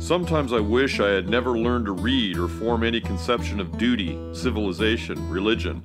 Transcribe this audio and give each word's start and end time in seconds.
Sometimes 0.00 0.54
I 0.54 0.60
wish 0.60 0.98
I 0.98 1.10
had 1.10 1.28
never 1.28 1.58
learned 1.58 1.84
to 1.84 1.92
read 1.92 2.38
or 2.38 2.48
form 2.48 2.82
any 2.82 3.02
conception 3.02 3.60
of 3.60 3.76
duty, 3.76 4.18
civilization, 4.32 5.28
religion, 5.28 5.84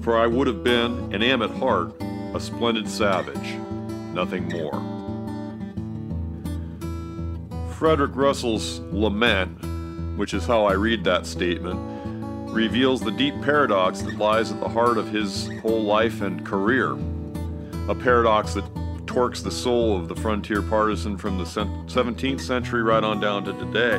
for 0.00 0.16
I 0.16 0.28
would 0.28 0.46
have 0.46 0.62
been, 0.62 1.12
and 1.12 1.24
am 1.24 1.42
at 1.42 1.50
heart, 1.50 1.92
a 2.34 2.40
splendid 2.40 2.88
savage, 2.88 3.58
nothing 4.14 4.48
more. 4.48 4.80
Frederick 7.74 8.14
Russell's 8.14 8.78
Lament, 8.92 9.58
which 10.16 10.34
is 10.34 10.46
how 10.46 10.64
I 10.64 10.74
read 10.74 11.02
that 11.02 11.26
statement, 11.26 11.80
reveals 12.54 13.00
the 13.00 13.10
deep 13.10 13.34
paradox 13.42 14.02
that 14.02 14.16
lies 14.18 14.52
at 14.52 14.60
the 14.60 14.68
heart 14.68 14.98
of 14.98 15.08
his 15.08 15.50
whole 15.62 15.82
life 15.82 16.22
and 16.22 16.46
career. 16.46 16.92
A 17.88 17.94
paradox 17.94 18.54
that 18.54 18.64
torques 19.12 19.42
the 19.42 19.50
soul 19.50 19.94
of 19.94 20.08
the 20.08 20.16
frontier 20.16 20.62
partisan 20.62 21.18
from 21.18 21.36
the 21.36 21.44
17th 21.44 22.40
century 22.40 22.82
right 22.82 23.04
on 23.04 23.20
down 23.20 23.44
to 23.44 23.52
today. 23.52 23.98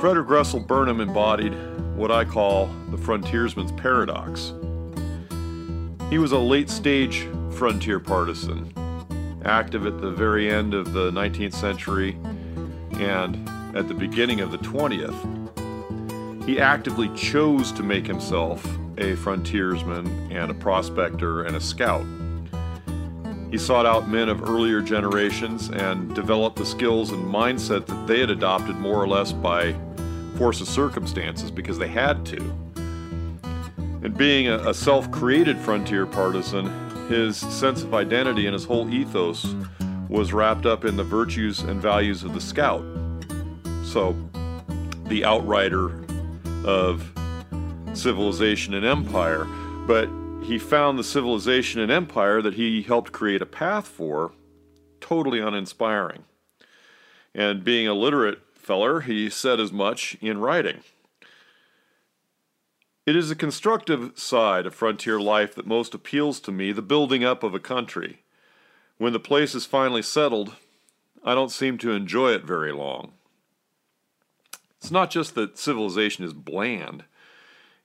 Frederick 0.00 0.28
Russell 0.28 0.58
Burnham 0.58 1.00
embodied 1.00 1.54
what 1.94 2.10
I 2.10 2.24
call 2.24 2.68
the 2.90 2.98
frontiersman's 2.98 3.70
paradox. 3.72 4.52
He 6.10 6.18
was 6.18 6.32
a 6.32 6.38
late 6.38 6.68
stage 6.68 7.28
frontier 7.52 8.00
partisan, 8.00 8.72
active 9.44 9.86
at 9.86 10.00
the 10.00 10.10
very 10.10 10.50
end 10.50 10.74
of 10.74 10.92
the 10.92 11.12
19th 11.12 11.54
century 11.54 12.18
and 12.94 13.48
at 13.76 13.86
the 13.86 13.94
beginning 13.94 14.40
of 14.40 14.50
the 14.50 14.58
20th. 14.58 15.14
He 16.44 16.60
actively 16.60 17.08
chose 17.14 17.70
to 17.72 17.84
make 17.84 18.08
himself 18.08 18.66
a 18.96 19.14
frontiersman 19.14 20.32
and 20.32 20.50
a 20.50 20.54
prospector 20.54 21.44
and 21.44 21.54
a 21.54 21.60
scout. 21.60 22.04
He 23.50 23.56
sought 23.56 23.86
out 23.86 24.08
men 24.08 24.28
of 24.28 24.42
earlier 24.48 24.82
generations 24.82 25.70
and 25.70 26.14
developed 26.14 26.56
the 26.56 26.66
skills 26.66 27.12
and 27.12 27.24
mindset 27.24 27.86
that 27.86 28.06
they 28.06 28.20
had 28.20 28.28
adopted 28.28 28.76
more 28.76 29.02
or 29.02 29.08
less 29.08 29.32
by 29.32 29.74
force 30.36 30.60
of 30.60 30.68
circumstances 30.68 31.50
because 31.50 31.78
they 31.78 31.88
had 31.88 32.26
to. 32.26 32.36
And 34.02 34.16
being 34.16 34.48
a, 34.48 34.74
self 34.74 35.10
created 35.10 35.58
frontier 35.58 36.04
partisan, 36.06 36.70
his 37.08 37.38
sense 37.38 37.82
of 37.82 37.94
identity 37.94 38.46
and 38.46 38.52
his 38.52 38.64
whole 38.64 38.88
ethos 38.92 39.54
was 40.08 40.32
wrapped 40.32 40.66
up 40.66 40.84
in 40.84 40.96
the 40.96 41.04
virtues 41.04 41.60
and 41.60 41.80
values 41.80 42.24
of 42.24 42.34
the 42.34 42.40
scout. 42.40 42.84
So, 43.82 44.14
the 45.06 45.24
outrider 45.24 46.04
of 46.64 47.10
civilization 47.94 48.74
and 48.74 48.84
empire, 48.84 49.46
but 49.86 50.08
he 50.48 50.58
found 50.58 50.98
the 50.98 51.04
civilization 51.04 51.78
and 51.78 51.92
empire 51.92 52.40
that 52.40 52.54
he 52.54 52.80
helped 52.80 53.12
create 53.12 53.42
a 53.42 53.46
path 53.46 53.86
for 53.86 54.32
totally 54.98 55.40
uninspiring. 55.40 56.24
And 57.34 57.62
being 57.62 57.86
a 57.86 57.92
literate 57.92 58.40
feller, 58.54 59.00
he 59.00 59.28
said 59.28 59.60
as 59.60 59.72
much 59.72 60.16
in 60.22 60.38
writing. 60.38 60.80
It 63.04 63.14
is 63.14 63.28
the 63.28 63.34
constructive 63.34 64.18
side 64.18 64.64
of 64.64 64.74
frontier 64.74 65.20
life 65.20 65.54
that 65.54 65.66
most 65.66 65.92
appeals 65.92 66.40
to 66.40 66.50
me, 66.50 66.72
the 66.72 66.80
building 66.80 67.22
up 67.22 67.42
of 67.42 67.54
a 67.54 67.60
country. 67.60 68.22
When 68.96 69.12
the 69.12 69.20
place 69.20 69.54
is 69.54 69.66
finally 69.66 70.02
settled, 70.02 70.54
I 71.22 71.34
don't 71.34 71.52
seem 71.52 71.76
to 71.78 71.92
enjoy 71.92 72.30
it 72.30 72.44
very 72.44 72.72
long. 72.72 73.12
It's 74.78 74.90
not 74.90 75.10
just 75.10 75.34
that 75.34 75.58
civilization 75.58 76.24
is 76.24 76.32
bland, 76.32 77.04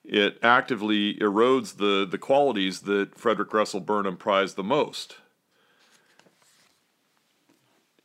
it 0.04 0.38
actively 0.44 1.16
erodes 1.16 1.78
the, 1.78 2.06
the 2.10 2.18
qualities 2.18 2.82
that 2.82 3.18
Frederick 3.18 3.54
Russell 3.54 3.80
Burnham 3.80 4.18
prized 4.18 4.56
the 4.56 4.64
most. 4.64 5.18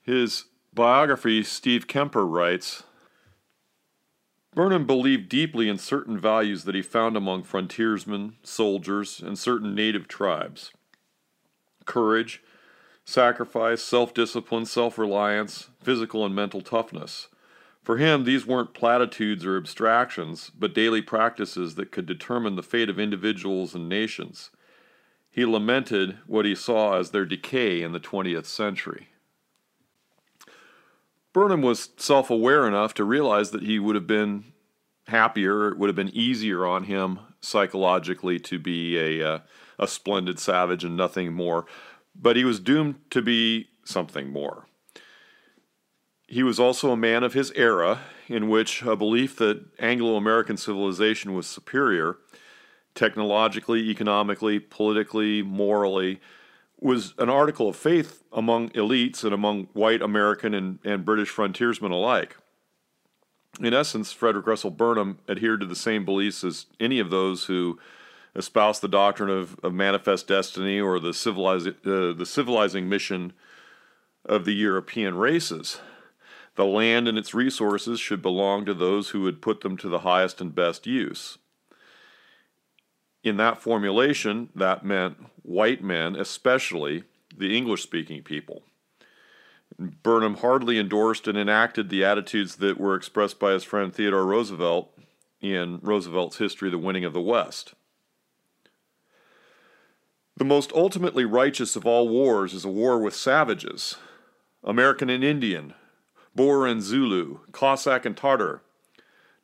His 0.02 0.44
biography, 0.72 1.42
Steve 1.42 1.86
Kemper 1.86 2.26
writes 2.26 2.84
Burnham 4.54 4.86
believed 4.86 5.28
deeply 5.28 5.68
in 5.68 5.78
certain 5.78 6.18
values 6.18 6.64
that 6.64 6.74
he 6.74 6.82
found 6.82 7.16
among 7.16 7.42
frontiersmen, 7.42 8.36
soldiers, 8.42 9.20
and 9.20 9.38
certain 9.38 9.74
native 9.74 10.08
tribes 10.08 10.72
courage, 11.84 12.42
sacrifice, 13.04 13.82
self 13.82 14.14
discipline, 14.14 14.66
self 14.66 14.98
reliance, 14.98 15.70
physical 15.82 16.24
and 16.24 16.34
mental 16.34 16.60
toughness. 16.60 17.28
For 17.88 17.96
him, 17.96 18.24
these 18.24 18.44
weren't 18.44 18.74
platitudes 18.74 19.46
or 19.46 19.56
abstractions, 19.56 20.50
but 20.50 20.74
daily 20.74 21.00
practices 21.00 21.74
that 21.76 21.90
could 21.90 22.04
determine 22.04 22.54
the 22.54 22.62
fate 22.62 22.90
of 22.90 23.00
individuals 23.00 23.74
and 23.74 23.88
nations. 23.88 24.50
He 25.30 25.46
lamented 25.46 26.18
what 26.26 26.44
he 26.44 26.54
saw 26.54 26.98
as 26.98 27.12
their 27.12 27.24
decay 27.24 27.80
in 27.80 27.92
the 27.92 27.98
20th 27.98 28.44
century. 28.44 29.08
Burnham 31.32 31.62
was 31.62 31.88
self 31.96 32.28
aware 32.28 32.68
enough 32.68 32.92
to 32.92 33.04
realize 33.04 33.52
that 33.52 33.62
he 33.62 33.78
would 33.78 33.94
have 33.94 34.06
been 34.06 34.44
happier, 35.06 35.68
it 35.68 35.78
would 35.78 35.88
have 35.88 35.96
been 35.96 36.14
easier 36.14 36.66
on 36.66 36.84
him 36.84 37.20
psychologically 37.40 38.38
to 38.40 38.58
be 38.58 38.98
a, 38.98 39.26
uh, 39.26 39.38
a 39.78 39.88
splendid 39.88 40.38
savage 40.38 40.84
and 40.84 40.94
nothing 40.94 41.32
more, 41.32 41.64
but 42.14 42.36
he 42.36 42.44
was 42.44 42.60
doomed 42.60 42.96
to 43.08 43.22
be 43.22 43.70
something 43.82 44.28
more. 44.28 44.67
He 46.28 46.42
was 46.42 46.60
also 46.60 46.92
a 46.92 46.96
man 46.96 47.24
of 47.24 47.32
his 47.32 47.50
era, 47.52 48.00
in 48.28 48.50
which 48.50 48.82
a 48.82 48.94
belief 48.94 49.36
that 49.36 49.64
Anglo 49.78 50.14
American 50.16 50.58
civilization 50.58 51.34
was 51.34 51.46
superior, 51.46 52.18
technologically, 52.94 53.88
economically, 53.88 54.60
politically, 54.60 55.42
morally, 55.42 56.20
was 56.78 57.14
an 57.16 57.30
article 57.30 57.70
of 57.70 57.76
faith 57.76 58.22
among 58.30 58.68
elites 58.70 59.24
and 59.24 59.32
among 59.32 59.64
white 59.72 60.02
American 60.02 60.52
and, 60.52 60.78
and 60.84 61.04
British 61.04 61.30
frontiersmen 61.30 61.92
alike. 61.92 62.36
In 63.58 63.72
essence, 63.72 64.12
Frederick 64.12 64.46
Russell 64.46 64.70
Burnham 64.70 65.18
adhered 65.28 65.60
to 65.60 65.66
the 65.66 65.74
same 65.74 66.04
beliefs 66.04 66.44
as 66.44 66.66
any 66.78 66.98
of 66.98 67.08
those 67.08 67.44
who 67.44 67.78
espoused 68.36 68.82
the 68.82 68.88
doctrine 68.88 69.30
of, 69.30 69.58
of 69.62 69.72
manifest 69.72 70.28
destiny 70.28 70.78
or 70.78 71.00
the, 71.00 71.12
civiliz- 71.12 71.68
uh, 71.68 72.16
the 72.16 72.26
civilizing 72.26 72.86
mission 72.86 73.32
of 74.26 74.44
the 74.44 74.52
European 74.52 75.16
races. 75.16 75.80
The 76.58 76.66
land 76.66 77.06
and 77.06 77.16
its 77.16 77.34
resources 77.34 78.00
should 78.00 78.20
belong 78.20 78.64
to 78.64 78.74
those 78.74 79.10
who 79.10 79.20
would 79.20 79.40
put 79.40 79.60
them 79.60 79.76
to 79.76 79.88
the 79.88 80.00
highest 80.00 80.40
and 80.40 80.52
best 80.52 80.88
use. 80.88 81.38
In 83.22 83.36
that 83.36 83.62
formulation, 83.62 84.48
that 84.56 84.84
meant 84.84 85.18
white 85.42 85.84
men, 85.84 86.16
especially 86.16 87.04
the 87.32 87.56
English 87.56 87.84
speaking 87.84 88.24
people. 88.24 88.64
Burnham 89.78 90.38
hardly 90.38 90.80
endorsed 90.80 91.28
and 91.28 91.38
enacted 91.38 91.90
the 91.90 92.04
attitudes 92.04 92.56
that 92.56 92.80
were 92.80 92.96
expressed 92.96 93.38
by 93.38 93.52
his 93.52 93.62
friend 93.62 93.94
Theodore 93.94 94.26
Roosevelt 94.26 94.90
in 95.40 95.78
Roosevelt's 95.80 96.38
History 96.38 96.70
the 96.70 96.76
Winning 96.76 97.04
of 97.04 97.12
the 97.12 97.20
West. 97.20 97.74
The 100.36 100.44
most 100.44 100.72
ultimately 100.72 101.24
righteous 101.24 101.76
of 101.76 101.86
all 101.86 102.08
wars 102.08 102.52
is 102.52 102.64
a 102.64 102.68
war 102.68 102.98
with 102.98 103.14
savages, 103.14 103.94
American 104.64 105.08
and 105.08 105.22
Indian, 105.22 105.74
Boer 106.38 106.68
and 106.68 106.80
Zulu, 106.80 107.40
Cossack 107.50 108.06
and 108.06 108.16
Tartar, 108.16 108.62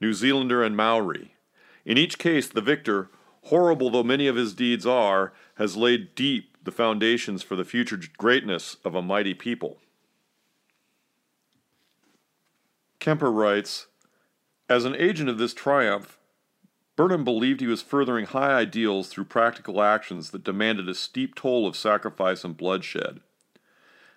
New 0.00 0.12
Zealander 0.12 0.62
and 0.62 0.76
Maori. 0.76 1.34
In 1.84 1.98
each 1.98 2.18
case, 2.18 2.46
the 2.46 2.60
victor, 2.60 3.10
horrible 3.46 3.90
though 3.90 4.04
many 4.04 4.28
of 4.28 4.36
his 4.36 4.54
deeds 4.54 4.86
are, 4.86 5.32
has 5.56 5.76
laid 5.76 6.14
deep 6.14 6.56
the 6.62 6.70
foundations 6.70 7.42
for 7.42 7.56
the 7.56 7.64
future 7.64 7.98
greatness 8.16 8.76
of 8.84 8.94
a 8.94 9.02
mighty 9.02 9.34
people. 9.34 9.78
Kemper 13.00 13.32
writes 13.32 13.88
As 14.68 14.84
an 14.84 14.94
agent 14.94 15.28
of 15.28 15.36
this 15.36 15.52
triumph, 15.52 16.20
Burnham 16.94 17.24
believed 17.24 17.60
he 17.60 17.66
was 17.66 17.82
furthering 17.82 18.26
high 18.26 18.52
ideals 18.52 19.08
through 19.08 19.24
practical 19.24 19.82
actions 19.82 20.30
that 20.30 20.44
demanded 20.44 20.88
a 20.88 20.94
steep 20.94 21.34
toll 21.34 21.66
of 21.66 21.76
sacrifice 21.76 22.44
and 22.44 22.56
bloodshed. 22.56 23.18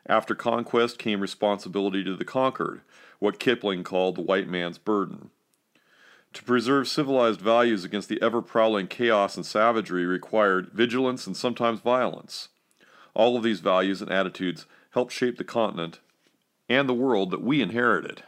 After 0.07 0.33
conquest 0.33 0.98
came 0.98 1.19
responsibility 1.19 2.04
to 2.04 2.15
the 2.15 2.24
conquered, 2.25 2.81
what 3.19 3.39
Kipling 3.39 3.83
called 3.83 4.15
the 4.15 4.21
white 4.21 4.48
man's 4.48 4.77
burden. 4.77 5.31
To 6.33 6.44
preserve 6.44 6.88
civilized 6.88 7.42
values 7.42 7.83
against 7.83 8.07
the 8.07 8.21
ever 8.21 8.42
prowling 8.42 8.88
chaos 8.88 9.36
and 9.36 9.45
savagery 9.45 10.06
required 10.06 10.69
vigilance 10.71 11.27
and 11.27 11.36
sometimes 11.36 11.81
violence. 11.81 12.50
All 13.13 13.36
of 13.36 13.44
these 13.44 13.59
values 13.59 14.01
and 14.01 14.12
attitudes 14.12 14.65
helped 14.92 15.12
shape 15.12 15.38
the 15.38 15.44
continent 15.44 16.00
and 16.69 16.88
the 16.88 16.94
world 16.94 17.31
that 17.31 17.44
we 17.44 17.62
inherited. 17.62 18.24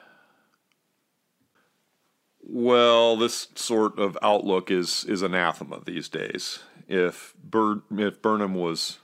Well, 2.41 3.15
this 3.15 3.49
sort 3.55 3.99
of 3.99 4.17
outlook 4.21 4.71
is, 4.71 5.05
is 5.05 5.21
anathema 5.21 5.81
these 5.85 6.09
days. 6.09 6.59
If, 6.87 7.35
Bur- 7.43 7.83
if 7.91 8.21
Burnham 8.21 8.55
was 8.55 8.97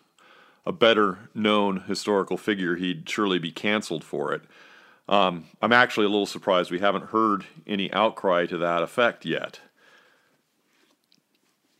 a 0.65 0.71
better 0.71 1.29
known 1.33 1.81
historical 1.81 2.37
figure, 2.37 2.75
he'd 2.75 3.07
surely 3.07 3.39
be 3.39 3.51
canceled 3.51 4.03
for 4.03 4.33
it. 4.33 4.41
Um, 5.07 5.45
I'm 5.61 5.73
actually 5.73 6.07
a 6.07 6.09
little 6.09 6.25
surprised 6.25 6.71
we 6.71 6.79
haven't 6.79 7.09
heard 7.09 7.45
any 7.67 7.91
outcry 7.93 8.47
to 8.47 8.57
that 8.57 8.81
effect 8.81 9.25
yet. 9.25 9.59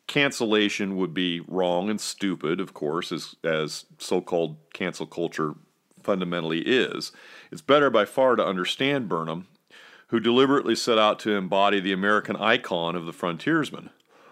Cancellation 0.06 0.96
would 0.98 1.14
be 1.14 1.40
wrong 1.48 1.90
and 1.90 2.00
stupid, 2.00 2.60
of 2.60 2.74
course, 2.76 3.12
as, 3.12 3.36
as 3.44 3.86
so 3.98 4.22
called 4.22 4.58
cancel 4.74 5.08
culture 5.08 5.56
fundamentally 6.04 6.60
is. 6.60 7.12
It's 7.52 7.62
better 7.62 7.90
by 7.90 8.06
far 8.06 8.36
to 8.36 8.46
understand 8.46 9.10
Burnham, 9.10 9.48
who 10.10 10.20
deliberately 10.20 10.76
set 10.76 11.00
out 11.00 11.18
to 11.20 11.36
embody 11.36 11.80
the 11.80 11.92
American 11.92 12.36
icon 12.36 12.96
of 12.96 13.08
the 13.08 13.14
frontiersman. 13.14 13.90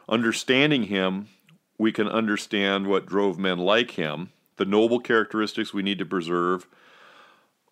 Understanding 0.07 0.83
him, 0.83 1.29
we 1.79 1.91
can 1.91 2.07
understand 2.07 2.85
what 2.85 3.07
drove 3.07 3.39
men 3.39 3.57
like 3.57 3.91
him, 3.91 4.29
the 4.63 4.69
noble 4.69 5.01
characteristics 5.01 5.73
we 5.73 5.83
need 5.83 5.99
to 5.99 6.05
preserve, 6.05 6.67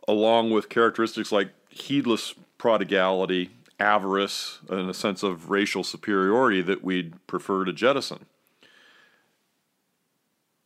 along 0.09 0.51
with 0.51 0.67
characteristics 0.67 1.31
like 1.31 1.53
heedless 1.69 2.35
prodigality, 2.57 3.51
avarice, 3.79 4.59
and 4.69 4.89
a 4.89 4.93
sense 4.93 5.23
of 5.23 5.49
racial 5.49 5.85
superiority 5.85 6.61
that 6.61 6.83
we'd 6.83 7.25
prefer 7.27 7.63
to 7.63 7.71
jettison. 7.71 8.25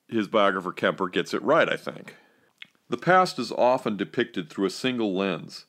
His 0.07 0.27
biographer 0.27 0.71
Kemper 0.71 1.09
gets 1.09 1.31
it 1.31 1.43
right, 1.43 1.69
I 1.69 1.77
think. 1.77 2.15
The 2.89 2.97
past 2.97 3.37
is 3.37 3.51
often 3.51 3.95
depicted 3.95 4.49
through 4.49 4.65
a 4.65 4.71
single 4.71 5.13
lens, 5.13 5.65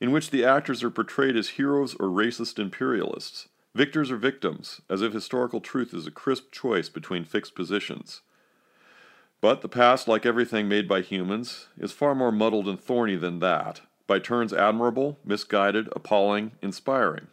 in 0.00 0.10
which 0.10 0.30
the 0.30 0.42
actors 0.42 0.82
are 0.82 0.90
portrayed 0.90 1.36
as 1.36 1.50
heroes 1.50 1.94
or 1.96 2.08
racist 2.08 2.58
imperialists, 2.58 3.48
victors 3.74 4.10
or 4.10 4.16
victims, 4.16 4.80
as 4.88 5.02
if 5.02 5.12
historical 5.12 5.60
truth 5.60 5.92
is 5.92 6.06
a 6.06 6.10
crisp 6.10 6.50
choice 6.50 6.88
between 6.88 7.24
fixed 7.24 7.54
positions. 7.54 8.22
But 9.40 9.60
the 9.60 9.68
past, 9.68 10.08
like 10.08 10.26
everything 10.26 10.68
made 10.68 10.88
by 10.88 11.00
humans, 11.00 11.68
is 11.78 11.92
far 11.92 12.14
more 12.14 12.32
muddled 12.32 12.68
and 12.68 12.80
thorny 12.80 13.16
than 13.16 13.38
that, 13.38 13.82
by 14.06 14.18
turns 14.18 14.52
admirable, 14.52 15.18
misguided, 15.24 15.88
appalling, 15.92 16.52
inspiring. 16.60 17.28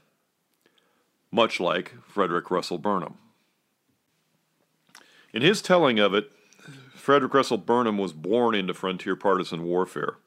Much 1.32 1.60
like 1.60 1.96
Frederick 2.08 2.52
Russell 2.52 2.78
Burnham. 2.78 3.18
In 5.34 5.42
his 5.42 5.62
telling 5.62 6.00
of 6.00 6.14
it, 6.14 6.32
Frederick 6.94 7.34
Russell 7.34 7.58
Burnham 7.58 7.98
was 7.98 8.14
born 8.14 8.56
into 8.56 8.74
frontier 8.74 9.16
partisan 9.16 9.64
warfare. 9.64 10.18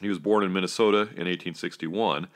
He 0.00 0.08
was 0.08 0.18
born 0.18 0.42
in 0.42 0.52
Minnesota 0.52 1.00
in 1.00 1.26
1861, 1.26 2.28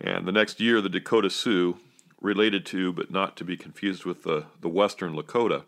and 0.00 0.26
the 0.26 0.32
next 0.32 0.60
year 0.60 0.80
the 0.80 0.88
Dakota 0.88 1.30
Sioux, 1.30 1.78
related 2.20 2.66
to 2.66 2.92
but 2.92 3.10
not 3.10 3.36
to 3.38 3.44
be 3.44 3.56
confused 3.56 4.04
with 4.04 4.22
the, 4.24 4.46
the 4.60 4.68
Western 4.68 5.14
Lakota, 5.14 5.64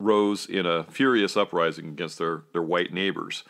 rose 0.00 0.46
in 0.46 0.66
a 0.66 0.84
furious 0.84 1.36
uprising 1.36 1.88
against 1.88 2.18
their, 2.18 2.42
their 2.52 2.62
white 2.62 2.92
neighbors. 2.92 3.44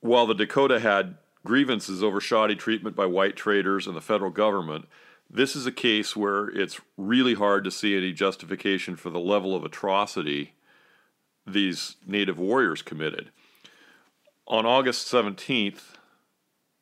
While 0.00 0.26
the 0.26 0.34
Dakota 0.34 0.80
had 0.80 1.18
grievances 1.44 2.02
over 2.02 2.20
shoddy 2.20 2.56
treatment 2.56 2.96
by 2.96 3.06
white 3.06 3.36
traders 3.36 3.86
and 3.86 3.96
the 3.96 4.00
federal 4.00 4.30
government, 4.30 4.86
this 5.28 5.54
is 5.54 5.66
a 5.66 5.72
case 5.72 6.16
where 6.16 6.48
it's 6.48 6.80
really 6.96 7.34
hard 7.34 7.64
to 7.64 7.70
see 7.70 7.96
any 7.96 8.12
justification 8.12 8.96
for 8.96 9.10
the 9.10 9.20
level 9.20 9.54
of 9.54 9.64
atrocity 9.64 10.54
these 11.46 11.96
native 12.06 12.38
warriors 12.38 12.82
committed. 12.82 13.30
On 14.46 14.66
August 14.66 15.10
17th, 15.12 15.94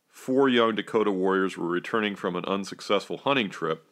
four 0.08 0.48
young 0.48 0.74
Dakota 0.74 1.10
warriors 1.10 1.56
were 1.56 1.66
returning 1.66 2.16
from 2.16 2.36
an 2.36 2.44
unsuccessful 2.44 3.18
hunting 3.18 3.50
trip 3.50 3.84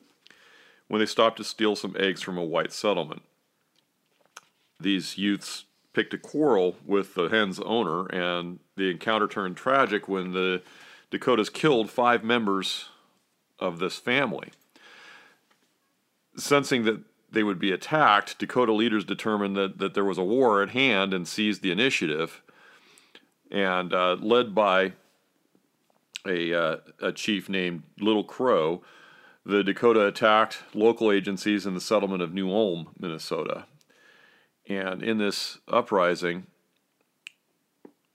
when 0.89 1.01
they 1.01 1.07
stopped 1.07 1.37
to 1.39 1.45
steal 1.45 1.77
some 1.77 1.97
eggs 1.99 2.23
from 2.23 2.39
a 2.39 2.45
white 2.45 2.73
settlement 2.73 3.23
these 4.81 5.19
youths 5.19 5.65
picked 5.93 6.15
a 6.15 6.19
quarrel 6.19 6.77
with 6.85 7.15
the 7.15 7.29
hen's 7.29 7.59
owner, 7.61 8.07
and 8.07 8.59
the 8.77 8.91
encounter 8.91 9.27
turned 9.27 9.57
tragic 9.57 10.09
when 10.09 10.33
the 10.33 10.63
Dakotas 11.11 11.49
killed 11.49 11.91
five 11.91 12.23
members 12.23 12.91
of 13.59 13.79
this 13.79 13.97
family. 13.97 14.51
Sensing 16.37 16.85
that 16.85 17.01
they 17.31 17.43
would 17.43 17.59
be 17.59 17.73
attacked, 17.73 18.39
Dakota 18.39 18.73
leaders 18.73 19.05
determined 19.05 19.57
that, 19.57 19.79
that 19.79 19.95
there 19.95 20.05
was 20.05 20.19
a 20.19 20.25
war 20.25 20.63
at 20.63 20.71
hand 20.71 21.15
and 21.15 21.27
seized 21.27 21.63
the 21.63 21.71
initiative. 21.71 22.43
And 23.51 23.95
uh, 23.95 24.17
led 24.21 24.55
by 24.55 24.93
a, 26.27 26.53
uh, 26.53 26.77
a 27.01 27.13
chief 27.13 27.49
named 27.49 27.85
Little 27.99 28.25
Crow, 28.25 28.83
the 29.45 29.63
Dakota 29.63 30.07
attacked 30.07 30.63
local 30.75 31.13
agencies 31.13 31.67
in 31.67 31.75
the 31.75 31.81
settlement 31.81 32.23
of 32.23 32.35
New 32.35 32.51
Ulm, 32.51 32.89
Minnesota. 32.99 33.67
And 34.69 35.03
in 35.03 35.19
this 35.19 35.59
uprising, 35.69 36.47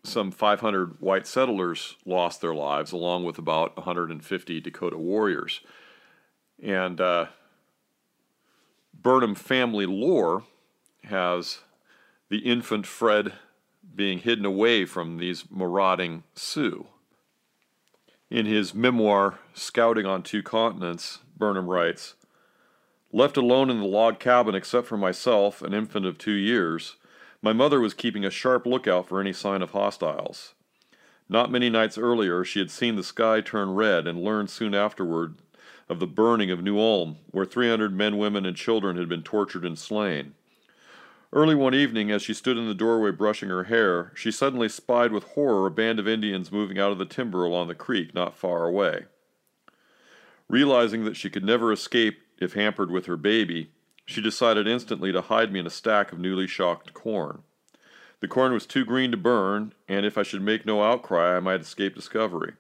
some 0.04 0.32
500 0.32 1.00
white 1.00 1.28
settlers 1.28 1.96
lost 2.06 2.42
their 2.42 2.56
lives, 2.56 2.92
along 2.92 3.24
with 3.24 3.38
about 3.38 3.78
150 3.78 4.60
Dakota 4.60 4.98
warriors. 4.98 5.62
And 6.62 7.00
uh, 7.00 7.28
Burnham 8.94 9.36
family 9.36 9.86
lore 9.86 10.44
has 11.06 11.60
the 12.30 12.40
infant 12.40 12.86
Fred 12.86 13.34
being 13.96 14.20
hidden 14.20 14.46
away 14.46 14.86
from 14.86 15.18
these 15.18 15.46
marauding 15.50 16.24
Sioux. 16.36 16.88
In 18.30 18.46
his 18.46 18.74
memoir, 18.74 19.40
Scouting 19.54 20.06
on 20.06 20.24
Two 20.24 20.42
Continents, 20.42 21.20
Burnham 21.38 21.68
writes 21.68 22.16
Left 23.14 23.36
alone 23.36 23.70
in 23.70 23.80
the 23.80 23.86
log 23.86 24.20
cabin 24.20 24.56
except 24.56 24.88
for 24.88 24.98
myself, 24.98 25.62
an 25.62 25.74
infant 25.74 26.06
of 26.06 26.18
two 26.18 26.32
years, 26.32 26.96
my 27.42 27.52
mother 27.52 27.82
was 27.82 27.94
keeping 27.94 28.24
a 28.24 28.32
sharp 28.32 28.66
lookout 28.66 29.08
for 29.08 29.20
any 29.20 29.34
sign 29.34 29.62
of 29.62 29.72
hostiles. 29.72 30.54
Not 31.28 31.52
many 31.52 31.70
nights 31.70 31.98
earlier, 31.98 32.46
she 32.46 32.60
had 32.60 32.72
seen 32.72 32.96
the 32.96 33.04
sky 33.04 33.42
turn 33.42 33.72
red 33.74 34.08
and 34.08 34.24
learned 34.24 34.50
soon 34.50 34.74
afterward 34.74 35.36
of 35.90 36.00
the 36.00 36.08
burning 36.08 36.52
of 36.52 36.64
New 36.64 36.80
Ulm, 36.80 37.18
where 37.32 37.46
300 37.46 37.94
men, 37.94 38.18
women, 38.18 38.46
and 38.46 38.56
children 38.56 38.96
had 38.96 39.10
been 39.10 39.24
tortured 39.24 39.66
and 39.66 39.78
slain. 39.78 40.36
Early 41.34 41.56
one 41.56 41.74
evening, 41.74 42.12
as 42.12 42.22
she 42.22 42.34
stood 42.34 42.58
in 42.58 42.68
the 42.68 42.74
doorway 42.74 43.12
brushing 43.12 43.50
her 43.50 43.66
hair, 43.66 44.12
she 44.16 44.32
suddenly 44.32 44.70
spied 44.70 45.12
with 45.12 45.24
horror 45.24 45.68
a 45.68 45.72
band 45.72 46.00
of 46.00 46.08
Indians 46.08 46.52
moving 46.52 46.80
out 46.80 46.92
of 46.92 46.98
the 46.98 47.06
timber 47.06 47.44
along 47.44 47.68
the 47.68 47.76
creek 47.76 48.14
not 48.14 48.38
far 48.38 48.66
away. 48.66 49.06
Realizing 50.50 51.06
that 51.06 51.16
she 51.16 51.30
could 51.30 51.44
never 51.44 51.72
escape 51.72 52.20
if 52.42 52.54
hampered 52.54 52.92
with 52.92 53.06
her 53.06 53.16
baby, 53.16 53.70
she 54.06 54.22
decided 54.22 54.68
instantly 54.68 55.12
to 55.12 55.22
hide 55.22 55.54
me 55.54 55.60
in 55.60 55.68
a 55.68 55.70
stack 55.70 56.12
of 56.12 56.20
newly 56.20 56.48
shocked 56.48 56.94
corn. 56.94 57.44
The 58.20 58.28
corn 58.28 58.52
was 58.52 58.66
too 58.66 58.84
green 58.84 59.12
to 59.12 59.18
burn, 59.18 59.74
and 59.88 60.06
if 60.06 60.18
I 60.18 60.24
should 60.24 60.42
make 60.42 60.66
no 60.66 60.84
outcry, 60.84 61.38
I 61.38 61.40
might 61.40 61.62
escape 61.62 61.96
discovery. 61.96 62.54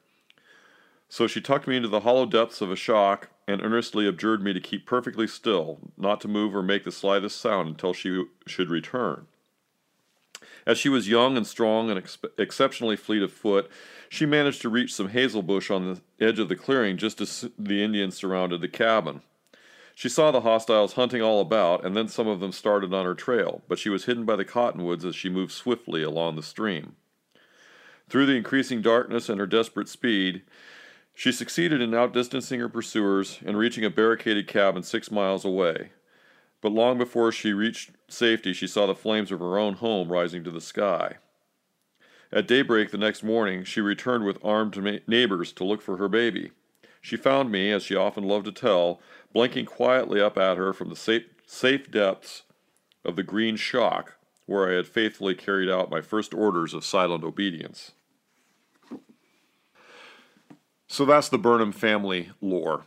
So 1.09 1.27
she 1.27 1.41
tucked 1.41 1.67
me 1.67 1.75
into 1.75 1.89
the 1.89 1.99
hollow 2.01 2.25
depths 2.25 2.61
of 2.61 2.71
a 2.71 2.75
shock 2.75 3.29
and 3.47 3.61
earnestly 3.61 4.07
adjured 4.07 4.41
me 4.41 4.53
to 4.53 4.61
keep 4.61 4.85
perfectly 4.85 5.27
still, 5.27 5.79
not 5.97 6.21
to 6.21 6.27
move 6.27 6.55
or 6.55 6.63
make 6.63 6.83
the 6.83 6.91
slightest 6.91 7.41
sound 7.41 7.67
until 7.67 7.93
she 7.93 8.23
should 8.47 8.69
return. 8.69 9.27
As 10.65 10.77
she 10.77 10.89
was 10.89 11.09
young 11.09 11.37
and 11.37 11.45
strong 11.45 11.89
and 11.89 11.97
ex- 11.97 12.17
exceptionally 12.37 12.95
fleet 12.95 13.23
of 13.23 13.31
foot, 13.31 13.69
she 14.09 14.25
managed 14.25 14.61
to 14.61 14.69
reach 14.69 14.93
some 14.93 15.09
hazel 15.09 15.41
bush 15.41 15.69
on 15.69 15.93
the 15.93 16.25
edge 16.25 16.39
of 16.39 16.49
the 16.49 16.55
clearing 16.55 16.97
just 16.97 17.19
as 17.19 17.49
the 17.57 17.83
Indians 17.83 18.15
surrounded 18.15 18.61
the 18.61 18.67
cabin. 18.67 19.21
She 20.01 20.09
saw 20.09 20.31
the 20.31 20.41
hostiles 20.41 20.93
hunting 20.93 21.21
all 21.21 21.41
about, 21.41 21.85
and 21.85 21.95
then 21.95 22.07
some 22.07 22.27
of 22.27 22.39
them 22.39 22.51
started 22.51 22.91
on 22.91 23.05
her 23.05 23.13
trail, 23.13 23.61
but 23.67 23.77
she 23.77 23.87
was 23.87 24.05
hidden 24.05 24.25
by 24.25 24.35
the 24.35 24.43
cottonwoods 24.43 25.05
as 25.05 25.15
she 25.15 25.29
moved 25.29 25.51
swiftly 25.51 26.01
along 26.01 26.35
the 26.35 26.41
stream. 26.41 26.95
Through 28.09 28.25
the 28.25 28.35
increasing 28.35 28.81
darkness 28.81 29.29
and 29.29 29.39
her 29.39 29.45
desperate 29.45 29.87
speed, 29.87 30.41
she 31.13 31.31
succeeded 31.31 31.81
in 31.81 31.91
outdistancing 31.91 32.57
her 32.57 32.67
pursuers 32.67 33.37
and 33.45 33.59
reaching 33.59 33.85
a 33.85 33.91
barricaded 33.91 34.47
cabin 34.47 34.81
six 34.81 35.11
miles 35.11 35.45
away. 35.45 35.91
But 36.61 36.71
long 36.71 36.97
before 36.97 37.31
she 37.31 37.53
reached 37.53 37.91
safety, 38.07 38.53
she 38.53 38.65
saw 38.65 38.87
the 38.87 38.95
flames 38.95 39.31
of 39.31 39.37
her 39.37 39.59
own 39.59 39.75
home 39.75 40.11
rising 40.11 40.43
to 40.45 40.49
the 40.49 40.61
sky. 40.61 41.17
At 42.31 42.47
daybreak 42.47 42.89
the 42.89 42.97
next 42.97 43.21
morning, 43.21 43.63
she 43.65 43.81
returned 43.81 44.25
with 44.25 44.43
armed 44.43 45.03
neighbors 45.07 45.53
to 45.53 45.63
look 45.63 45.83
for 45.83 45.97
her 45.97 46.09
baby. 46.09 46.53
She 47.03 47.17
found 47.17 47.51
me, 47.51 47.71
as 47.71 47.83
she 47.83 47.95
often 47.95 48.23
loved 48.23 48.45
to 48.45 48.51
tell, 48.51 49.01
blinking 49.33 49.65
quietly 49.65 50.21
up 50.21 50.37
at 50.37 50.57
her 50.57 50.73
from 50.73 50.89
the 50.89 50.95
safe, 50.95 51.23
safe 51.45 51.89
depths 51.89 52.43
of 53.03 53.15
the 53.15 53.23
green 53.23 53.55
shock 53.55 54.17
where 54.45 54.69
I 54.69 54.75
had 54.75 54.87
faithfully 54.87 55.35
carried 55.35 55.69
out 55.69 55.89
my 55.89 56.01
first 56.01 56.33
orders 56.33 56.73
of 56.73 56.83
silent 56.83 57.23
obedience. 57.23 57.91
So 60.87 61.05
that's 61.05 61.29
the 61.29 61.37
Burnham 61.37 61.71
family 61.71 62.31
lore. 62.41 62.83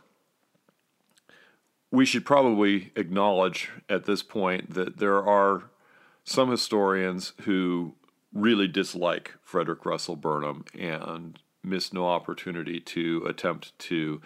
We 1.89 2.05
should 2.05 2.25
probably 2.25 2.91
acknowledge 2.95 3.71
at 3.89 4.05
this 4.05 4.21
point 4.21 4.73
that 4.75 4.97
there 4.97 5.23
are 5.23 5.63
some 6.23 6.51
historians 6.51 7.33
who 7.41 7.95
really 8.31 8.67
dislike 8.67 9.33
Frederick 9.43 9.85
Russell 9.85 10.15
Burnham 10.15 10.65
and 10.77 11.39
miss 11.63 11.91
no 11.91 12.05
opportunity 12.05 12.79
to 12.79 13.25
attempt 13.27 13.77
to 13.79 14.21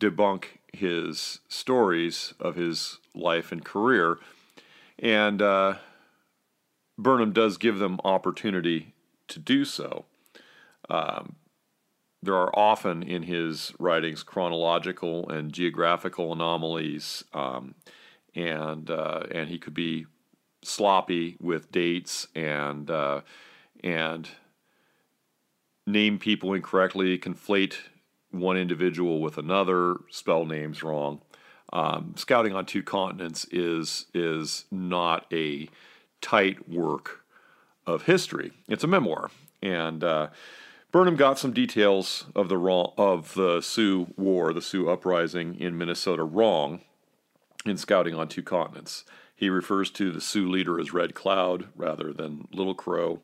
debunk 0.00 0.58
his 0.74 1.40
stories 1.48 2.34
of 2.38 2.56
his 2.56 2.98
life 3.14 3.52
and 3.52 3.64
career. 3.64 4.18
And 4.98 5.40
uh, 5.42 5.74
Burnham 6.98 7.32
does 7.32 7.56
give 7.56 7.78
them 7.78 8.00
opportunity 8.04 8.94
to 9.28 9.38
do 9.38 9.64
so. 9.64 10.04
Um, 10.88 11.36
there 12.22 12.34
are 12.34 12.58
often 12.58 13.02
in 13.02 13.24
his 13.24 13.72
writings 13.78 14.22
chronological 14.22 15.28
and 15.28 15.52
geographical 15.52 16.32
anomalies, 16.32 17.22
um, 17.34 17.74
and 18.34 18.90
uh, 18.90 19.24
and 19.30 19.48
he 19.48 19.58
could 19.58 19.74
be 19.74 20.06
sloppy 20.62 21.36
with 21.40 21.70
dates 21.70 22.26
and 22.34 22.90
uh, 22.90 23.20
and 23.82 24.28
name 25.86 26.18
people 26.18 26.54
incorrectly, 26.54 27.18
conflate 27.18 27.76
one 28.34 28.56
individual 28.56 29.20
with 29.20 29.38
another, 29.38 29.96
spell 30.10 30.44
names 30.44 30.82
wrong. 30.82 31.20
Um, 31.72 32.14
scouting 32.16 32.54
on 32.54 32.66
two 32.66 32.82
continents 32.82 33.46
is 33.50 34.06
is 34.14 34.66
not 34.70 35.26
a 35.32 35.68
tight 36.20 36.68
work 36.68 37.24
of 37.86 38.02
history. 38.02 38.52
It's 38.68 38.84
a 38.84 38.88
memoir, 38.88 39.30
and 39.62 40.04
uh, 40.04 40.28
Burnham 40.92 41.16
got 41.16 41.38
some 41.38 41.52
details 41.52 42.26
of 42.36 42.48
the 42.48 42.58
wrong, 42.58 42.92
of 42.96 43.34
the 43.34 43.60
Sioux 43.60 44.12
War, 44.16 44.52
the 44.52 44.62
Sioux 44.62 44.88
uprising 44.88 45.58
in 45.58 45.76
Minnesota, 45.76 46.22
wrong 46.22 46.82
in 47.66 47.76
scouting 47.76 48.14
on 48.14 48.28
two 48.28 48.42
continents. 48.42 49.04
He 49.34 49.48
refers 49.48 49.90
to 49.92 50.12
the 50.12 50.20
Sioux 50.20 50.48
leader 50.48 50.78
as 50.78 50.92
Red 50.92 51.14
Cloud 51.14 51.68
rather 51.74 52.12
than 52.12 52.46
Little 52.52 52.74
Crow, 52.74 53.20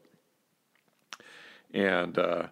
and 1.73 2.19
uh, 2.19 2.49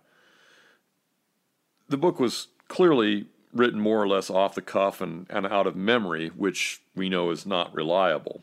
the 1.88 1.96
book 1.96 2.20
was 2.20 2.48
clearly 2.68 3.26
written 3.52 3.80
more 3.80 4.02
or 4.02 4.08
less 4.08 4.30
off 4.30 4.54
the 4.54 4.62
cuff 4.62 5.00
and, 5.00 5.26
and 5.30 5.46
out 5.46 5.66
of 5.66 5.74
memory, 5.74 6.28
which 6.28 6.82
we 6.94 7.08
know 7.08 7.30
is 7.30 7.46
not 7.46 7.74
reliable. 7.74 8.42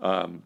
Um, 0.00 0.42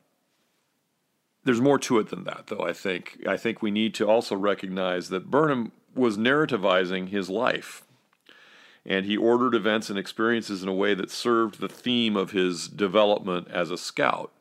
there's 1.44 1.60
more 1.60 1.78
to 1.80 1.98
it 1.98 2.08
than 2.08 2.24
that, 2.24 2.46
though. 2.46 2.66
I 2.66 2.72
think 2.72 3.18
I 3.28 3.36
think 3.36 3.60
we 3.60 3.70
need 3.70 3.94
to 3.94 4.06
also 4.06 4.34
recognize 4.34 5.10
that 5.10 5.30
Burnham 5.30 5.72
was 5.94 6.16
narrativizing 6.16 7.08
his 7.08 7.28
life, 7.28 7.82
and 8.84 9.04
he 9.04 9.16
ordered 9.16 9.54
events 9.54 9.90
and 9.90 9.98
experiences 9.98 10.62
in 10.62 10.68
a 10.68 10.74
way 10.74 10.94
that 10.94 11.10
served 11.10 11.60
the 11.60 11.68
theme 11.68 12.16
of 12.16 12.30
his 12.30 12.66
development 12.66 13.48
as 13.50 13.70
a 13.70 13.78
scout. 13.78 14.32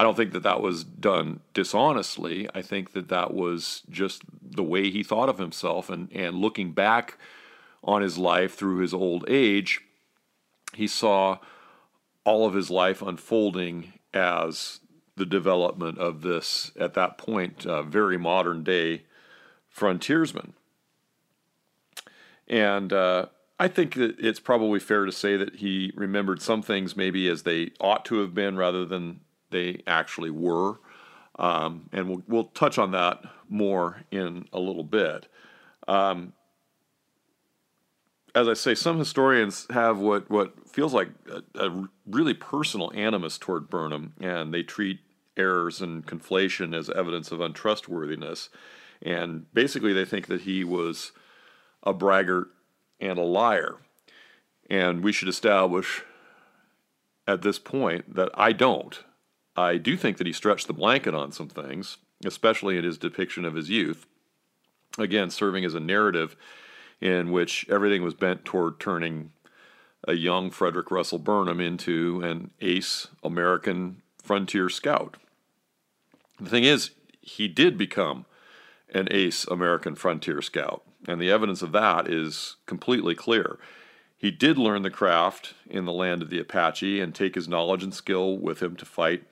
I 0.00 0.02
don't 0.02 0.16
think 0.16 0.32
that 0.32 0.44
that 0.44 0.62
was 0.62 0.82
done 0.82 1.40
dishonestly. 1.52 2.48
I 2.54 2.62
think 2.62 2.94
that 2.94 3.08
that 3.08 3.34
was 3.34 3.82
just 3.90 4.22
the 4.40 4.62
way 4.62 4.90
he 4.90 5.02
thought 5.02 5.28
of 5.28 5.36
himself, 5.36 5.90
and 5.90 6.10
and 6.10 6.36
looking 6.36 6.72
back 6.72 7.18
on 7.84 8.00
his 8.00 8.16
life 8.16 8.54
through 8.54 8.78
his 8.78 8.94
old 8.94 9.28
age, 9.28 9.82
he 10.72 10.86
saw 10.86 11.36
all 12.24 12.46
of 12.46 12.54
his 12.54 12.70
life 12.70 13.02
unfolding 13.02 13.92
as 14.14 14.80
the 15.16 15.26
development 15.26 15.98
of 15.98 16.22
this, 16.22 16.72
at 16.80 16.94
that 16.94 17.18
point, 17.18 17.66
uh, 17.66 17.82
very 17.82 18.16
modern 18.16 18.64
day 18.64 19.02
frontiersman. 19.68 20.54
And 22.48 22.90
uh, 22.90 23.26
I 23.58 23.68
think 23.68 23.96
that 23.96 24.18
it's 24.18 24.40
probably 24.40 24.80
fair 24.80 25.04
to 25.04 25.12
say 25.12 25.36
that 25.36 25.56
he 25.56 25.92
remembered 25.94 26.40
some 26.40 26.62
things 26.62 26.96
maybe 26.96 27.28
as 27.28 27.42
they 27.42 27.72
ought 27.80 28.06
to 28.06 28.20
have 28.20 28.32
been 28.32 28.56
rather 28.56 28.86
than 28.86 29.20
they 29.50 29.82
actually 29.86 30.30
were. 30.30 30.80
Um, 31.38 31.88
and 31.92 32.08
we'll, 32.08 32.22
we'll 32.28 32.44
touch 32.44 32.78
on 32.78 32.90
that 32.92 33.22
more 33.48 34.02
in 34.10 34.46
a 34.52 34.60
little 34.60 34.84
bit. 34.84 35.26
Um, 35.88 36.34
as 38.34 38.46
I 38.46 38.54
say, 38.54 38.74
some 38.74 38.98
historians 38.98 39.66
have 39.70 39.98
what, 39.98 40.30
what 40.30 40.68
feels 40.68 40.94
like 40.94 41.08
a, 41.54 41.66
a, 41.66 41.88
really 42.06 42.34
personal 42.34 42.92
animus 42.94 43.38
toward 43.38 43.68
Burnham, 43.68 44.14
and 44.20 44.54
they 44.54 44.62
treat 44.62 45.00
errors 45.36 45.80
and 45.80 46.06
conflation 46.06 46.76
as 46.76 46.90
evidence 46.90 47.32
of 47.32 47.40
untrustworthiness. 47.40 48.50
And 49.02 49.52
basically, 49.52 49.92
they 49.92 50.04
think 50.04 50.26
that 50.26 50.42
he 50.42 50.62
was 50.62 51.12
a 51.82 51.92
braggart 51.92 52.48
and 53.00 53.18
a 53.18 53.22
liar. 53.22 53.76
And 54.68 55.02
we 55.02 55.12
should 55.12 55.28
establish 55.28 56.02
at 57.26 57.42
this 57.42 57.58
point 57.58 58.14
that 58.14 58.30
I 58.34 58.52
don't. 58.52 59.02
I 59.56 59.76
do 59.76 59.96
think 59.96 60.16
that 60.18 60.26
he 60.26 60.32
stretched 60.32 60.66
the 60.66 60.72
blanket 60.72 61.14
on 61.14 61.32
some 61.32 61.48
things, 61.48 61.98
especially 62.24 62.78
in 62.78 62.84
his 62.84 62.98
depiction 62.98 63.44
of 63.44 63.54
his 63.54 63.68
youth. 63.68 64.06
Again, 64.98 65.30
serving 65.30 65.64
as 65.64 65.74
a 65.74 65.80
narrative 65.80 66.36
in 67.00 67.30
which 67.30 67.66
everything 67.68 68.02
was 68.02 68.14
bent 68.14 68.44
toward 68.44 68.78
turning 68.78 69.32
a 70.06 70.14
young 70.14 70.50
Frederick 70.50 70.90
Russell 70.90 71.18
Burnham 71.18 71.60
into 71.60 72.20
an 72.22 72.50
ace 72.60 73.08
American 73.22 74.02
frontier 74.22 74.68
scout. 74.68 75.16
The 76.40 76.50
thing 76.50 76.64
is, 76.64 76.90
he 77.20 77.48
did 77.48 77.76
become 77.76 78.26
an 78.94 79.08
ace 79.10 79.44
American 79.46 79.94
frontier 79.94 80.42
scout, 80.42 80.82
and 81.06 81.20
the 81.20 81.30
evidence 81.30 81.62
of 81.62 81.72
that 81.72 82.08
is 82.08 82.56
completely 82.66 83.14
clear. 83.14 83.58
He 84.16 84.30
did 84.30 84.58
learn 84.58 84.82
the 84.82 84.90
craft 84.90 85.54
in 85.68 85.84
the 85.84 85.92
land 85.92 86.22
of 86.22 86.30
the 86.30 86.40
Apache 86.40 87.00
and 87.00 87.14
take 87.14 87.34
his 87.34 87.48
knowledge 87.48 87.82
and 87.82 87.94
skill 87.94 88.36
with 88.36 88.62
him 88.62 88.76
to 88.76 88.84
fight 88.84 89.24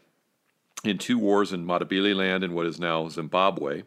in 0.85 0.99
two 0.99 1.18
wars 1.18 1.52
in 1.52 1.66
Matabele 1.66 2.14
land 2.14 2.44
in 2.44 2.54
what 2.54 2.66
is 2.66 2.78
now 2.78 3.08
Zimbabwe 3.08 3.82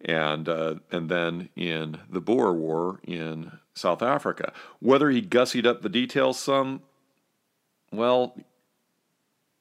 and 0.00 0.48
uh, 0.48 0.76
and 0.90 1.08
then 1.08 1.48
in 1.56 1.98
the 2.08 2.20
Boer 2.20 2.52
War 2.52 3.00
in 3.04 3.52
South 3.74 4.02
Africa. 4.02 4.52
Whether 4.80 5.10
he 5.10 5.22
gussied 5.22 5.66
up 5.66 5.82
the 5.82 5.88
details 5.88 6.38
some, 6.38 6.82
well, 7.90 8.36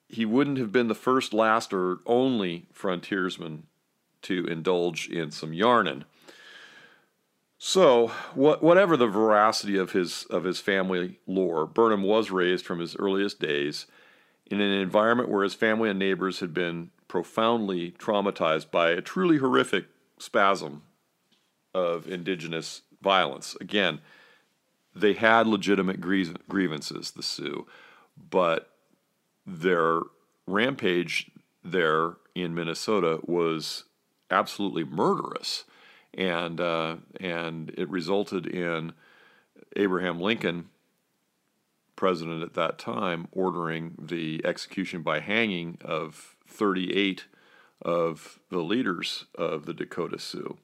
he 0.07 0.25
wouldn't 0.25 0.57
have 0.57 0.71
been 0.71 0.87
the 0.87 0.95
first, 0.95 1.33
last, 1.33 1.73
or 1.73 1.99
only 2.05 2.67
frontiersman 2.71 3.63
to 4.23 4.45
indulge 4.45 5.07
in 5.07 5.31
some 5.31 5.53
yarning. 5.53 6.05
So, 7.57 8.11
what, 8.33 8.61
whatever 8.61 8.97
the 8.97 9.07
veracity 9.07 9.77
of 9.77 9.93
his 9.93 10.25
of 10.25 10.43
his 10.43 10.59
family 10.59 11.19
lore, 11.25 11.65
Burnham 11.65 12.03
was 12.03 12.29
raised 12.29 12.65
from 12.65 12.79
his 12.79 12.95
earliest 12.97 13.39
days 13.39 13.87
in 14.45 14.61
an 14.61 14.71
environment 14.71 15.29
where 15.29 15.43
his 15.43 15.53
family 15.53 15.89
and 15.89 15.99
neighbors 15.99 16.39
had 16.39 16.53
been 16.53 16.91
profoundly 17.07 17.91
traumatized 17.91 18.71
by 18.71 18.91
a 18.91 19.01
truly 19.01 19.37
horrific 19.37 19.85
spasm 20.19 20.83
of 21.73 22.07
indigenous 22.07 22.81
violence. 23.01 23.55
Again, 23.59 23.99
they 24.95 25.13
had 25.13 25.45
legitimate 25.45 25.99
grievances, 25.99 27.11
the 27.11 27.23
Sioux, 27.23 27.67
but 28.17 28.69
their 29.45 29.99
rampage 30.47 31.31
there 31.63 32.13
in 32.33 32.55
Minnesota 32.55 33.19
was 33.23 33.83
absolutely 34.31 34.83
murderous, 34.83 35.65
and 36.13 36.61
uh, 36.61 36.95
and 37.19 37.71
it 37.77 37.89
resulted 37.89 38.47
in 38.47 38.93
Abraham 39.75 40.19
Lincoln, 40.19 40.69
president 42.05 42.43
at 42.43 42.53
that 42.53 42.77
time, 42.77 43.27
ordering 43.31 43.95
the 44.00 44.39
execution 44.45 45.01
by 45.01 45.19
hanging 45.19 45.75
of 45.83 46.35
38 46.47 47.25
of 47.81 48.38
the 48.51 48.59
leaders 48.59 49.25
of 49.33 49.65
the 49.65 49.74
Dakota 49.74 50.19
Sioux. 50.19 50.55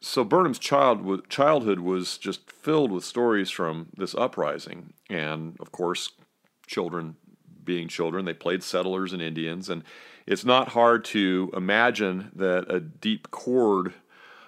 So 0.00 0.24
Burnham's 0.24 0.58
child, 0.58 1.28
childhood 1.28 1.78
was 1.78 2.18
just 2.18 2.50
filled 2.50 2.90
with 2.90 3.04
stories 3.04 3.48
from 3.48 3.90
this 3.96 4.12
uprising, 4.16 4.92
and 5.08 5.56
of 5.60 5.70
course, 5.70 6.10
children 6.66 7.14
being 7.62 7.86
children, 7.86 8.24
they 8.24 8.34
played 8.34 8.64
settlers 8.64 9.12
and 9.12 9.22
Indians, 9.22 9.68
and 9.68 9.84
it's 10.26 10.44
not 10.44 10.70
hard 10.70 11.04
to 11.04 11.48
imagine 11.54 12.32
that 12.34 12.68
a 12.68 12.80
deep 12.80 13.30
chord 13.30 13.94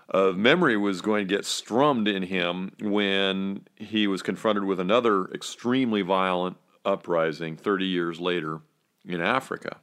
of 0.09 0.37
memory 0.37 0.77
was 0.77 1.01
going 1.01 1.27
to 1.27 1.35
get 1.37 1.45
strummed 1.45 2.09
in 2.09 2.25
him 2.25 2.73
when 2.81 3.67
he 3.77 4.07
was 4.07 4.23
confronted 4.23 4.65
with 4.65 4.81
another 4.81 5.27
extremely 5.33 6.03
violent 6.03 6.57
uprising 6.85 7.57
30 7.57 7.87
years 7.87 8.21
later 8.21 8.61
in 9.05 9.21
Africa. 9.21 9.79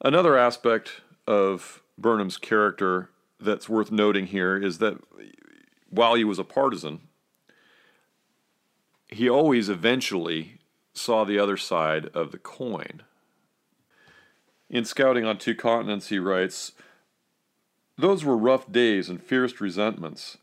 Another 0.00 0.36
aspect 0.36 1.00
of 1.26 1.82
Burnham's 1.96 2.38
character 2.38 3.10
that's 3.40 3.68
worth 3.68 3.90
noting 3.90 4.26
here 4.26 4.56
is 4.56 4.78
that 4.78 4.98
while 5.90 6.14
he 6.14 6.24
was 6.24 6.38
a 6.38 6.44
partisan, 6.44 7.00
he 9.08 9.28
always 9.28 9.68
eventually 9.68 10.58
saw 10.94 11.24
the 11.24 11.38
other 11.38 11.56
side 11.56 12.06
of 12.14 12.32
the 12.32 12.38
coin. 12.38 13.02
In 14.68 14.84
Scouting 14.84 15.24
on 15.24 15.38
Two 15.38 15.54
Continents, 15.54 16.08
he 16.08 16.18
writes, 16.18 16.72
Those 18.02 18.24
were 18.24 18.36
rough 18.36 18.72
days 18.72 19.08
and 19.08 19.22
fierce 19.22 19.60
resentments. 19.60 20.36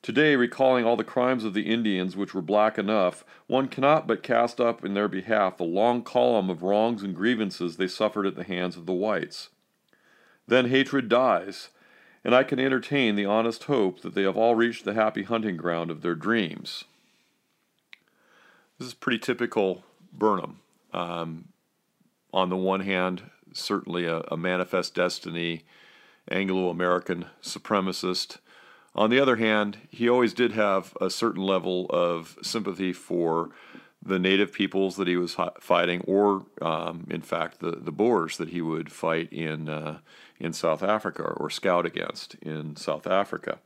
Today, 0.00 0.34
recalling 0.34 0.86
all 0.86 0.96
the 0.96 1.04
crimes 1.04 1.44
of 1.44 1.52
the 1.52 1.70
Indians, 1.70 2.16
which 2.16 2.32
were 2.32 2.40
black 2.40 2.78
enough, 2.78 3.22
one 3.46 3.68
cannot 3.68 4.06
but 4.06 4.22
cast 4.22 4.62
up 4.62 4.82
in 4.82 4.94
their 4.94 5.08
behalf 5.08 5.58
the 5.58 5.64
long 5.64 6.04
column 6.04 6.48
of 6.48 6.62
wrongs 6.62 7.02
and 7.02 7.14
grievances 7.14 7.76
they 7.76 7.86
suffered 7.86 8.26
at 8.26 8.34
the 8.34 8.44
hands 8.44 8.78
of 8.78 8.86
the 8.86 8.94
whites. 8.94 9.50
Then 10.48 10.70
hatred 10.70 11.10
dies, 11.10 11.68
and 12.24 12.34
I 12.34 12.44
can 12.44 12.58
entertain 12.58 13.14
the 13.14 13.26
honest 13.26 13.64
hope 13.64 14.00
that 14.00 14.14
they 14.14 14.22
have 14.22 14.38
all 14.38 14.54
reached 14.54 14.86
the 14.86 14.94
happy 14.94 15.24
hunting 15.24 15.58
ground 15.58 15.90
of 15.90 16.00
their 16.00 16.14
dreams. 16.14 16.84
This 18.78 18.88
is 18.88 18.94
pretty 18.94 19.18
typical 19.18 19.84
Burnham. 20.14 20.60
Um, 20.94 21.48
on 22.32 22.48
the 22.48 22.56
one 22.56 22.80
hand, 22.80 23.24
certainly 23.52 24.06
a, 24.06 24.20
a 24.30 24.38
manifest 24.38 24.94
destiny, 24.94 25.64
Anglo 26.30 26.68
American 26.68 27.26
supremacist 27.42 28.38
on 28.94 29.10
the 29.10 29.20
other 29.20 29.36
hand, 29.36 29.78
he 29.90 30.08
always 30.08 30.34
did 30.34 30.52
have 30.52 30.96
a 31.00 31.08
certain 31.08 31.42
level 31.42 31.86
of 31.90 32.36
sympathy 32.42 32.92
for 32.92 33.50
the 34.04 34.18
native 34.18 34.52
peoples 34.52 34.96
that 34.96 35.08
he 35.08 35.16
was 35.16 35.36
fighting, 35.60 36.02
or 36.06 36.44
um, 36.60 37.06
in 37.08 37.22
fact 37.22 37.60
the, 37.60 37.70
the 37.70 37.92
Boers 37.92 38.36
that 38.36 38.50
he 38.50 38.60
would 38.60 38.92
fight 38.92 39.32
in 39.32 39.68
uh, 39.68 39.98
in 40.38 40.52
South 40.52 40.82
Africa 40.82 41.22
or 41.22 41.48
scout 41.48 41.86
against 41.86 42.34
in 42.36 42.76
South 42.76 43.06
Africa. 43.06 43.58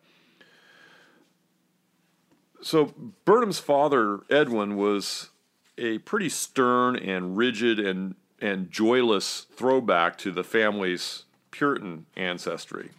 So 2.61 2.95
Burnham's 3.25 3.59
father, 3.59 4.21
Edwin, 4.31 4.77
was 4.77 5.31
a 5.79 5.99
pretty 5.99 6.29
stern 6.29 6.97
and 6.97 7.37
rigid 7.37 7.81
and 7.81 8.15
and 8.41 8.71
joyless 8.71 9.47
throwback 9.55 10.19
to 10.19 10.31
the 10.31 10.45
family's 10.45 11.25
Puritan 11.57 12.05
ancestry. 12.17 12.91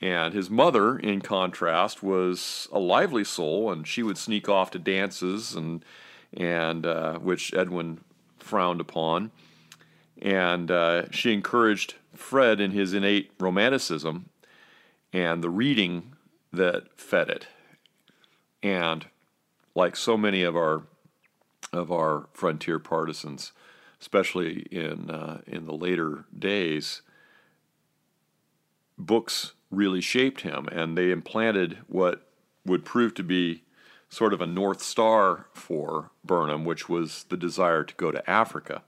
And 0.00 0.32
his 0.32 0.48
mother, 0.48 0.96
in 0.96 1.20
contrast, 1.20 2.02
was 2.02 2.68
a 2.72 2.78
lively 2.78 3.24
soul, 3.24 3.70
and 3.70 3.86
she 3.86 4.02
would 4.02 4.16
sneak 4.16 4.48
off 4.48 4.70
to 4.70 4.78
dances, 4.78 5.54
and 5.54 5.84
and 6.32 6.86
uh, 6.86 7.18
which 7.18 7.52
Edwin 7.52 8.00
frowned 8.38 8.80
upon. 8.80 9.32
And 10.22 10.70
uh, 10.70 11.10
she 11.10 11.32
encouraged 11.32 11.96
Fred 12.14 12.60
in 12.60 12.70
his 12.70 12.94
innate 12.94 13.32
romanticism 13.40 14.30
and 15.12 15.42
the 15.42 15.50
reading 15.50 16.12
that 16.52 16.98
fed 16.98 17.28
it. 17.28 17.48
And 18.62 19.06
like 19.74 19.96
so 19.96 20.16
many 20.16 20.42
of 20.42 20.56
our 20.56 20.82
of 21.72 21.90
our 21.92 22.26
frontier 22.32 22.78
partisans, 22.78 23.52
especially 24.00 24.66
in 24.70 25.10
uh, 25.10 25.40
in 25.46 25.66
the 25.66 25.74
later 25.74 26.24
days, 26.36 27.02
books 28.98 29.52
really 29.70 30.00
shaped 30.00 30.40
him, 30.40 30.68
and 30.72 30.96
they 30.96 31.10
implanted 31.10 31.78
what 31.86 32.26
would 32.64 32.84
prove 32.84 33.14
to 33.14 33.22
be 33.22 33.62
sort 34.08 34.34
of 34.34 34.40
a 34.40 34.46
north 34.46 34.82
star 34.82 35.46
for 35.54 36.10
Burnham, 36.24 36.64
which 36.64 36.88
was 36.88 37.24
the 37.28 37.36
desire 37.36 37.84
to 37.84 37.94
go 37.94 38.10
to 38.10 38.28
Africa. 38.28 38.82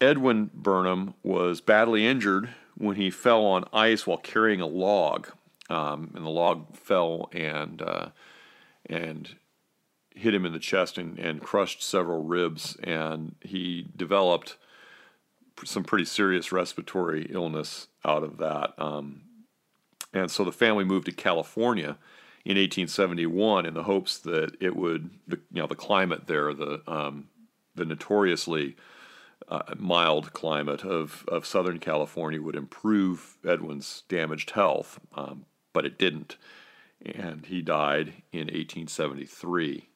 Edwin 0.00 0.50
Burnham 0.54 1.14
was 1.22 1.60
badly 1.60 2.06
injured 2.06 2.50
when 2.76 2.96
he 2.96 3.10
fell 3.10 3.44
on 3.44 3.64
ice 3.72 4.06
while 4.06 4.16
carrying 4.16 4.60
a 4.60 4.66
log, 4.66 5.28
um, 5.68 6.12
and 6.14 6.24
the 6.24 6.30
log 6.30 6.74
fell 6.76 7.28
and 7.32 7.82
uh, 7.82 8.08
and 8.86 9.36
hit 10.14 10.34
him 10.34 10.44
in 10.44 10.52
the 10.52 10.58
chest 10.58 10.98
and, 10.98 11.18
and 11.18 11.42
crushed 11.42 11.82
several 11.82 12.22
ribs, 12.22 12.76
and 12.82 13.36
he 13.40 13.86
developed 13.96 14.56
some 15.64 15.84
pretty 15.84 16.04
serious 16.04 16.52
respiratory 16.52 17.26
illness 17.30 17.88
out 18.04 18.22
of 18.22 18.38
that. 18.38 18.72
Um, 18.78 19.22
and 20.12 20.30
so 20.30 20.44
the 20.44 20.52
family 20.52 20.84
moved 20.84 21.06
to 21.06 21.12
California 21.12 21.98
in 22.44 22.56
1871 22.56 23.66
in 23.66 23.74
the 23.74 23.82
hopes 23.82 24.18
that 24.18 24.56
it 24.60 24.74
would, 24.74 25.10
the, 25.28 25.36
you 25.52 25.60
know, 25.60 25.66
the 25.66 25.74
climate 25.74 26.26
there, 26.26 26.54
the 26.54 26.82
um, 26.86 27.28
the 27.74 27.84
notoriously 27.84 28.76
uh, 29.48 29.62
mild 29.76 30.32
climate 30.32 30.84
of, 30.84 31.24
of 31.28 31.46
Southern 31.46 31.78
California 31.78 32.40
would 32.40 32.56
improve 32.56 33.38
Edwin's 33.46 34.02
damaged 34.08 34.50
health, 34.50 35.00
um, 35.14 35.46
but 35.72 35.86
it 35.86 35.98
didn't, 35.98 36.36
and 37.04 37.46
he 37.46 37.62
died 37.62 38.08
in 38.32 38.46
1873. 38.46 39.88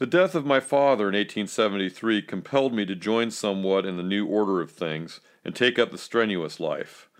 The 0.00 0.06
death 0.06 0.34
of 0.34 0.46
my 0.46 0.60
father 0.60 1.10
in 1.10 1.14
1873 1.14 2.22
compelled 2.22 2.72
me 2.72 2.86
to 2.86 2.96
join 2.96 3.30
somewhat 3.30 3.84
in 3.84 3.98
the 3.98 4.02
new 4.02 4.24
order 4.24 4.62
of 4.62 4.70
things 4.70 5.20
and 5.44 5.54
take 5.54 5.78
up 5.78 5.90
the 5.90 5.98
strenuous 5.98 6.58
life. 6.58 7.10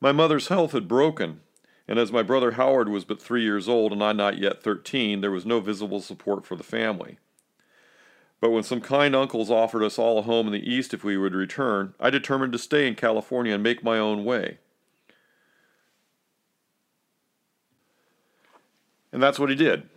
My 0.00 0.10
mother's 0.10 0.48
health 0.48 0.72
had 0.72 0.88
broken, 0.88 1.42
and 1.86 1.96
as 1.96 2.10
my 2.10 2.24
brother 2.24 2.52
Howard 2.52 2.88
was 2.88 3.04
but 3.04 3.22
three 3.22 3.44
years 3.44 3.68
old 3.68 3.92
and 3.92 4.02
I 4.02 4.10
not 4.10 4.38
yet 4.38 4.64
thirteen, 4.64 5.20
there 5.20 5.30
was 5.30 5.46
no 5.46 5.60
visible 5.60 6.00
support 6.00 6.44
for 6.44 6.56
the 6.56 6.64
family. 6.64 7.18
But 8.40 8.50
when 8.50 8.64
some 8.64 8.80
kind 8.80 9.14
uncles 9.14 9.48
offered 9.48 9.84
us 9.84 9.96
all 9.96 10.18
a 10.18 10.22
home 10.22 10.48
in 10.48 10.52
the 10.52 10.68
East 10.68 10.92
if 10.92 11.04
we 11.04 11.16
would 11.16 11.36
return, 11.36 11.94
I 12.00 12.10
determined 12.10 12.52
to 12.54 12.58
stay 12.58 12.88
in 12.88 12.96
California 12.96 13.54
and 13.54 13.62
make 13.62 13.84
my 13.84 13.96
own 13.96 14.24
way. 14.24 14.58
And 19.12 19.22
that's 19.22 19.38
what 19.38 19.50
he 19.50 19.54
did. 19.54 19.88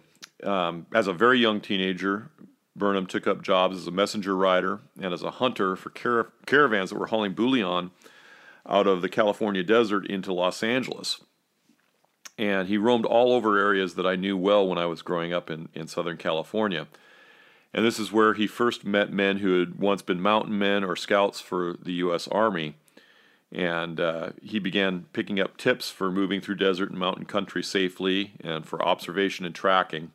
Um, 0.43 0.85
as 0.93 1.07
a 1.07 1.13
very 1.13 1.39
young 1.39 1.61
teenager, 1.61 2.29
Burnham 2.75 3.07
took 3.07 3.25
up 3.25 3.41
jobs 3.41 3.77
as 3.77 3.87
a 3.87 3.91
messenger 3.91 4.35
rider 4.35 4.81
and 5.01 5.13
as 5.13 5.23
a 5.23 5.31
hunter 5.31 5.75
for 5.75 5.89
car- 5.89 6.31
caravans 6.45 6.91
that 6.91 6.99
were 6.99 7.07
hauling 7.07 7.33
bullion 7.33 7.91
out 8.67 8.87
of 8.87 9.01
the 9.01 9.09
California 9.09 9.63
desert 9.63 10.05
into 10.05 10.33
Los 10.33 10.61
Angeles. 10.61 11.21
And 12.37 12.67
he 12.67 12.77
roamed 12.77 13.05
all 13.05 13.31
over 13.33 13.57
areas 13.57 13.95
that 13.95 14.05
I 14.05 14.15
knew 14.15 14.37
well 14.37 14.67
when 14.67 14.77
I 14.77 14.85
was 14.85 15.01
growing 15.01 15.33
up 15.33 15.49
in, 15.49 15.69
in 15.73 15.87
Southern 15.87 16.17
California. 16.17 16.87
And 17.73 17.83
this 17.83 17.97
is 17.97 18.11
where 18.11 18.35
he 18.35 18.45
first 18.45 18.85
met 18.85 19.11
men 19.11 19.37
who 19.37 19.59
had 19.59 19.79
once 19.79 20.03
been 20.03 20.21
mountain 20.21 20.57
men 20.57 20.83
or 20.83 20.95
scouts 20.95 21.39
for 21.39 21.75
the 21.81 21.93
U.S. 21.93 22.27
Army. 22.27 22.75
And 23.51 23.99
uh, 23.99 24.31
he 24.41 24.59
began 24.59 25.05
picking 25.13 25.39
up 25.39 25.57
tips 25.57 25.89
for 25.89 26.11
moving 26.11 26.41
through 26.41 26.55
desert 26.55 26.91
and 26.91 26.99
mountain 26.99 27.25
country 27.25 27.63
safely 27.63 28.33
and 28.41 28.67
for 28.67 28.83
observation 28.83 29.45
and 29.45 29.55
tracking 29.55 30.11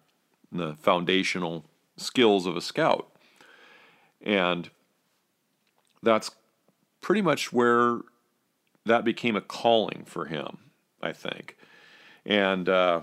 the 0.52 0.76
foundational 0.80 1.64
skills 1.96 2.46
of 2.46 2.56
a 2.56 2.60
scout. 2.60 3.10
And 4.20 4.70
that's 6.02 6.30
pretty 7.00 7.22
much 7.22 7.52
where 7.52 8.00
that 8.84 9.04
became 9.04 9.36
a 9.36 9.40
calling 9.40 10.04
for 10.06 10.26
him, 10.26 10.58
I 11.00 11.12
think. 11.12 11.56
And 12.24 12.68
uh, 12.68 13.02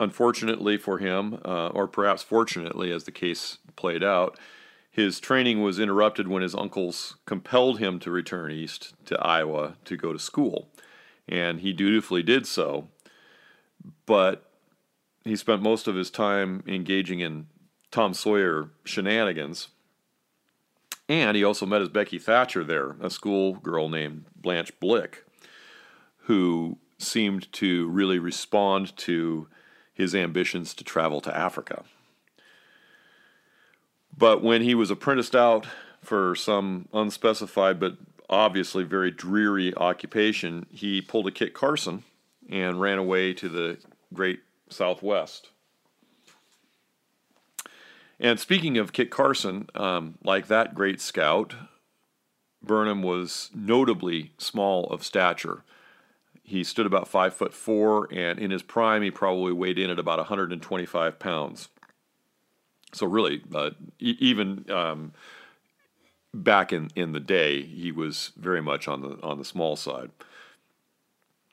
unfortunately 0.00 0.76
for 0.76 0.98
him, 0.98 1.40
uh, 1.44 1.68
or 1.68 1.86
perhaps 1.86 2.22
fortunately 2.22 2.92
as 2.92 3.04
the 3.04 3.12
case 3.12 3.58
played 3.76 4.02
out, 4.02 4.38
his 4.90 5.20
training 5.20 5.62
was 5.62 5.78
interrupted 5.78 6.28
when 6.28 6.42
his 6.42 6.54
uncles 6.54 7.16
compelled 7.24 7.78
him 7.78 7.98
to 8.00 8.10
return 8.10 8.50
east 8.50 8.94
to 9.06 9.18
Iowa 9.20 9.76
to 9.84 9.96
go 9.96 10.12
to 10.12 10.18
school. 10.18 10.70
And 11.28 11.60
he 11.60 11.72
dutifully 11.72 12.22
did 12.22 12.46
so. 12.46 12.88
But 14.06 14.47
he 15.24 15.36
spent 15.36 15.62
most 15.62 15.86
of 15.86 15.94
his 15.94 16.10
time 16.10 16.62
engaging 16.66 17.20
in 17.20 17.46
Tom 17.90 18.14
Sawyer 18.14 18.70
shenanigans. 18.84 19.68
And 21.08 21.36
he 21.36 21.44
also 21.44 21.64
met 21.64 21.80
his 21.80 21.88
Becky 21.88 22.18
Thatcher 22.18 22.64
there, 22.64 22.96
a 23.00 23.08
schoolgirl 23.08 23.88
named 23.88 24.26
Blanche 24.36 24.78
Blick, 24.78 25.24
who 26.24 26.78
seemed 26.98 27.50
to 27.54 27.88
really 27.88 28.18
respond 28.18 28.96
to 28.98 29.48
his 29.94 30.14
ambitions 30.14 30.74
to 30.74 30.84
travel 30.84 31.20
to 31.22 31.34
Africa. 31.34 31.84
But 34.16 34.42
when 34.42 34.62
he 34.62 34.74
was 34.74 34.90
apprenticed 34.90 35.34
out 35.34 35.66
for 36.02 36.34
some 36.34 36.88
unspecified 36.92 37.80
but 37.80 37.96
obviously 38.28 38.84
very 38.84 39.10
dreary 39.10 39.74
occupation, 39.76 40.66
he 40.70 41.00
pulled 41.00 41.26
a 41.26 41.30
Kit 41.30 41.54
Carson 41.54 42.04
and 42.50 42.80
ran 42.80 42.98
away 42.98 43.32
to 43.34 43.48
the 43.48 43.78
great 44.12 44.40
Southwest. 44.70 45.50
And 48.20 48.40
speaking 48.40 48.78
of 48.78 48.92
Kit 48.92 49.10
Carson, 49.10 49.68
um, 49.74 50.18
like 50.24 50.48
that 50.48 50.74
great 50.74 51.00
scout, 51.00 51.54
Burnham 52.62 53.02
was 53.02 53.50
notably 53.54 54.32
small 54.38 54.86
of 54.86 55.04
stature. 55.04 55.62
He 56.42 56.64
stood 56.64 56.86
about 56.86 57.06
five 57.06 57.34
foot 57.34 57.54
four, 57.54 58.08
and 58.10 58.38
in 58.38 58.50
his 58.50 58.62
prime, 58.62 59.02
he 59.02 59.10
probably 59.10 59.52
weighed 59.52 59.78
in 59.78 59.90
at 59.90 59.98
about 59.98 60.18
125 60.18 61.18
pounds. 61.18 61.68
So 62.94 63.06
really, 63.06 63.42
uh, 63.54 63.70
e- 64.00 64.16
even 64.18 64.64
um, 64.70 65.12
back 66.32 66.72
in, 66.72 66.88
in 66.96 67.12
the 67.12 67.20
day, 67.20 67.62
he 67.62 67.92
was 67.92 68.32
very 68.36 68.62
much 68.62 68.88
on 68.88 69.02
the 69.02 69.18
on 69.22 69.38
the 69.38 69.44
small 69.44 69.76
side. 69.76 70.10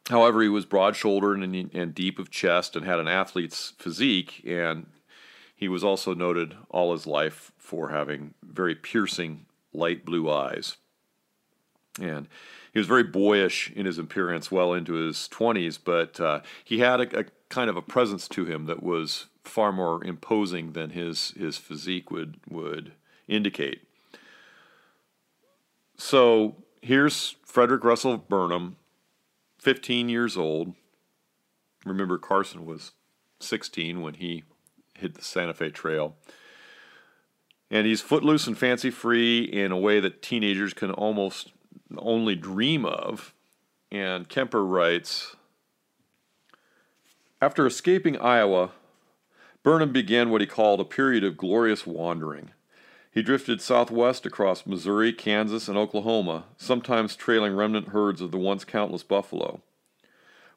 However, 0.09 0.41
he 0.41 0.49
was 0.49 0.65
broad 0.65 0.95
shouldered 0.95 1.39
and, 1.39 1.73
and 1.73 1.95
deep 1.95 2.19
of 2.19 2.29
chest 2.29 2.75
and 2.75 2.85
had 2.85 2.99
an 2.99 3.07
athlete's 3.07 3.73
physique, 3.79 4.43
and 4.45 4.87
he 5.55 5.67
was 5.67 5.83
also 5.83 6.13
noted 6.13 6.55
all 6.69 6.91
his 6.91 7.07
life 7.07 7.51
for 7.57 7.89
having 7.89 8.33
very 8.43 8.75
piercing 8.75 9.45
light 9.73 10.05
blue 10.05 10.29
eyes. 10.29 10.77
And 11.99 12.27
he 12.71 12.79
was 12.79 12.87
very 12.87 13.03
boyish 13.03 13.71
in 13.71 13.85
his 13.85 13.97
appearance 13.97 14.51
well 14.51 14.73
into 14.73 14.93
his 14.93 15.29
20s, 15.31 15.79
but 15.83 16.19
uh, 16.19 16.41
he 16.63 16.79
had 16.79 17.01
a, 17.01 17.19
a, 17.21 17.25
kind 17.49 17.69
of 17.69 17.77
a 17.77 17.81
presence 17.81 18.27
to 18.27 18.45
him 18.45 18.65
that 18.65 18.83
was 18.83 19.27
far 19.43 19.71
more 19.71 20.03
imposing 20.03 20.73
than 20.73 20.89
his, 20.89 21.31
his 21.37 21.57
physique 21.57 22.11
would, 22.11 22.37
would 22.49 22.91
indicate. 23.27 23.87
So 25.97 26.57
here's 26.81 27.35
Frederick 27.45 27.83
Russell 27.83 28.17
Burnham 28.17 28.75
15 29.65 30.09
years 30.09 30.37
old. 30.37 30.75
Remember, 31.85 32.19
Carson 32.19 32.67
was 32.67 32.91
16 33.39 33.99
when 33.99 34.13
he 34.13 34.43
hit 34.93 35.15
the 35.15 35.23
Santa 35.23 35.55
Fe 35.55 35.71
Trail. 35.71 36.15
And 37.71 37.87
he's 37.87 37.99
footloose 37.99 38.45
and 38.45 38.55
fancy 38.55 38.91
free 38.91 39.39
in 39.41 39.71
a 39.71 39.77
way 39.77 39.99
that 39.99 40.21
teenagers 40.21 40.75
can 40.75 40.91
almost 40.91 41.51
only 41.97 42.35
dream 42.35 42.85
of. 42.85 43.33
And 43.91 44.29
Kemper 44.29 44.63
writes 44.63 45.35
After 47.41 47.65
escaping 47.65 48.19
Iowa, 48.19 48.69
Burnham 49.63 49.91
began 49.91 50.29
what 50.29 50.41
he 50.41 50.47
called 50.47 50.79
a 50.79 50.85
period 50.85 51.23
of 51.23 51.37
glorious 51.37 51.87
wandering. 51.87 52.51
He 53.15 53.21
drifted 53.21 53.61
southwest 53.61 54.25
across 54.25 54.67
Missouri, 54.67 55.13
Kansas, 55.13 55.69
and 55.69 55.77
Oklahoma, 55.77 56.43
sometimes 56.57 57.15
trailing 57.15 57.55
remnant 57.55 57.87
herds 57.87 58.19
of 58.19 58.31
the 58.31 58.37
once 58.37 58.65
countless 58.65 59.03
buffalo. 59.03 59.61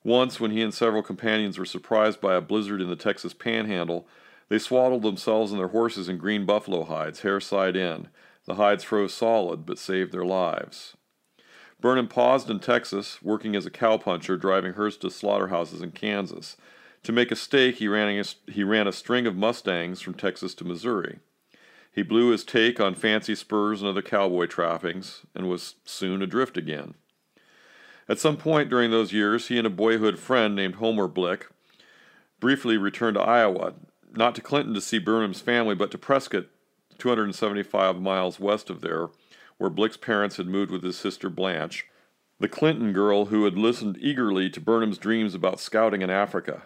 Once, 0.02 0.40
when 0.40 0.50
he 0.50 0.60
and 0.60 0.74
several 0.74 1.04
companions 1.04 1.56
were 1.56 1.64
surprised 1.64 2.20
by 2.20 2.34
a 2.34 2.40
blizzard 2.40 2.80
in 2.80 2.88
the 2.88 2.96
Texas 2.96 3.32
panhandle, 3.32 4.08
they 4.48 4.58
swaddled 4.58 5.02
themselves 5.02 5.52
and 5.52 5.60
their 5.60 5.68
horses 5.68 6.08
in 6.08 6.18
green 6.18 6.44
buffalo 6.44 6.82
hides, 6.82 7.20
hair 7.20 7.38
side 7.38 7.76
in. 7.76 8.08
The 8.46 8.56
hides 8.56 8.82
froze 8.82 9.14
solid, 9.14 9.64
but 9.64 9.78
saved 9.78 10.10
their 10.10 10.24
lives. 10.24 10.96
Burnham 11.80 12.08
paused 12.08 12.50
in 12.50 12.58
Texas, 12.58 13.22
working 13.22 13.54
as 13.54 13.66
a 13.66 13.70
cowpuncher, 13.70 14.36
driving 14.40 14.72
herds 14.72 14.96
to 14.96 15.10
slaughterhouses 15.10 15.80
in 15.80 15.92
Kansas. 15.92 16.56
To 17.04 17.12
make 17.12 17.30
a 17.30 17.36
stake, 17.36 17.76
he 17.76 17.86
ran 17.86 18.18
a, 18.18 18.50
he 18.50 18.64
ran 18.64 18.88
a 18.88 18.92
string 18.92 19.28
of 19.28 19.36
Mustangs 19.36 20.00
from 20.00 20.14
Texas 20.14 20.56
to 20.56 20.64
Missouri. 20.64 21.20
He 21.98 22.04
blew 22.04 22.28
his 22.28 22.44
take 22.44 22.78
on 22.78 22.94
fancy 22.94 23.34
spurs 23.34 23.82
and 23.82 23.90
other 23.90 24.02
cowboy 24.02 24.46
trappings, 24.46 25.26
and 25.34 25.48
was 25.48 25.74
soon 25.84 26.22
adrift 26.22 26.56
again. 26.56 26.94
At 28.08 28.20
some 28.20 28.36
point 28.36 28.70
during 28.70 28.92
those 28.92 29.12
years, 29.12 29.48
he 29.48 29.58
and 29.58 29.66
a 29.66 29.70
boyhood 29.70 30.16
friend 30.16 30.54
named 30.54 30.76
Homer 30.76 31.08
Blick 31.08 31.48
briefly 32.38 32.76
returned 32.76 33.16
to 33.16 33.20
Iowa, 33.20 33.74
not 34.12 34.36
to 34.36 34.40
Clinton 34.40 34.74
to 34.74 34.80
see 34.80 35.00
Burnham's 35.00 35.40
family, 35.40 35.74
but 35.74 35.90
to 35.90 35.98
Prescott, 35.98 36.46
275 36.98 38.00
miles 38.00 38.38
west 38.38 38.70
of 38.70 38.80
there, 38.80 39.08
where 39.56 39.68
Blick's 39.68 39.96
parents 39.96 40.36
had 40.36 40.46
moved 40.46 40.70
with 40.70 40.84
his 40.84 40.96
sister 40.96 41.28
Blanche, 41.28 41.84
the 42.38 42.46
Clinton 42.46 42.92
girl 42.92 43.24
who 43.24 43.42
had 43.42 43.58
listened 43.58 43.98
eagerly 44.00 44.48
to 44.50 44.60
Burnham's 44.60 44.98
dreams 44.98 45.34
about 45.34 45.58
scouting 45.58 46.02
in 46.02 46.10
Africa. 46.10 46.62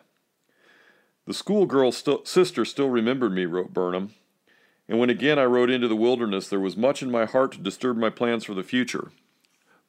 The 1.24 1.32
schoolgirl's 1.32 1.96
st- 1.96 2.28
sister 2.28 2.66
still 2.66 2.90
remembered 2.90 3.32
me, 3.32 3.46
wrote 3.46 3.72
Burnham, 3.72 4.12
and 4.92 5.00
when 5.00 5.08
again 5.08 5.38
I 5.38 5.44
rode 5.44 5.70
into 5.70 5.88
the 5.88 5.96
wilderness, 5.96 6.48
there 6.48 6.60
was 6.60 6.76
much 6.76 7.02
in 7.02 7.10
my 7.10 7.24
heart 7.24 7.52
to 7.52 7.58
disturb 7.58 7.96
my 7.96 8.10
plans 8.10 8.44
for 8.44 8.52
the 8.52 8.62
future. 8.62 9.10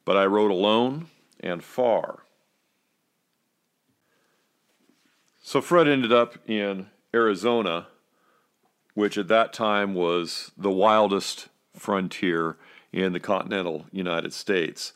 But 0.06 0.16
I 0.16 0.24
rode 0.24 0.50
alone 0.50 1.08
and 1.38 1.62
far. 1.62 2.20
So 5.42 5.60
Fred 5.60 5.88
ended 5.88 6.10
up 6.10 6.38
in 6.48 6.86
Arizona, 7.12 7.88
which 8.94 9.18
at 9.18 9.28
that 9.28 9.52
time 9.52 9.92
was 9.92 10.52
the 10.56 10.70
wildest 10.70 11.48
frontier 11.76 12.56
in 12.90 13.12
the 13.12 13.20
continental 13.20 13.84
United 13.92 14.32
States, 14.32 14.94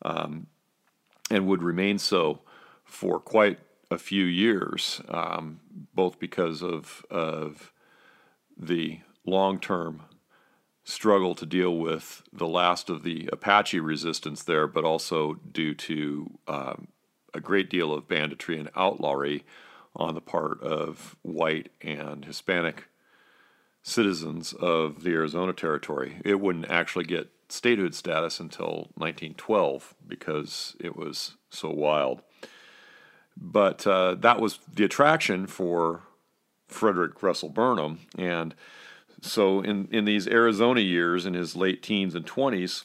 um, 0.00 0.46
and 1.30 1.46
would 1.46 1.62
remain 1.62 1.98
so 1.98 2.40
for 2.82 3.20
quite 3.20 3.58
a 3.90 3.98
few 3.98 4.24
years, 4.24 5.02
um, 5.10 5.60
both 5.94 6.18
because 6.18 6.62
of 6.62 7.04
of 7.10 7.74
the 8.56 9.00
long 9.24 9.58
term 9.58 10.02
struggle 10.84 11.34
to 11.34 11.46
deal 11.46 11.76
with 11.76 12.22
the 12.32 12.48
last 12.48 12.90
of 12.90 13.02
the 13.02 13.28
Apache 13.32 13.80
resistance 13.80 14.42
there, 14.42 14.66
but 14.66 14.84
also 14.84 15.34
due 15.34 15.74
to 15.74 16.38
um, 16.48 16.88
a 17.32 17.40
great 17.40 17.70
deal 17.70 17.92
of 17.92 18.08
banditry 18.08 18.58
and 18.58 18.70
outlawry 18.76 19.44
on 19.94 20.14
the 20.14 20.20
part 20.20 20.62
of 20.62 21.16
white 21.22 21.70
and 21.80 22.24
Hispanic 22.24 22.84
citizens 23.82 24.52
of 24.52 25.02
the 25.02 25.10
Arizona 25.10 25.52
Territory. 25.52 26.20
It 26.24 26.40
wouldn't 26.40 26.70
actually 26.70 27.04
get 27.04 27.30
statehood 27.48 27.94
status 27.94 28.40
until 28.40 28.90
1912 28.94 29.94
because 30.06 30.76
it 30.80 30.96
was 30.96 31.36
so 31.50 31.70
wild. 31.70 32.22
But 33.36 33.86
uh, 33.86 34.16
that 34.16 34.40
was 34.40 34.58
the 34.72 34.84
attraction 34.84 35.46
for 35.46 36.02
Frederick 36.68 37.22
Russell 37.22 37.48
Burnham. 37.48 38.00
And 38.18 38.54
so 39.20 39.60
in, 39.60 39.88
in 39.90 40.04
these 40.04 40.26
Arizona 40.26 40.80
years, 40.80 41.26
in 41.26 41.34
his 41.34 41.56
late 41.56 41.82
teens 41.82 42.14
and 42.14 42.26
20s, 42.26 42.84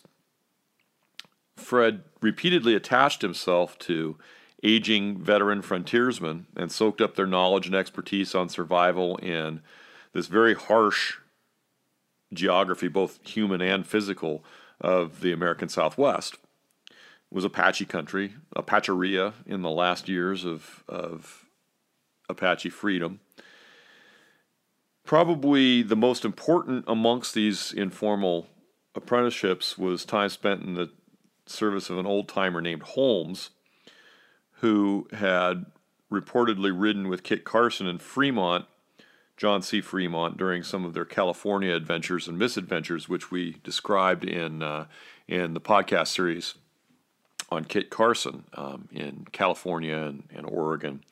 Fred 1.56 2.04
repeatedly 2.22 2.76
attached 2.76 3.22
himself 3.22 3.78
to 3.80 4.18
aging 4.64 5.18
veteran 5.18 5.62
frontiersmen 5.62 6.48
and 6.56 6.72
soaked 6.72 7.02
up 7.02 7.16
their 7.16 7.28
knowledge 7.28 7.68
and 7.68 7.76
expertise 7.76 8.34
on 8.34 8.50
survival 8.50 9.18
in 9.18 9.62
this 10.14 10.28
very 10.28 10.54
harsh 10.54 11.18
geography, 12.34 12.88
both 12.88 13.20
human 13.26 13.62
and 13.62 13.86
physical, 13.86 14.44
of 14.82 15.22
the 15.22 15.32
American 15.32 15.70
Southwest. 15.70 16.36
It 16.90 16.96
was 17.32 17.46
Apache 17.46 17.86
country, 17.86 18.36
Apacheria 18.56 19.34
in 19.46 19.62
the 19.62 19.70
last 19.70 20.10
years 20.10 20.46
of, 20.46 20.84
of 20.88 21.46
Apache 22.30 22.70
freedom. 22.70 23.20
Probably 25.06 25.84
the 25.84 25.96
most 25.96 26.26
important 26.26 26.84
amongst 26.88 27.36
these 27.36 27.72
informal 27.72 28.48
apprenticeships 28.96 29.78
was 29.78 30.04
time 30.04 30.30
spent 30.30 30.64
in 30.64 30.74
the 30.74 30.90
service 31.46 31.92
of 31.92 32.00
an 32.00 32.08
old 32.08 32.28
timer 32.28 32.60
named 32.60 32.82
Holmes, 32.82 33.52
who 34.62 35.08
had 35.14 35.68
reportedly 36.12 36.72
ridden 36.76 37.08
with 37.08 37.22
Kit 37.22 37.44
Carson 37.44 37.86
in 37.86 38.00
Fremont, 38.00 38.66
John 39.38 39.62
C. 39.62 39.80
Fremont, 39.80 40.38
during 40.38 40.64
some 40.64 40.84
of 40.86 40.94
their 40.94 41.06
California 41.06 41.76
adventures 41.76 42.28
and 42.28 42.40
misadventures, 42.40 43.08
which 43.08 43.30
we 43.30 43.58
described 43.64 44.24
in 44.24 44.64
uh, 44.64 44.86
in 45.28 45.54
the 45.54 45.62
podcast 45.62 46.08
series 46.08 46.56
on 47.52 47.66
Kit 47.66 47.92
Carson 47.92 48.46
um, 48.56 48.88
in 48.92 49.28
California 49.32 49.98
and, 49.98 50.24
and 50.34 50.48
Oregon. 50.48 51.04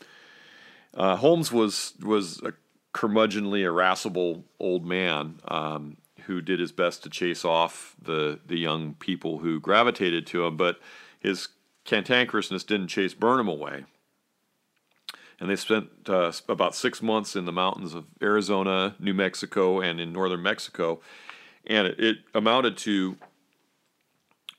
Uh, 0.95 1.15
Holmes 1.15 1.51
was 1.51 1.93
was 2.01 2.41
a 2.41 2.53
curmudgeonly, 2.93 3.61
irascible 3.63 4.43
old 4.59 4.85
man 4.85 5.39
um, 5.47 5.97
who 6.25 6.41
did 6.41 6.59
his 6.59 6.71
best 6.71 7.03
to 7.03 7.09
chase 7.09 7.43
off 7.43 7.95
the 8.01 8.39
the 8.45 8.57
young 8.57 8.93
people 8.95 9.39
who 9.39 9.59
gravitated 9.59 10.25
to 10.27 10.45
him, 10.45 10.57
but 10.57 10.79
his 11.19 11.49
cantankerousness 11.85 12.65
didn't 12.65 12.87
chase 12.87 13.13
Burnham 13.13 13.47
away. 13.47 13.85
And 15.39 15.49
they 15.49 15.55
spent 15.55 15.89
uh, 16.07 16.31
about 16.47 16.75
six 16.75 17.01
months 17.01 17.35
in 17.35 17.45
the 17.45 17.51
mountains 17.51 17.93
of 17.93 18.05
Arizona, 18.21 18.95
New 18.99 19.13
Mexico, 19.13 19.81
and 19.81 19.99
in 19.99 20.13
northern 20.13 20.41
Mexico. 20.41 21.01
And 21.65 21.87
it, 21.87 21.99
it 21.99 22.17
amounted 22.33 22.77
to 22.77 23.17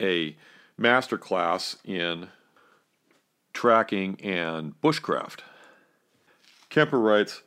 a 0.00 0.36
master 0.76 1.16
class 1.16 1.76
in 1.84 2.28
tracking 3.54 4.20
and 4.20 4.78
bushcraft. 4.82 5.40
Kemper 6.68 6.98
writes 6.98 7.42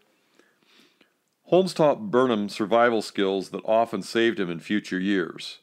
Holmes 1.47 1.73
taught 1.73 2.11
Burnham 2.11 2.49
survival 2.49 3.01
skills 3.01 3.51
that 3.51 3.63
often 3.63 4.01
saved 4.01 4.37
him 4.37 4.49
in 4.49 4.59
future 4.59 4.99
years. 4.99 5.59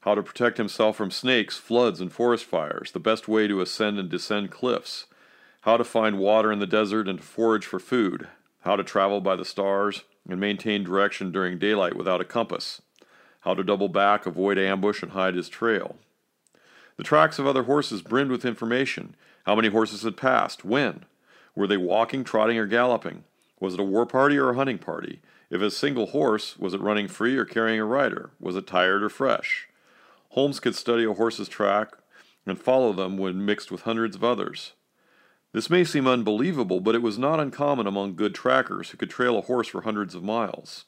How 0.00 0.14
to 0.14 0.22
protect 0.22 0.58
himself 0.58 0.96
from 0.96 1.10
snakes, 1.10 1.56
floods, 1.56 1.98
and 1.98 2.12
forest 2.12 2.44
fires, 2.44 2.92
the 2.92 3.00
best 3.00 3.26
way 3.26 3.48
to 3.48 3.62
ascend 3.62 3.98
and 3.98 4.10
descend 4.10 4.50
cliffs, 4.50 5.06
how 5.62 5.78
to 5.78 5.84
find 5.84 6.18
water 6.18 6.52
in 6.52 6.58
the 6.58 6.66
desert 6.66 7.08
and 7.08 7.20
to 7.20 7.24
forage 7.24 7.64
for 7.64 7.78
food, 7.78 8.28
how 8.64 8.76
to 8.76 8.84
travel 8.84 9.22
by 9.22 9.34
the 9.34 9.46
stars 9.46 10.02
and 10.28 10.38
maintain 10.38 10.84
direction 10.84 11.32
during 11.32 11.58
daylight 11.58 11.96
without 11.96 12.20
a 12.20 12.26
compass, 12.26 12.82
how 13.40 13.54
to 13.54 13.64
double 13.64 13.88
back, 13.88 14.26
avoid 14.26 14.58
ambush, 14.58 15.02
and 15.02 15.12
hide 15.12 15.36
his 15.36 15.48
trail. 15.48 15.96
The 16.98 17.02
tracks 17.02 17.38
of 17.38 17.46
other 17.46 17.62
horses 17.62 18.02
brimmed 18.02 18.30
with 18.30 18.44
information. 18.44 19.16
How 19.46 19.54
many 19.54 19.68
horses 19.68 20.02
had 20.02 20.18
passed, 20.18 20.66
when, 20.66 21.06
were 21.54 21.66
they 21.66 21.78
walking, 21.78 22.24
trotting, 22.24 22.58
or 22.58 22.66
galloping? 22.66 23.24
Was 23.64 23.74
it 23.74 23.80
a 23.80 23.84
war 23.84 24.04
party 24.04 24.36
or 24.36 24.50
a 24.50 24.56
hunting 24.56 24.76
party? 24.76 25.22
If 25.48 25.62
a 25.62 25.70
single 25.70 26.08
horse, 26.08 26.58
was 26.58 26.74
it 26.74 26.82
running 26.82 27.08
free 27.08 27.34
or 27.38 27.46
carrying 27.46 27.80
a 27.80 27.86
rider? 27.86 28.32
Was 28.38 28.56
it 28.56 28.66
tired 28.66 29.02
or 29.02 29.08
fresh? 29.08 29.68
Holmes 30.32 30.60
could 30.60 30.74
study 30.74 31.04
a 31.04 31.14
horse's 31.14 31.48
track 31.48 31.96
and 32.44 32.60
follow 32.60 32.92
them 32.92 33.16
when 33.16 33.46
mixed 33.46 33.72
with 33.72 33.82
hundreds 33.82 34.16
of 34.16 34.22
others. 34.22 34.74
This 35.52 35.70
may 35.70 35.82
seem 35.82 36.06
unbelievable, 36.06 36.80
but 36.80 36.94
it 36.94 37.00
was 37.00 37.16
not 37.16 37.40
uncommon 37.40 37.86
among 37.86 38.16
good 38.16 38.34
trackers 38.34 38.90
who 38.90 38.98
could 38.98 39.08
trail 39.08 39.38
a 39.38 39.40
horse 39.40 39.68
for 39.68 39.80
hundreds 39.80 40.14
of 40.14 40.22
miles. 40.22 40.84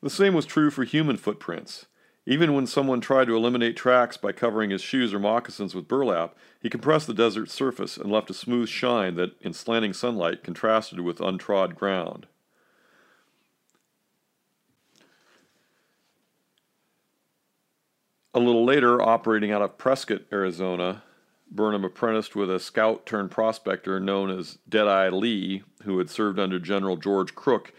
The 0.00 0.08
same 0.08 0.34
was 0.34 0.46
true 0.46 0.70
for 0.70 0.84
human 0.84 1.16
footprints. 1.16 1.86
Even 2.28 2.52
when 2.52 2.66
someone 2.66 3.00
tried 3.00 3.24
to 3.24 3.34
eliminate 3.34 3.74
tracks 3.74 4.18
by 4.18 4.32
covering 4.32 4.68
his 4.68 4.82
shoes 4.82 5.14
or 5.14 5.18
moccasins 5.18 5.74
with 5.74 5.88
burlap, 5.88 6.36
he 6.60 6.68
compressed 6.68 7.06
the 7.06 7.14
desert 7.14 7.48
surface 7.48 7.96
and 7.96 8.12
left 8.12 8.28
a 8.28 8.34
smooth 8.34 8.68
shine 8.68 9.14
that, 9.14 9.30
in 9.40 9.54
slanting 9.54 9.94
sunlight, 9.94 10.44
contrasted 10.44 11.00
with 11.00 11.20
untrod 11.20 11.74
ground. 11.74 12.26
A 18.34 18.40
little 18.40 18.66
later, 18.66 19.00
operating 19.00 19.50
out 19.50 19.62
of 19.62 19.78
Prescott, 19.78 20.20
Arizona, 20.30 21.02
Burnham 21.50 21.82
apprenticed 21.82 22.36
with 22.36 22.50
a 22.50 22.60
scout 22.60 23.06
turned 23.06 23.30
prospector 23.30 23.98
known 23.98 24.28
as 24.28 24.58
Deadeye 24.68 25.08
Lee, 25.08 25.62
who 25.84 25.96
had 25.96 26.10
served 26.10 26.38
under 26.38 26.58
General 26.58 26.98
George 26.98 27.34
Crook 27.34 27.72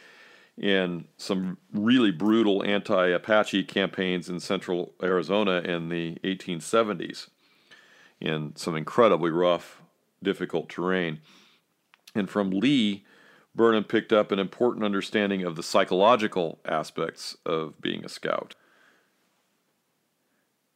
in 0.60 1.06
some 1.17 1.58
really 1.74 2.12
brutal 2.12 2.63
anti 2.63 3.08
Apache 3.08 3.63
campaigns 3.63 4.30
in 4.30 4.39
central 4.39 4.93
Arizona 5.02 5.60
in 5.60 5.89
the 5.89 6.17
1870s, 6.24 7.30
in 8.19 8.56
some 8.56 8.76
incredibly 8.76 9.32
rough, 9.32 9.82
difficult 10.22 10.67
terrain. 10.67 11.19
And 12.13 12.30
from 12.30 12.52
Lee, 12.52 13.06
Burnham 13.56 13.86
picked 13.86 14.12
up 14.12 14.32
an 14.32 14.39
important 14.39 14.84
understanding 14.84 15.43
of 15.43 15.56
the 15.56 15.63
psychological 15.63 16.60
aspects 16.65 17.38
of 17.45 17.80
being 17.80 18.04
a 18.04 18.10
scout. 18.10 18.56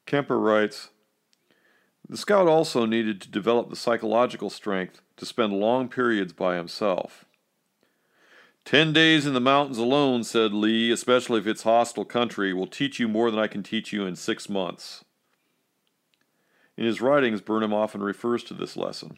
Kemper 0.05 0.39
writes 0.39 0.89
The 2.07 2.17
scout 2.17 2.47
also 2.47 2.85
needed 2.85 3.19
to 3.21 3.29
develop 3.29 3.69
the 3.69 3.75
psychological 3.75 4.49
strength 4.49 5.01
to 5.17 5.25
spend 5.25 5.53
long 5.53 5.89
periods 5.89 6.31
by 6.31 6.55
himself. 6.55 7.25
Ten 8.65 8.93
days 8.93 9.25
in 9.25 9.33
the 9.33 9.41
mountains 9.41 9.77
alone, 9.77 10.23
said 10.23 10.53
Lee, 10.53 10.89
especially 10.89 11.39
if 11.39 11.47
it's 11.47 11.63
hostile 11.63 12.05
country, 12.05 12.53
will 12.53 12.67
teach 12.67 12.99
you 12.99 13.07
more 13.07 13.29
than 13.29 13.39
I 13.39 13.47
can 13.47 13.61
teach 13.61 13.91
you 13.91 14.05
in 14.05 14.15
six 14.15 14.47
months. 14.47 15.03
In 16.77 16.85
his 16.85 17.01
writings, 17.01 17.41
Burnham 17.41 17.73
often 17.73 18.01
refers 18.01 18.43
to 18.45 18.53
this 18.53 18.77
lesson. 18.77 19.17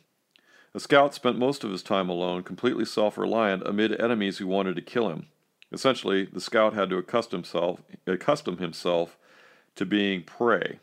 A 0.73 0.79
scout 0.79 1.13
spent 1.13 1.37
most 1.37 1.63
of 1.63 1.71
his 1.71 1.83
time 1.83 2.09
alone, 2.09 2.43
completely 2.43 2.85
self 2.85 3.17
reliant, 3.17 3.65
amid 3.65 3.99
enemies 4.01 4.39
who 4.39 4.47
wanted 4.47 4.75
to 4.75 4.81
kill 4.81 5.09
him. 5.09 5.27
Essentially, 5.71 6.25
the 6.25 6.41
scout 6.41 6.73
had 6.73 6.89
to 6.89 6.97
accustom 6.97 7.39
himself, 7.39 7.81
accustom 8.07 8.57
himself 8.57 9.17
to 9.75 9.85
being 9.85 10.23
prey. 10.23 10.79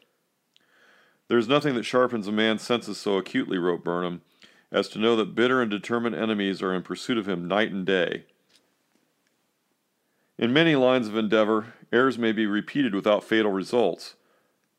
There 1.28 1.38
is 1.38 1.48
nothing 1.48 1.74
that 1.74 1.84
sharpens 1.84 2.28
a 2.28 2.32
man's 2.32 2.62
senses 2.62 2.98
so 2.98 3.16
acutely, 3.16 3.58
wrote 3.58 3.84
Burnham, 3.84 4.22
as 4.70 4.88
to 4.90 4.98
know 4.98 5.16
that 5.16 5.34
bitter 5.34 5.60
and 5.60 5.70
determined 5.70 6.14
enemies 6.14 6.62
are 6.62 6.74
in 6.74 6.82
pursuit 6.82 7.18
of 7.18 7.28
him 7.28 7.48
night 7.48 7.72
and 7.72 7.84
day. 7.84 8.24
In 10.42 10.52
many 10.52 10.74
lines 10.74 11.06
of 11.06 11.16
endeavor, 11.16 11.74
errors 11.92 12.18
may 12.18 12.32
be 12.32 12.46
repeated 12.46 12.96
without 12.96 13.22
fatal 13.22 13.52
results, 13.52 14.16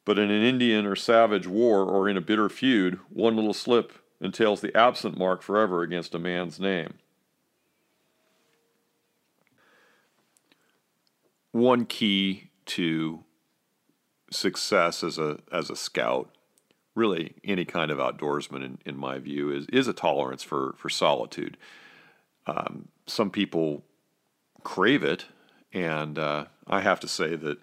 but 0.04 0.20
in 0.20 0.30
an 0.30 0.44
Indian 0.44 0.86
or 0.86 0.94
savage 0.94 1.48
war 1.48 1.86
or 1.86 2.10
in 2.10 2.18
a 2.18 2.22
bitter 2.22 2.50
feud, 2.50 3.00
one 3.10 3.38
little 3.38 3.54
slip 3.54 3.94
entails 4.20 4.60
the 4.60 4.76
absent 4.76 5.18
mark 5.18 5.42
forever 5.42 5.82
against 5.82 6.14
a 6.14 6.20
man's 6.20 6.60
name. 6.60 6.96
One 11.54 11.86
key 11.86 12.50
to 12.66 13.24
success 14.32 15.02
as 15.02 15.18
a 15.18 15.40
as 15.50 15.70
a 15.70 15.78
scout, 15.78 16.36
really 16.94 17.36
any 17.42 17.64
kind 17.64 17.90
of 17.90 18.00
outdoorsman, 18.00 18.66
in, 18.66 18.80
in 18.86 18.98
my 18.98 19.18
view, 19.18 19.50
is 19.50 19.66
is 19.72 19.88
a 19.88 19.94
tolerance 19.94 20.44
for 20.44 20.76
for 20.78 20.90
solitude. 20.90 21.56
Um, 22.48 22.90
some 23.08 23.30
people 23.30 23.86
crave 24.64 25.06
it, 25.06 25.28
and 25.74 26.20
uh, 26.20 26.46
I 26.68 26.82
have 26.82 27.00
to 27.02 27.08
say 27.08 27.36
that 27.36 27.58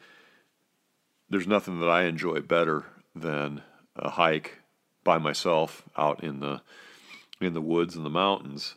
there's 1.28 1.46
nothing 1.46 1.78
that 1.80 1.88
I 1.88 2.04
enjoy 2.04 2.40
better 2.40 2.84
than 3.14 3.62
a 3.96 4.10
hike 4.10 4.58
by 5.04 5.18
myself 5.18 5.84
out 5.96 6.22
in 6.22 6.40
the 6.40 6.60
in 7.40 7.54
the 7.54 7.60
woods 7.60 7.96
and 7.96 8.04
the 8.04 8.10
mountains. 8.10 8.74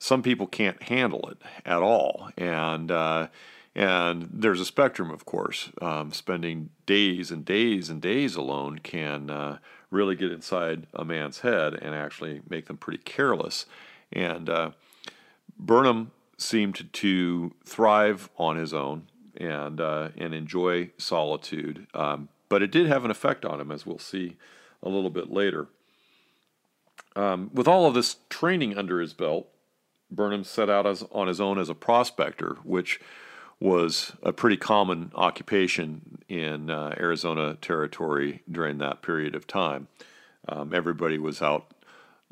Some 0.00 0.22
people 0.22 0.46
can't 0.46 0.82
handle 0.82 1.28
it 1.28 1.38
at 1.64 1.82
all, 1.82 2.30
and 2.36 2.90
uh, 2.90 3.28
and 3.74 4.28
there's 4.32 4.60
a 4.60 4.64
spectrum, 4.64 5.10
of 5.10 5.24
course. 5.24 5.70
Um, 5.80 6.12
spending 6.12 6.70
days 6.86 7.30
and 7.30 7.44
days 7.44 7.88
and 7.88 8.00
days 8.00 8.36
alone 8.36 8.78
can 8.78 9.30
uh, 9.30 9.58
really 9.90 10.16
get 10.16 10.32
inside 10.32 10.86
a 10.94 11.04
man's 11.04 11.40
head 11.40 11.74
and 11.74 11.94
actually 11.94 12.40
make 12.48 12.66
them 12.66 12.78
pretty 12.78 13.02
careless. 13.02 13.66
And 14.12 14.50
uh, 14.50 14.70
Burnham 15.58 16.10
seemed 16.42 16.92
to 16.92 17.54
thrive 17.64 18.28
on 18.36 18.56
his 18.56 18.74
own 18.74 19.08
and 19.36 19.80
uh, 19.80 20.10
and 20.16 20.34
enjoy 20.34 20.90
solitude, 20.98 21.86
um, 21.94 22.28
but 22.48 22.62
it 22.62 22.70
did 22.70 22.86
have 22.86 23.04
an 23.04 23.10
effect 23.10 23.44
on 23.44 23.60
him, 23.60 23.70
as 23.70 23.86
we'll 23.86 23.98
see 23.98 24.36
a 24.82 24.88
little 24.88 25.10
bit 25.10 25.30
later. 25.30 25.68
Um, 27.14 27.50
with 27.52 27.68
all 27.68 27.86
of 27.86 27.94
this 27.94 28.16
training 28.28 28.76
under 28.76 29.00
his 29.00 29.12
belt, 29.12 29.48
Burnham 30.10 30.44
set 30.44 30.68
out 30.68 30.86
as, 30.86 31.04
on 31.12 31.28
his 31.28 31.40
own 31.40 31.58
as 31.58 31.68
a 31.68 31.74
prospector, 31.74 32.56
which 32.62 33.00
was 33.60 34.12
a 34.22 34.32
pretty 34.32 34.56
common 34.56 35.12
occupation 35.14 36.18
in 36.28 36.68
uh, 36.68 36.94
Arizona 36.98 37.56
territory 37.60 38.42
during 38.50 38.78
that 38.78 39.02
period 39.02 39.34
of 39.34 39.46
time. 39.46 39.88
Um, 40.48 40.74
everybody 40.74 41.18
was 41.18 41.40
out 41.40 41.72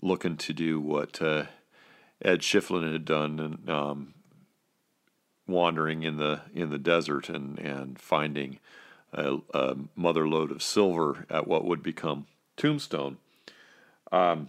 looking 0.03 0.37
to 0.37 0.53
do 0.53 0.81
what 0.81 1.23
uh, 1.23 1.45
Ed 2.23 2.41
Schieffelin 2.41 2.93
had 2.93 3.05
done, 3.05 3.41
and 3.41 3.71
um, 3.71 4.15
wandering 5.47 6.03
in 6.03 6.17
the 6.17 6.43
in 6.55 6.71
the 6.71 6.79
desert 6.79 7.29
and 7.29 7.59
and 7.59 7.99
finding 7.99 8.59
a, 9.13 9.39
a 9.55 9.77
mother 9.97 10.29
lode 10.29 10.51
of 10.51 10.63
silver 10.63 11.27
at 11.31 11.47
what 11.47 11.65
would 11.65 11.83
become 11.83 12.27
Tombstone. 12.57 13.19
Um, 14.13 14.49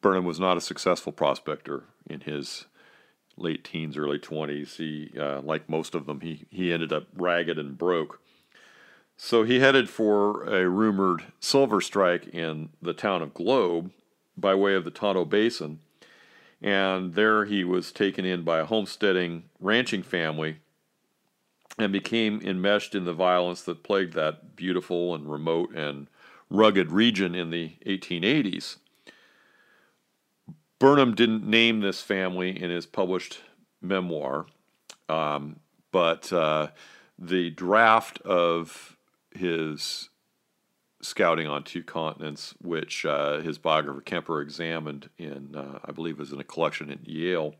Burnham 0.00 0.24
was 0.24 0.40
not 0.40 0.56
a 0.56 0.62
successful 0.62 1.12
prospector 1.12 1.84
in 2.08 2.20
his 2.20 2.66
late 3.36 3.64
teens, 3.64 3.96
early 3.96 4.18
20s. 4.18 4.76
He, 4.76 5.18
uh, 5.18 5.40
like 5.42 5.68
most 5.68 5.94
of 5.94 6.06
them, 6.06 6.20
he, 6.20 6.46
he 6.50 6.72
ended 6.72 6.92
up 6.92 7.04
ragged 7.14 7.58
and 7.58 7.76
broke. 7.76 8.20
So 9.16 9.42
he 9.42 9.60
headed 9.60 9.90
for 9.90 10.44
a 10.44 10.68
rumored 10.68 11.24
silver 11.40 11.80
strike 11.80 12.28
in 12.28 12.70
the 12.80 12.94
town 12.94 13.20
of 13.20 13.34
Globe 13.34 13.90
by 14.36 14.54
way 14.54 14.74
of 14.74 14.84
the 14.84 14.90
Tonto 14.90 15.24
Basin. 15.26 15.80
And 16.62 17.14
there 17.14 17.46
he 17.46 17.64
was 17.64 17.90
taken 17.90 18.24
in 18.24 18.42
by 18.42 18.58
a 18.58 18.66
homesteading 18.66 19.44
ranching 19.58 20.02
family 20.02 20.56
and 21.78 21.92
became 21.92 22.40
enmeshed 22.42 22.94
in 22.94 23.04
the 23.04 23.14
violence 23.14 23.62
that 23.62 23.82
plagued 23.82 24.12
that 24.14 24.56
beautiful 24.56 25.14
and 25.14 25.30
remote 25.30 25.74
and 25.74 26.08
rugged 26.50 26.92
region 26.92 27.34
in 27.34 27.50
the 27.50 27.72
1880s. 27.86 28.76
Burnham 30.78 31.14
didn't 31.14 31.46
name 31.46 31.80
this 31.80 32.02
family 32.02 32.60
in 32.60 32.70
his 32.70 32.86
published 32.86 33.40
memoir, 33.80 34.46
um, 35.08 35.60
but 35.92 36.32
uh, 36.32 36.68
the 37.18 37.50
draft 37.50 38.20
of 38.22 38.96
his 39.30 40.09
scouting 41.02 41.46
on 41.46 41.64
two 41.64 41.82
continents, 41.82 42.54
which 42.60 43.06
uh, 43.06 43.40
his 43.40 43.58
biographer 43.58 44.00
Kemper 44.00 44.40
examined 44.40 45.08
in, 45.18 45.54
uh, 45.54 45.78
I 45.84 45.92
believe, 45.92 46.20
is 46.20 46.32
in 46.32 46.40
a 46.40 46.44
collection 46.44 46.90
at 46.90 47.06
Yale, 47.06 47.54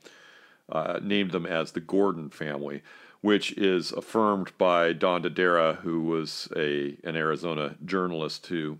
uh, 0.70 1.00
named 1.02 1.32
them 1.32 1.46
as 1.46 1.72
the 1.72 1.80
Gordon 1.80 2.30
family, 2.30 2.82
which 3.20 3.52
is 3.52 3.92
affirmed 3.92 4.52
by 4.58 4.92
Don 4.92 5.22
Dedera, 5.22 5.76
who 5.78 6.02
was 6.02 6.48
a 6.56 6.96
an 7.04 7.16
Arizona 7.16 7.76
journalist 7.84 8.46
who 8.46 8.78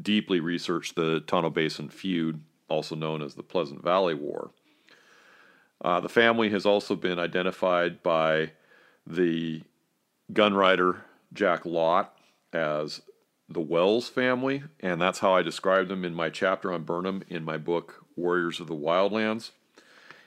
deeply 0.00 0.40
researched 0.40 0.94
the 0.94 1.20
Tonto 1.20 1.50
Basin 1.50 1.88
feud, 1.88 2.42
also 2.68 2.94
known 2.94 3.22
as 3.22 3.34
the 3.34 3.42
Pleasant 3.42 3.82
Valley 3.82 4.14
War. 4.14 4.50
Uh, 5.82 6.00
the 6.00 6.08
family 6.08 6.50
has 6.50 6.64
also 6.64 6.94
been 6.94 7.18
identified 7.18 8.02
by 8.02 8.52
the 9.06 9.62
gunwriter 10.32 11.00
Jack 11.32 11.66
Lott 11.66 12.16
as 12.52 13.02
the 13.48 13.60
Wells 13.60 14.08
family, 14.08 14.64
and 14.80 15.00
that's 15.00 15.18
how 15.18 15.34
I 15.34 15.42
describe 15.42 15.88
them 15.88 16.04
in 16.04 16.14
my 16.14 16.30
chapter 16.30 16.72
on 16.72 16.84
Burnham 16.84 17.22
in 17.28 17.44
my 17.44 17.58
book 17.58 18.04
Warriors 18.16 18.60
of 18.60 18.66
the 18.66 18.74
Wildlands. 18.74 19.50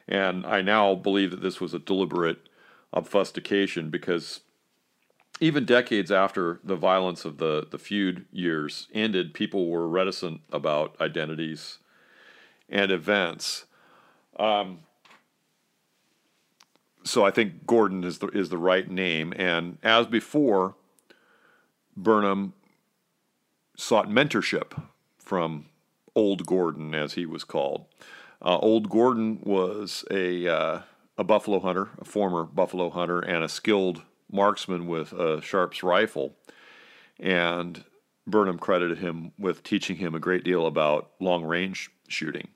And 0.07 0.45
I 0.45 0.61
now 0.61 0.95
believe 0.95 1.31
that 1.31 1.41
this 1.41 1.59
was 1.59 1.73
a 1.73 1.79
deliberate 1.79 2.47
obfuscation 2.93 3.89
because 3.89 4.41
even 5.39 5.65
decades 5.65 6.11
after 6.11 6.59
the 6.63 6.75
violence 6.75 7.25
of 7.25 7.37
the, 7.37 7.67
the 7.69 7.77
feud 7.77 8.25
years 8.31 8.87
ended, 8.93 9.33
people 9.33 9.69
were 9.69 9.87
reticent 9.87 10.41
about 10.51 10.95
identities 10.99 11.79
and 12.69 12.91
events. 12.91 13.65
Um, 14.39 14.79
so 17.03 17.25
I 17.25 17.31
think 17.31 17.65
Gordon 17.65 18.03
is 18.03 18.19
the, 18.19 18.27
is 18.27 18.49
the 18.49 18.57
right 18.57 18.89
name. 18.89 19.33
And 19.35 19.77
as 19.83 20.07
before, 20.07 20.75
Burnham 21.95 22.53
sought 23.77 24.09
mentorship 24.09 24.81
from 25.17 25.67
Old 26.15 26.45
Gordon, 26.45 26.93
as 26.93 27.13
he 27.13 27.25
was 27.25 27.43
called. 27.43 27.85
Uh, 28.41 28.57
Old 28.57 28.89
Gordon 28.89 29.39
was 29.43 30.03
a 30.11 30.47
uh, 30.47 30.81
a 31.17 31.23
buffalo 31.23 31.59
hunter, 31.59 31.89
a 31.99 32.05
former 32.05 32.43
buffalo 32.43 32.89
hunter, 32.89 33.19
and 33.19 33.43
a 33.43 33.49
skilled 33.49 34.03
marksman 34.31 34.87
with 34.87 35.13
a 35.13 35.41
Sharps 35.41 35.83
rifle. 35.83 36.35
And 37.19 37.83
Burnham 38.27 38.59
credited 38.59 38.99
him 38.99 39.31
with 39.39 39.63
teaching 39.63 39.97
him 39.97 40.13
a 40.13 40.19
great 40.19 40.43
deal 40.43 40.67
about 40.67 41.11
long 41.19 41.43
range 41.43 41.89
shooting. 42.07 42.49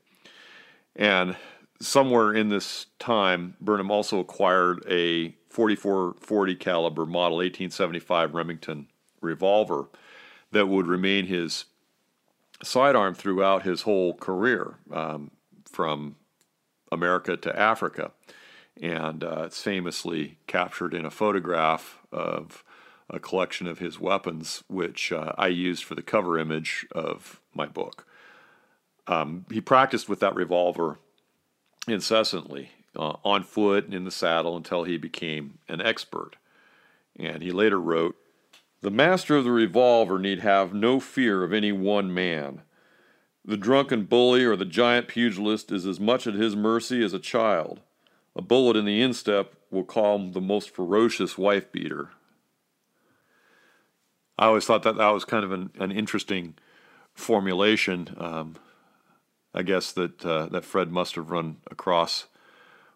And 0.96 1.38
somewhere 1.80 2.34
in 2.34 2.50
this 2.50 2.88
time, 3.00 3.56
Burnham 3.62 3.90
also 3.90 4.20
acquired 4.20 4.84
a 4.88 5.36
4440 5.50 6.56
caliber 6.56 7.06
model 7.06 7.38
1875 7.38 8.34
Remington 8.34 8.88
revolver 9.22 9.88
that 10.52 10.68
would 10.68 10.88
remain 10.88 11.28
his 11.28 11.66
sidearm 12.64 13.14
throughout 13.14 13.64
his 13.64 13.84
whole 13.84 14.14
career, 14.14 14.76
um, 14.92 15.32
from 15.66 16.16
America 16.92 17.38
to 17.38 17.58
Africa. 17.58 18.12
And 18.82 19.24
uh, 19.24 19.44
it's 19.46 19.62
famously 19.62 20.38
captured 20.48 20.94
in 20.94 21.06
a 21.06 21.12
photograph 21.12 22.00
of 22.12 22.64
a 23.10 23.20
collection 23.20 23.68
of 23.68 23.80
his 23.80 24.00
weapons, 24.00 24.64
which 24.68 25.12
uh, 25.12 25.34
I 25.38 25.48
used 25.48 25.84
for 25.84 25.96
the 25.96 26.02
cover 26.02 26.38
image 26.38 26.86
of 26.92 27.42
my 27.54 27.66
book. 27.66 28.06
Um, 29.08 29.46
he 29.52 29.60
practiced 29.60 30.08
with 30.08 30.20
that 30.22 30.36
revolver 30.36 31.00
incessantly 31.88 32.72
uh, 32.96 33.16
on 33.24 33.44
foot 33.44 33.86
and 33.86 33.94
in 33.94 34.06
the 34.06 34.12
saddle 34.12 34.56
until 34.56 34.84
he 34.84 34.98
became 34.98 35.60
an 35.68 35.82
expert. 35.82 36.36
And 37.18 37.42
he 37.42 37.52
later 37.52 37.80
wrote 37.80 38.16
The 38.82 38.92
master 38.92 39.38
of 39.38 39.44
the 39.44 39.52
revolver 39.52 40.18
need 40.18 40.40
have 40.40 40.74
no 40.74 41.00
fear 41.00 41.44
of 41.44 41.54
any 41.54 41.72
one 41.72 42.14
man. 42.14 42.62
The 43.46 43.58
drunken 43.58 44.06
bully 44.06 44.44
or 44.44 44.56
the 44.56 44.66
giant 44.66 45.08
pugilist 45.08 45.72
is 45.72 45.86
as 45.86 46.00
much 46.00 46.26
at 46.26 46.34
his 46.34 46.56
mercy 46.56 47.04
as 47.04 47.14
a 47.14 47.20
child. 47.20 47.82
A 48.36 48.42
bullet 48.42 48.78
in 48.78 48.86
the 48.86 49.02
instep 49.02 49.54
will 49.70 49.84
calm 49.84 50.32
the 50.32 50.42
most 50.42 50.70
ferocious 50.70 51.38
wife 51.38 51.72
beater. 51.72 52.10
I 54.38 54.46
always 54.46 54.66
thought 54.66 54.84
that 54.84 54.98
that 54.98 55.10
was 55.10 55.26
kind 55.26 55.44
of 55.44 55.52
an, 55.52 55.70
an 55.80 55.92
interesting 55.92 56.56
formulation. 57.14 58.16
Um, 58.18 58.56
I 59.54 59.62
guess 59.64 59.92
that 59.92 60.26
uh, 60.26 60.48
that 60.48 60.66
Fred 60.66 60.92
must 60.92 61.16
have 61.16 61.30
run 61.30 61.58
across 61.70 62.28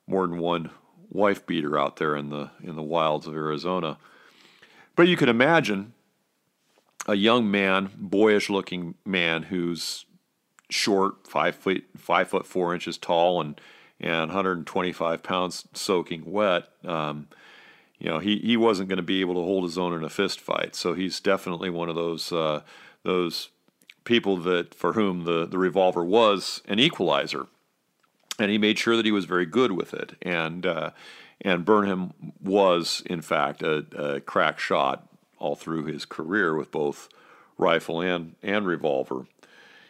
more 0.08 0.26
than 0.26 0.40
one 0.40 0.72
wife 1.10 1.46
beater 1.46 1.78
out 1.78 1.98
there 1.98 2.16
in 2.16 2.30
the 2.30 2.50
in 2.64 2.76
the 2.76 2.82
wilds 2.82 3.28
of 3.28 3.36
Arizona. 3.36 3.98
But 4.96 5.08
you 5.08 5.18
can 5.18 5.30
imagine 5.30 5.94
a 7.08 7.16
young 7.16 7.50
man, 7.50 7.92
boyish 7.98 8.50
looking 8.50 8.96
man 9.06 9.44
who's 9.44 10.06
short, 10.70 11.28
five 11.28 11.56
foot 11.56 11.84
five 11.98 12.28
foot 12.30 12.46
four 12.46 12.74
inches 12.74 12.98
tall, 12.98 13.42
and 13.42 13.60
and 14.00 14.28
125 14.28 15.24
pounds 15.24 15.68
soaking 15.74 16.32
wet. 16.32 16.68
Um, 16.84 17.28
you 17.98 18.10
know, 18.10 18.20
he, 18.20 18.38
he 18.40 18.58
wasn't 18.58 18.90
going 18.90 18.98
to 18.98 19.04
be 19.04 19.22
able 19.22 19.36
to 19.36 19.42
hold 19.42 19.64
his 19.64 19.78
own 19.78 19.94
in 19.94 20.04
a 20.04 20.10
fist 20.10 20.42
fight. 20.42 20.76
So 20.76 20.94
he's 20.94 21.20
definitely 21.22 21.70
one 21.70 21.90
of 21.90 21.96
those 21.96 22.32
uh, 22.32 22.62
those 23.04 23.50
people 24.04 24.38
that 24.38 24.74
for 24.74 24.94
whom 24.94 25.24
the, 25.24 25.46
the 25.46 25.58
revolver 25.58 26.04
was 26.04 26.62
an 26.68 26.80
equalizer, 26.80 27.48
and 28.38 28.52
he 28.52 28.58
made 28.58 28.78
sure 28.78 28.96
that 28.96 29.06
he 29.06 29.12
was 29.12 29.26
very 29.26 29.46
good 29.46 29.72
with 29.72 29.94
it. 29.94 30.14
And 30.22 30.66
uh, 30.66 30.92
and 31.46 31.64
Burnham 31.64 32.12
was 32.42 33.04
in 33.06 33.22
fact 33.22 33.62
a, 33.62 33.86
a 33.96 34.20
crack 34.20 34.58
shot 34.60 35.08
all 35.38 35.56
through 35.56 35.86
his 35.86 36.04
career 36.04 36.56
with 36.56 36.72
both 36.72 37.08
rifle 37.58 38.02
and 38.02 38.36
and 38.42 38.66
revolver. 38.66 39.28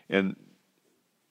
And 0.10 0.36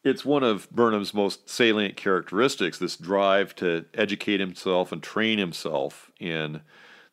it's 0.03 0.25
one 0.25 0.43
of 0.43 0.69
Burnham's 0.71 1.15
most 1.15 1.49
salient 1.49 1.97
characteristics 1.97 2.79
this 2.79 2.97
drive 2.97 3.55
to 3.57 3.85
educate 3.95 4.41
himself 4.41 4.93
and 4.93 5.03
train 5.03 5.39
himself 5.39 6.11
in 6.19 6.63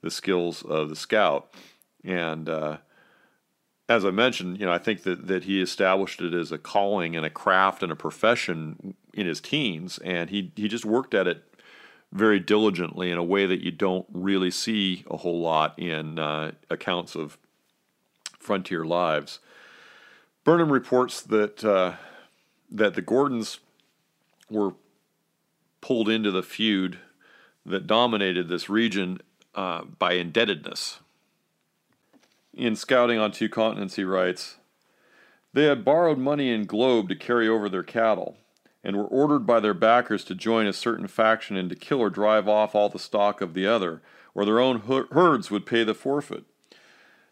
the 0.01 0.09
skills 0.09 0.63
of 0.63 0.89
the 0.89 0.95
scout. 0.95 1.53
And 2.03 2.49
uh, 2.49 2.77
as 3.87 4.05
I 4.05 4.11
mentioned, 4.11 4.59
you 4.59 4.65
know, 4.65 4.71
I 4.71 4.77
think 4.77 5.03
that, 5.03 5.27
that 5.27 5.43
he 5.43 5.61
established 5.61 6.21
it 6.21 6.33
as 6.33 6.51
a 6.51 6.57
calling 6.57 7.15
and 7.15 7.25
a 7.25 7.29
craft 7.29 7.83
and 7.83 7.91
a 7.91 7.95
profession 7.95 8.95
in 9.13 9.27
his 9.27 9.41
teens, 9.41 9.97
and 9.99 10.29
he, 10.29 10.51
he 10.55 10.67
just 10.67 10.85
worked 10.85 11.13
at 11.13 11.27
it 11.27 11.43
very 12.11 12.39
diligently 12.39 13.09
in 13.09 13.17
a 13.17 13.23
way 13.23 13.45
that 13.45 13.61
you 13.61 13.71
don't 13.71 14.05
really 14.11 14.51
see 14.51 15.03
a 15.09 15.17
whole 15.17 15.41
lot 15.41 15.77
in 15.79 16.19
uh, 16.19 16.51
accounts 16.69 17.15
of 17.15 17.37
frontier 18.37 18.83
lives. 18.83 19.39
Burnham 20.43 20.71
reports 20.71 21.21
that. 21.21 21.63
Uh, 21.63 21.93
that 22.71 22.93
the 22.93 23.01
Gordons 23.01 23.59
were 24.49 24.73
pulled 25.81 26.07
into 26.07 26.31
the 26.31 26.43
feud 26.43 26.99
that 27.65 27.85
dominated 27.85 28.47
this 28.47 28.69
region 28.69 29.19
uh, 29.53 29.83
by 29.83 30.13
indebtedness. 30.13 30.99
In 32.53 32.75
Scouting 32.75 33.19
on 33.19 33.31
Two 33.31 33.49
Continents, 33.49 33.95
he 33.95 34.03
writes 34.03 34.55
They 35.53 35.65
had 35.65 35.85
borrowed 35.85 36.17
money 36.17 36.51
in 36.51 36.65
Globe 36.65 37.09
to 37.09 37.15
carry 37.15 37.47
over 37.47 37.69
their 37.69 37.83
cattle, 37.83 38.37
and 38.83 38.95
were 38.95 39.05
ordered 39.05 39.45
by 39.45 39.59
their 39.59 39.73
backers 39.73 40.23
to 40.25 40.35
join 40.35 40.65
a 40.65 40.73
certain 40.73 41.07
faction 41.07 41.55
and 41.55 41.69
to 41.69 41.75
kill 41.75 41.99
or 41.99 42.09
drive 42.09 42.47
off 42.47 42.73
all 42.73 42.89
the 42.89 42.99
stock 42.99 43.41
of 43.41 43.53
the 43.53 43.67
other, 43.67 44.01
or 44.33 44.45
their 44.45 44.59
own 44.59 44.79
herds 45.11 45.51
would 45.51 45.65
pay 45.65 45.83
the 45.83 45.93
forfeit. 45.93 46.45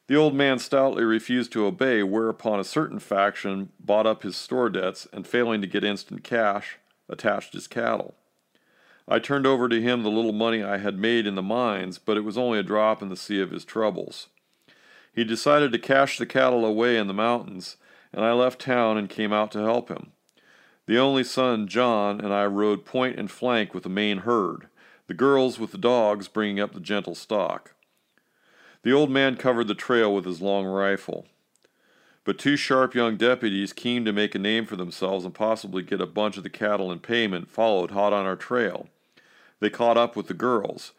The 0.08 0.16
old 0.16 0.34
man 0.34 0.58
stoutly 0.58 1.04
refused 1.04 1.52
to 1.52 1.66
obey, 1.66 2.02
whereupon 2.02 2.60
a 2.60 2.64
certain 2.64 3.00
faction 3.00 3.70
bought 3.80 4.08
up 4.08 4.24
his 4.24 4.36
store 4.36 4.70
debts 4.70 5.08
and, 5.14 5.26
failing 5.26 5.62
to 5.62 5.68
get 5.68 5.84
instant 5.84 6.24
cash, 6.24 6.78
attached 7.08 7.54
his 7.54 7.68
cattle. 7.68 8.16
I 9.08 9.20
turned 9.20 9.48
over 9.48 9.70
to 9.70 9.82
him 9.82 10.04
the 10.04 10.10
little 10.10 10.34
money 10.34 10.64
I 10.64 10.78
had 10.78 10.98
made 10.98 11.26
in 11.26 11.36
the 11.36 11.42
mines, 11.42 11.98
but 11.98 12.18
it 12.18 12.24
was 12.24 12.38
only 12.38 12.60
a 12.60 12.64
drop 12.64 13.02
in 13.02 13.10
the 13.10 13.16
sea 13.16 13.40
of 13.40 13.52
his 13.52 13.66
troubles. 13.66 14.28
He 15.14 15.24
decided 15.24 15.72
to 15.72 15.80
cache 15.80 16.18
the 16.18 16.26
cattle 16.26 16.66
away 16.66 16.98
in 16.98 17.08
the 17.08 17.14
mountains, 17.14 17.78
and 18.14 18.24
I 18.24 18.34
left 18.34 18.62
town 18.62 18.98
and 18.98 19.10
came 19.10 19.34
out 19.34 19.52
to 19.52 19.60
help 19.60 19.90
him. 19.90 20.12
The 20.89 20.97
only 20.97 21.23
son, 21.23 21.67
John, 21.67 22.19
and 22.19 22.34
I 22.34 22.47
rode 22.47 22.84
point 22.84 23.19
and 23.19 23.30
flank 23.30 23.75
with 23.75 23.84
the 23.84 23.89
main 23.89 24.21
herd, 24.21 24.69
the 25.06 25.13
girls 25.13 25.60
with 25.60 25.71
the 25.71 25.78
dogs 25.78 26.28
bringing 26.28 26.60
up 26.60 26.73
the 26.73 26.80
gentle 26.80 27.13
stock. 27.13 27.75
The 28.82 28.91
old 28.91 29.12
man 29.12 29.36
covered 29.36 29.67
the 29.67 29.75
trail 29.75 30.12
with 30.12 30.25
his 30.25 30.41
long 30.41 30.65
rifle. 30.65 31.28
But 32.23 32.39
two 32.39 32.56
sharp 32.56 32.95
young 32.95 33.17
deputies, 33.17 33.71
keen 33.71 34.04
to 34.04 34.12
make 34.12 34.34
a 34.34 34.39
name 34.39 34.65
for 34.65 34.78
themselves 34.78 35.25
and 35.25 35.36
possibly 35.36 35.84
get 35.84 36.02
a 36.02 36.08
bunch 36.08 36.38
of 36.38 36.43
the 36.43 36.49
cattle 36.49 36.91
in 36.91 37.02
payment, 37.02 37.52
followed 37.52 37.91
hot 37.91 38.12
on 38.12 38.25
our 38.25 38.36
trail. 38.36 38.89
They 39.60 39.69
caught 39.69 39.95
up 39.95 40.15
with 40.15 40.25
the 40.25 40.34
girls. 40.34 40.93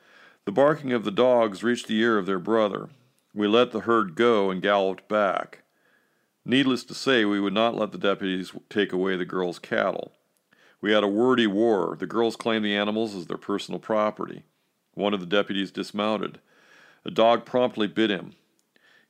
The 0.45 0.53
barking 0.53 0.93
of 0.93 1.03
the 1.03 1.11
dogs 1.11 1.65
reached 1.65 1.89
the 1.89 1.99
ear 1.99 2.17
of 2.17 2.27
their 2.27 2.39
brother. 2.39 2.91
We 3.35 3.49
let 3.49 3.73
the 3.73 3.81
herd 3.81 4.15
go 4.15 4.53
and 4.53 4.63
galloped 4.63 5.09
back. 5.09 5.65
Needless 6.45 6.85
to 6.85 6.95
say, 6.95 7.25
we 7.25 7.41
would 7.41 7.53
not 7.53 7.77
let 7.77 7.93
the 7.93 7.99
deputies 7.99 8.53
take 8.69 8.93
away 8.93 9.17
the 9.17 9.25
girls' 9.25 9.59
cattle. 9.59 10.13
We 10.81 10.93
had 10.93 11.05
a 11.05 11.09
wordy 11.09 11.47
war. 11.47 11.97
The 11.99 12.07
girls 12.07 12.37
claimed 12.37 12.65
the 12.65 12.75
animals 12.75 13.15
as 13.15 13.27
their 13.27 13.37
personal 13.37 13.79
property. 13.79 14.45
One 14.95 15.13
of 15.13 15.21
the 15.21 15.27
deputies 15.27 15.71
dismounted. 15.71 16.41
A 17.05 17.11
dog 17.11 17.45
promptly 17.45 17.87
bit 17.87 18.11
him. 18.11 18.35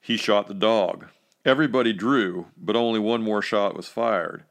He 0.00 0.16
shot 0.16 0.48
the 0.48 0.54
dog. 0.54 1.06
Everybody 1.44 1.92
drew, 1.92 2.46
but 2.56 2.76
only 2.76 2.98
one 2.98 3.22
more 3.22 3.42
shot 3.42 3.76
was 3.76 3.88
fired. 3.88 4.44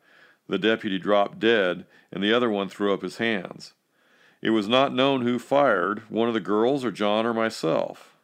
The 0.48 0.58
deputy 0.58 0.98
dropped 0.98 1.40
dead, 1.40 1.86
and 2.12 2.24
the 2.24 2.34
other 2.34 2.50
one 2.50 2.70
threw 2.70 2.94
up 2.94 3.02
his 3.02 3.18
hands. 3.18 3.74
It 4.42 4.52
was 4.52 4.68
not 4.68 4.94
known 4.94 5.22
who 5.22 5.38
fired, 5.38 6.04
one 6.10 6.28
of 6.28 6.34
the 6.34 6.40
girls 6.40 6.86
or 6.86 6.92
John 6.92 7.26
or 7.26 7.34
myself. 7.34 8.16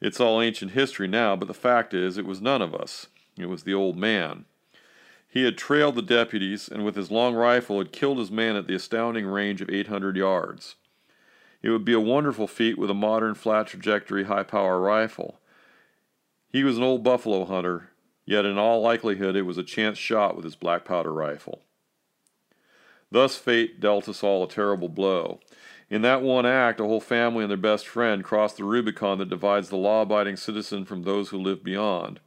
It's 0.00 0.20
all 0.20 0.40
ancient 0.40 0.72
history 0.72 1.08
now, 1.08 1.36
but 1.36 1.48
the 1.48 1.54
fact 1.54 1.94
is, 1.94 2.18
it 2.18 2.26
was 2.26 2.40
none 2.40 2.62
of 2.62 2.74
us. 2.74 3.06
It 3.38 3.46
was 3.46 3.62
the 3.62 3.74
old 3.74 3.96
man. 3.96 4.44
He 5.28 5.44
had 5.44 5.56
trailed 5.56 5.94
the 5.94 6.02
deputies, 6.02 6.68
and 6.68 6.84
with 6.84 6.96
his 6.96 7.10
long 7.10 7.34
rifle 7.34 7.78
had 7.78 7.92
killed 7.92 8.18
his 8.18 8.30
man 8.30 8.56
at 8.56 8.66
the 8.66 8.74
astounding 8.74 9.26
range 9.26 9.60
of 9.60 9.70
800 9.70 10.16
yards. 10.16 10.74
It 11.62 11.70
would 11.70 11.84
be 11.84 11.92
a 11.92 12.00
wonderful 12.00 12.46
feat 12.46 12.78
with 12.78 12.90
a 12.90 12.94
modern 12.94 13.34
flat 13.34 13.68
trajectory 13.68 14.24
high 14.24 14.42
power 14.42 14.80
rifle. 14.80 15.38
He 16.48 16.64
was 16.64 16.76
an 16.76 16.82
old 16.82 17.04
buffalo 17.04 17.44
hunter, 17.44 17.90
yet 18.24 18.44
in 18.44 18.58
all 18.58 18.80
likelihood 18.80 19.36
it 19.36 19.42
was 19.42 19.58
a 19.58 19.62
chance 19.62 19.98
shot 19.98 20.34
with 20.34 20.44
his 20.44 20.56
black 20.56 20.84
powder 20.84 21.12
rifle. 21.12 21.62
Thus 23.12 23.36
fate 23.36 23.80
dealt 23.80 24.08
us 24.08 24.24
all 24.24 24.44
a 24.44 24.48
terrible 24.48 24.88
blow. 24.88 25.40
In 25.88 26.02
that 26.02 26.22
one 26.22 26.46
act, 26.46 26.80
a 26.80 26.84
whole 26.84 27.00
family 27.00 27.42
and 27.42 27.50
their 27.50 27.56
best 27.56 27.86
friend 27.86 28.22
crossed 28.22 28.56
the 28.56 28.64
Rubicon 28.64 29.18
that 29.18 29.28
divides 29.28 29.68
the 29.68 29.76
law 29.76 30.02
abiding 30.02 30.36
citizen 30.36 30.84
from 30.84 31.02
those 31.02 31.28
who 31.30 31.38
live 31.38 31.64
beyond. 31.64 32.20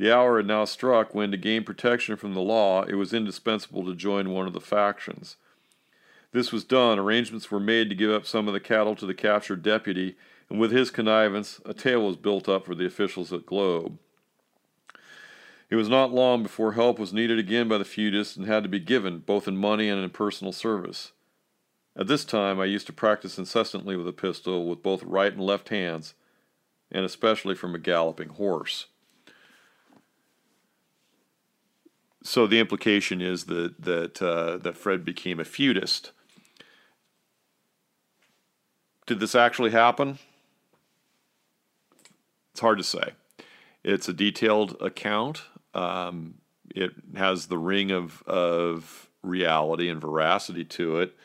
The 0.00 0.16
hour 0.16 0.38
had 0.38 0.46
now 0.46 0.64
struck 0.64 1.14
when, 1.14 1.30
to 1.30 1.36
gain 1.36 1.62
protection 1.62 2.16
from 2.16 2.32
the 2.32 2.40
law, 2.40 2.84
it 2.84 2.94
was 2.94 3.12
indispensable 3.12 3.84
to 3.84 3.94
join 3.94 4.30
one 4.30 4.46
of 4.46 4.54
the 4.54 4.60
factions. 4.60 5.36
This 6.32 6.50
was 6.50 6.64
done, 6.64 6.98
arrangements 6.98 7.50
were 7.50 7.60
made 7.60 7.90
to 7.90 7.94
give 7.94 8.10
up 8.10 8.24
some 8.24 8.48
of 8.48 8.54
the 8.54 8.60
cattle 8.60 8.96
to 8.96 9.04
the 9.04 9.12
captured 9.12 9.62
deputy, 9.62 10.16
and 10.48 10.58
with 10.58 10.70
his 10.70 10.90
connivance, 10.90 11.60
a 11.66 11.74
tale 11.74 12.06
was 12.06 12.16
built 12.16 12.48
up 12.48 12.64
for 12.64 12.74
the 12.74 12.86
officials 12.86 13.30
at 13.30 13.44
Globe. 13.44 13.98
It 15.68 15.76
was 15.76 15.90
not 15.90 16.14
long 16.14 16.42
before 16.42 16.72
help 16.72 16.98
was 16.98 17.12
needed 17.12 17.38
again 17.38 17.68
by 17.68 17.76
the 17.76 17.84
feudists 17.84 18.38
and 18.38 18.46
had 18.46 18.62
to 18.62 18.70
be 18.70 18.80
given, 18.80 19.18
both 19.18 19.46
in 19.46 19.58
money 19.58 19.90
and 19.90 20.02
in 20.02 20.08
personal 20.08 20.54
service. 20.54 21.12
At 21.94 22.06
this 22.06 22.24
time, 22.24 22.58
I 22.58 22.64
used 22.64 22.86
to 22.86 22.94
practice 22.94 23.36
incessantly 23.36 23.96
with 23.96 24.08
a 24.08 24.14
pistol 24.14 24.66
with 24.66 24.82
both 24.82 25.02
right 25.02 25.34
and 25.34 25.42
left 25.42 25.68
hands, 25.68 26.14
and 26.90 27.04
especially 27.04 27.54
from 27.54 27.74
a 27.74 27.78
galloping 27.78 28.30
horse. 28.30 28.86
So 32.22 32.46
the 32.46 32.60
implication 32.60 33.20
is 33.20 33.44
that 33.44 33.80
that 33.82 34.20
uh, 34.22 34.58
that 34.58 34.76
Fred 34.76 35.04
became 35.04 35.40
a 35.40 35.44
feudist 35.44 36.12
did 39.10 39.18
this 39.18 39.34
actually 39.34 39.72
happen? 39.72 40.20
It's 42.52 42.60
hard 42.60 42.78
to 42.78 42.84
say. 42.84 43.14
It's 43.82 44.08
a 44.08 44.12
detailed 44.12 44.80
account. 44.80 45.42
Um, 45.74 46.34
it 46.72 46.92
has 47.16 47.48
the 47.48 47.58
ring 47.58 47.90
of, 47.90 48.22
of 48.22 49.10
reality 49.24 49.88
and 49.88 50.00
veracity 50.00 50.64
to 50.64 51.00
it, 51.00 51.16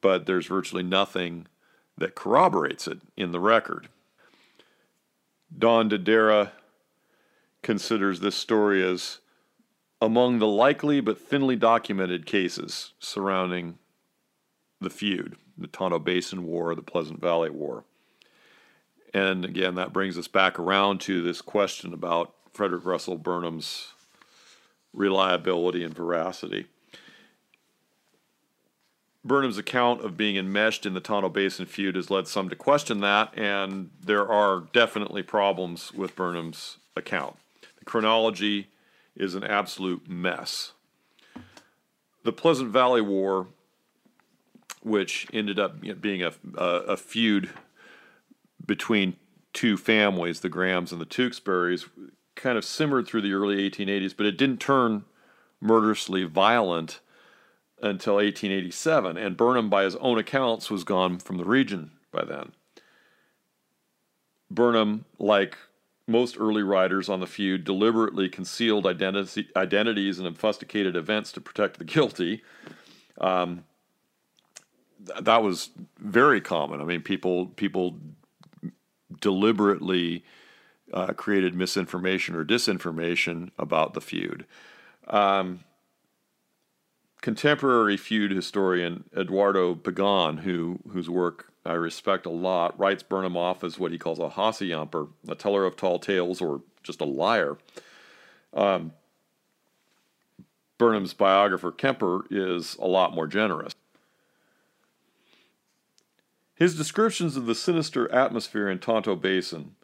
but 0.00 0.26
there's 0.26 0.46
virtually 0.46 0.84
nothing 0.84 1.48
that 1.96 2.14
corroborates 2.14 2.86
it 2.86 3.00
in 3.16 3.32
the 3.32 3.40
record. 3.40 3.88
Don 5.58 5.90
Dedera 5.90 6.52
considers 7.62 8.20
this 8.20 8.36
story 8.36 8.80
as 8.80 9.18
among 10.00 10.38
the 10.38 10.46
likely 10.46 11.00
but 11.00 11.20
thinly 11.20 11.56
documented 11.56 12.26
cases 12.26 12.92
surrounding 12.98 13.78
the 14.80 14.90
feud, 14.90 15.36
the 15.56 15.66
Tonto 15.66 15.98
Basin 15.98 16.46
War, 16.46 16.74
the 16.74 16.82
Pleasant 16.82 17.20
Valley 17.20 17.50
War. 17.50 17.84
And 19.12 19.44
again, 19.44 19.74
that 19.74 19.92
brings 19.92 20.16
us 20.18 20.28
back 20.28 20.58
around 20.58 21.00
to 21.02 21.22
this 21.22 21.40
question 21.40 21.92
about 21.92 22.34
Frederick 22.52 22.84
Russell 22.84 23.16
Burnham's 23.16 23.92
reliability 24.92 25.82
and 25.82 25.94
veracity. 25.94 26.66
Burnham's 29.24 29.58
account 29.58 30.04
of 30.04 30.16
being 30.16 30.36
enmeshed 30.36 30.86
in 30.86 30.94
the 30.94 31.00
Tonto 31.00 31.28
Basin 31.28 31.66
feud 31.66 31.96
has 31.96 32.10
led 32.10 32.28
some 32.28 32.48
to 32.48 32.56
question 32.56 33.00
that, 33.00 33.36
and 33.36 33.90
there 34.00 34.26
are 34.26 34.64
definitely 34.72 35.22
problems 35.22 35.92
with 35.92 36.16
Burnham's 36.16 36.78
account. 36.96 37.36
The 37.78 37.84
chronology 37.84 38.68
is 39.18 39.34
an 39.34 39.44
absolute 39.44 40.08
mess. 40.08 40.72
The 42.24 42.32
Pleasant 42.32 42.70
Valley 42.70 43.00
War, 43.00 43.48
which 44.82 45.26
ended 45.32 45.58
up 45.58 45.80
being 46.00 46.22
a, 46.22 46.32
a, 46.56 46.64
a 46.64 46.96
feud 46.96 47.50
between 48.64 49.16
two 49.52 49.76
families, 49.76 50.40
the 50.40 50.48
Grahams 50.48 50.92
and 50.92 51.00
the 51.00 51.06
Tewksburys, 51.06 51.88
kind 52.34 52.56
of 52.56 52.64
simmered 52.64 53.06
through 53.06 53.22
the 53.22 53.32
early 53.32 53.68
1880s, 53.68 54.16
but 54.16 54.26
it 54.26 54.38
didn't 54.38 54.60
turn 54.60 55.04
murderously 55.60 56.24
violent 56.24 57.00
until 57.82 58.14
1887, 58.14 59.16
and 59.16 59.36
Burnham, 59.36 59.70
by 59.70 59.84
his 59.84 59.96
own 59.96 60.18
accounts, 60.18 60.70
was 60.70 60.84
gone 60.84 61.18
from 61.18 61.36
the 61.36 61.44
region 61.44 61.92
by 62.12 62.24
then. 62.24 62.52
Burnham, 64.50 65.04
like 65.18 65.56
most 66.08 66.36
early 66.40 66.62
writers 66.62 67.08
on 67.08 67.20
the 67.20 67.26
feud, 67.26 67.64
deliberately 67.64 68.28
concealed 68.28 68.86
identities 68.86 70.18
and 70.18 70.26
obfuscated 70.26 70.96
events 70.96 71.30
to 71.32 71.40
protect 71.40 71.78
the 71.78 71.84
guilty. 71.84 72.42
Um, 73.20 73.64
th- 75.06 75.20
that 75.20 75.42
was 75.42 75.70
very 75.98 76.40
common. 76.40 76.80
I 76.80 76.84
mean, 76.84 77.02
people 77.02 77.46
people 77.46 77.98
deliberately 79.20 80.24
uh, 80.92 81.12
created 81.12 81.54
misinformation 81.54 82.34
or 82.34 82.44
disinformation 82.44 83.50
about 83.58 83.94
the 83.94 84.00
feud. 84.00 84.46
Um, 85.06 85.60
contemporary 87.20 87.96
feud 87.96 88.30
historian 88.30 89.04
Eduardo 89.16 89.74
Pagan, 89.74 90.38
who 90.38 90.78
whose 90.90 91.10
work 91.10 91.52
I 91.68 91.74
respect 91.74 92.24
a 92.24 92.30
lot, 92.30 92.78
writes 92.78 93.02
Burnham 93.02 93.36
off 93.36 93.62
as 93.62 93.78
what 93.78 93.92
he 93.92 93.98
calls 93.98 94.18
a 94.18 94.30
hassayamper, 94.30 95.08
a 95.28 95.34
teller 95.34 95.66
of 95.66 95.76
tall 95.76 95.98
tales, 95.98 96.40
or 96.40 96.62
just 96.82 97.02
a 97.02 97.04
liar. 97.04 97.58
Um, 98.54 98.92
Burnham's 100.78 101.12
biographer 101.12 101.70
Kemper 101.70 102.24
is 102.30 102.76
a 102.76 102.86
lot 102.86 103.14
more 103.14 103.26
generous. 103.26 103.74
His 106.54 106.76
descriptions 106.76 107.36
of 107.36 107.46
the 107.46 107.54
sinister 107.54 108.10
atmosphere 108.10 108.68
in 108.68 108.78
Tonto 108.78 109.14
Basin 109.14 109.76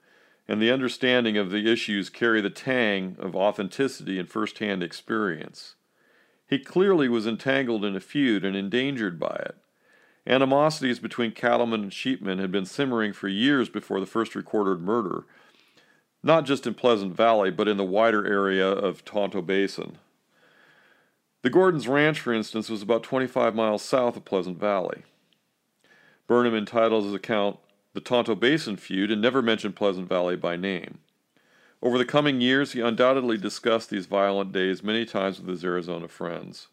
and 0.49 0.61
the 0.61 0.73
understanding 0.73 1.37
of 1.37 1.51
the 1.51 1.71
issues 1.71 2.09
carry 2.09 2.41
the 2.41 2.51
tang 2.51 3.17
of 3.19 3.37
authenticity 3.37 4.19
and 4.19 4.29
first 4.29 4.59
hand 4.59 4.83
experience. 4.83 5.75
He 6.49 6.59
clearly 6.59 7.09
was 7.09 7.27
entangled 7.27 7.85
in 7.85 7.95
a 7.95 8.01
feud 8.01 8.45
and 8.45 8.57
endangered 8.57 9.21
by 9.21 9.37
it. 9.37 9.57
Animosities 10.27 10.99
between 10.99 11.33
cattlemen 11.33 11.83
and 11.83 11.93
sheepmen 11.93 12.39
had 12.39 12.51
been 12.51 12.65
simmering 12.65 13.13
for 13.13 13.29
years 13.29 13.69
before 13.69 14.01
the 14.01 14.07
first 14.07 14.35
recorded 14.35 14.81
murder, 14.81 15.25
not 16.23 16.47
just 16.47 16.67
in 16.67 16.75
Pleasant 16.75 17.15
Valley, 17.15 17.51
but 17.51 17.69
in 17.69 17.77
the 17.77 17.85
wider 17.85 18.27
area 18.27 18.67
of 18.67 19.05
Tonto 19.05 19.43
Basin. 19.43 19.99
The 21.43 21.51
Gordons 21.51 21.87
Ranch, 21.87 22.21
for 22.21 22.33
instance, 22.33 22.71
was 22.71 22.81
about 22.81 23.03
25 23.03 23.55
miles 23.55 23.83
south 23.83 24.17
of 24.17 24.25
Pleasant 24.25 24.59
Valley. 24.59 25.03
Burnham 26.27 26.55
entitled 26.55 27.05
his 27.05 27.13
account 27.13 27.59
The 27.93 28.01
Tonto 28.01 28.35
Basin 28.35 28.79
Feud 28.79 29.11
and 29.11 29.21
never 29.21 29.43
mentioned 29.43 29.77
Pleasant 29.77 30.09
Valley 30.09 30.37
by 30.37 30.57
name. 30.57 31.01
Over 31.83 31.99
the 31.99 32.07
coming 32.07 32.41
years, 32.41 32.73
he 32.73 32.81
undoubtedly 32.81 33.37
discussed 33.37 33.91
these 33.91 34.07
violent 34.07 34.53
days 34.53 34.83
many 34.83 35.05
times 35.05 35.39
with 35.39 35.51
his 35.51 35.65
Arizona 35.67 36.09
friends. 36.09 36.69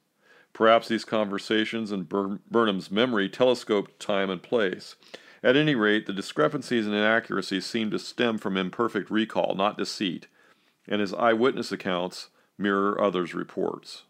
Perhaps 0.54 0.88
these 0.88 1.06
conversations 1.06 1.92
and 1.92 2.08
Burnham's 2.08 2.92
memory 2.92 3.30
telescoped 3.30 4.00
time 4.00 4.30
and 4.30 4.42
place. 4.42 4.96
At 5.44 5.56
any 5.56 5.76
rate, 5.76 6.06
the 6.06 6.14
discrepancies 6.14 6.86
and 6.86 6.94
inaccuracies 6.94 7.66
seem 7.66 7.90
to 7.92 8.00
stem 8.00 8.38
from 8.38 8.58
imperfect 8.58 9.10
recall, 9.10 9.56
not 9.56 9.78
deceit, 9.78 10.28
and 10.88 11.02
his 11.02 11.14
eyewitness 11.14 11.72
accounts 11.72 12.30
mirror 12.58 13.02
others' 13.02 13.34
reports. 13.34 14.04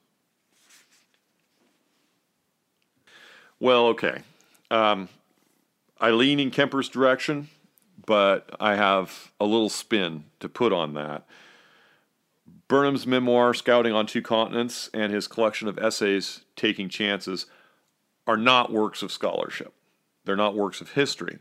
Well, 3.60 3.86
okay. 3.88 4.24
Um, 4.70 5.10
I 6.00 6.10
lean 6.10 6.40
in 6.40 6.52
Kemper's 6.52 6.90
direction 6.90 7.50
but 8.06 8.56
I 8.60 8.76
have 8.76 9.32
a 9.40 9.46
little 9.46 9.70
spin 9.70 10.26
to 10.40 10.50
put 10.50 10.74
on 10.74 10.94
that. 10.94 11.26
Burnham's 12.72 13.06
memoir, 13.06 13.54
Scouting 13.54 13.92
on 13.92 14.06
Two 14.06 14.22
Continents, 14.22 14.90
and 14.94 15.12
his 15.12 15.28
collection 15.28 15.68
of 15.68 15.78
essays, 15.78 16.46
Taking 16.56 16.88
Chances, 16.88 17.46
are 18.26 18.38
not 18.38 18.72
works 18.72 19.02
of 19.02 19.12
scholarship. 19.12 19.74
They're 20.24 20.38
not 20.38 20.56
works 20.56 20.80
of 20.80 20.94
history. 20.94 21.40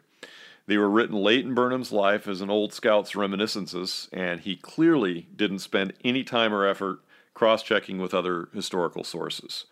They 0.66 0.76
were 0.76 0.90
written 0.90 1.14
late 1.14 1.44
in 1.44 1.54
Burnham's 1.54 1.92
life 1.92 2.26
as 2.26 2.40
an 2.40 2.50
old 2.50 2.72
scout's 2.72 3.14
reminiscences, 3.14 4.08
and 4.12 4.40
he 4.40 4.56
clearly 4.56 5.28
didn't 5.36 5.60
spend 5.60 5.92
any 6.04 6.24
time 6.24 6.52
or 6.52 6.66
effort 6.66 6.98
cross 7.32 7.62
checking 7.62 7.98
with 7.98 8.12
other 8.12 8.48
historical 8.52 9.04
sources 9.04 9.66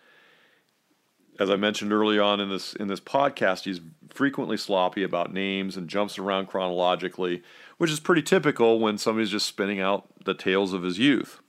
as 1.39 1.51
I 1.51 1.57
mentioned 1.57 1.93
early 1.93 2.19
on 2.19 2.41
in 2.41 2.49
this 2.49 2.75
in 2.75 2.89
this 2.89 3.01
podcast, 3.01 3.65
he's 3.65 3.81
frequently 4.11 4.57
sloppy 4.57 5.05
about 5.05 5.33
names 5.33 5.77
and 5.77 5.89
jumps 5.89 6.19
around 6.19 6.47
chronologically, 6.47 7.43
which 7.77 7.91
is 7.91 8.01
pretty 8.01 8.23
typical 8.23 8.81
when 8.81 8.99
somebody's 8.99 9.31
just 9.31 9.47
spinning 9.47 9.81
out 9.81 10.09
the 10.25 10.35
tales 10.35 10.73
of 10.73 10.83
his 10.83 10.99
youth. 10.99 11.41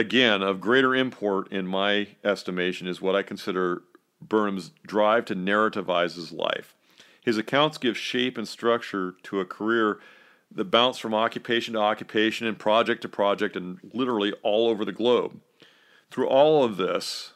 Again, 0.00 0.40
of 0.40 0.62
greater 0.62 0.94
import 0.94 1.52
in 1.52 1.66
my 1.66 2.08
estimation 2.24 2.86
is 2.86 3.02
what 3.02 3.14
I 3.14 3.22
consider 3.22 3.82
Burnham's 4.22 4.70
drive 4.86 5.26
to 5.26 5.36
narrativize 5.36 6.14
his 6.14 6.32
life. 6.32 6.74
His 7.20 7.36
accounts 7.36 7.76
give 7.76 7.98
shape 7.98 8.38
and 8.38 8.48
structure 8.48 9.16
to 9.24 9.40
a 9.40 9.44
career 9.44 9.98
that 10.50 10.70
bounced 10.70 11.02
from 11.02 11.12
occupation 11.12 11.74
to 11.74 11.80
occupation 11.80 12.46
and 12.46 12.58
project 12.58 13.02
to 13.02 13.10
project 13.10 13.56
and 13.56 13.78
literally 13.92 14.32
all 14.42 14.70
over 14.70 14.86
the 14.86 14.92
globe. 14.92 15.38
Through 16.10 16.28
all 16.28 16.64
of 16.64 16.78
this, 16.78 17.34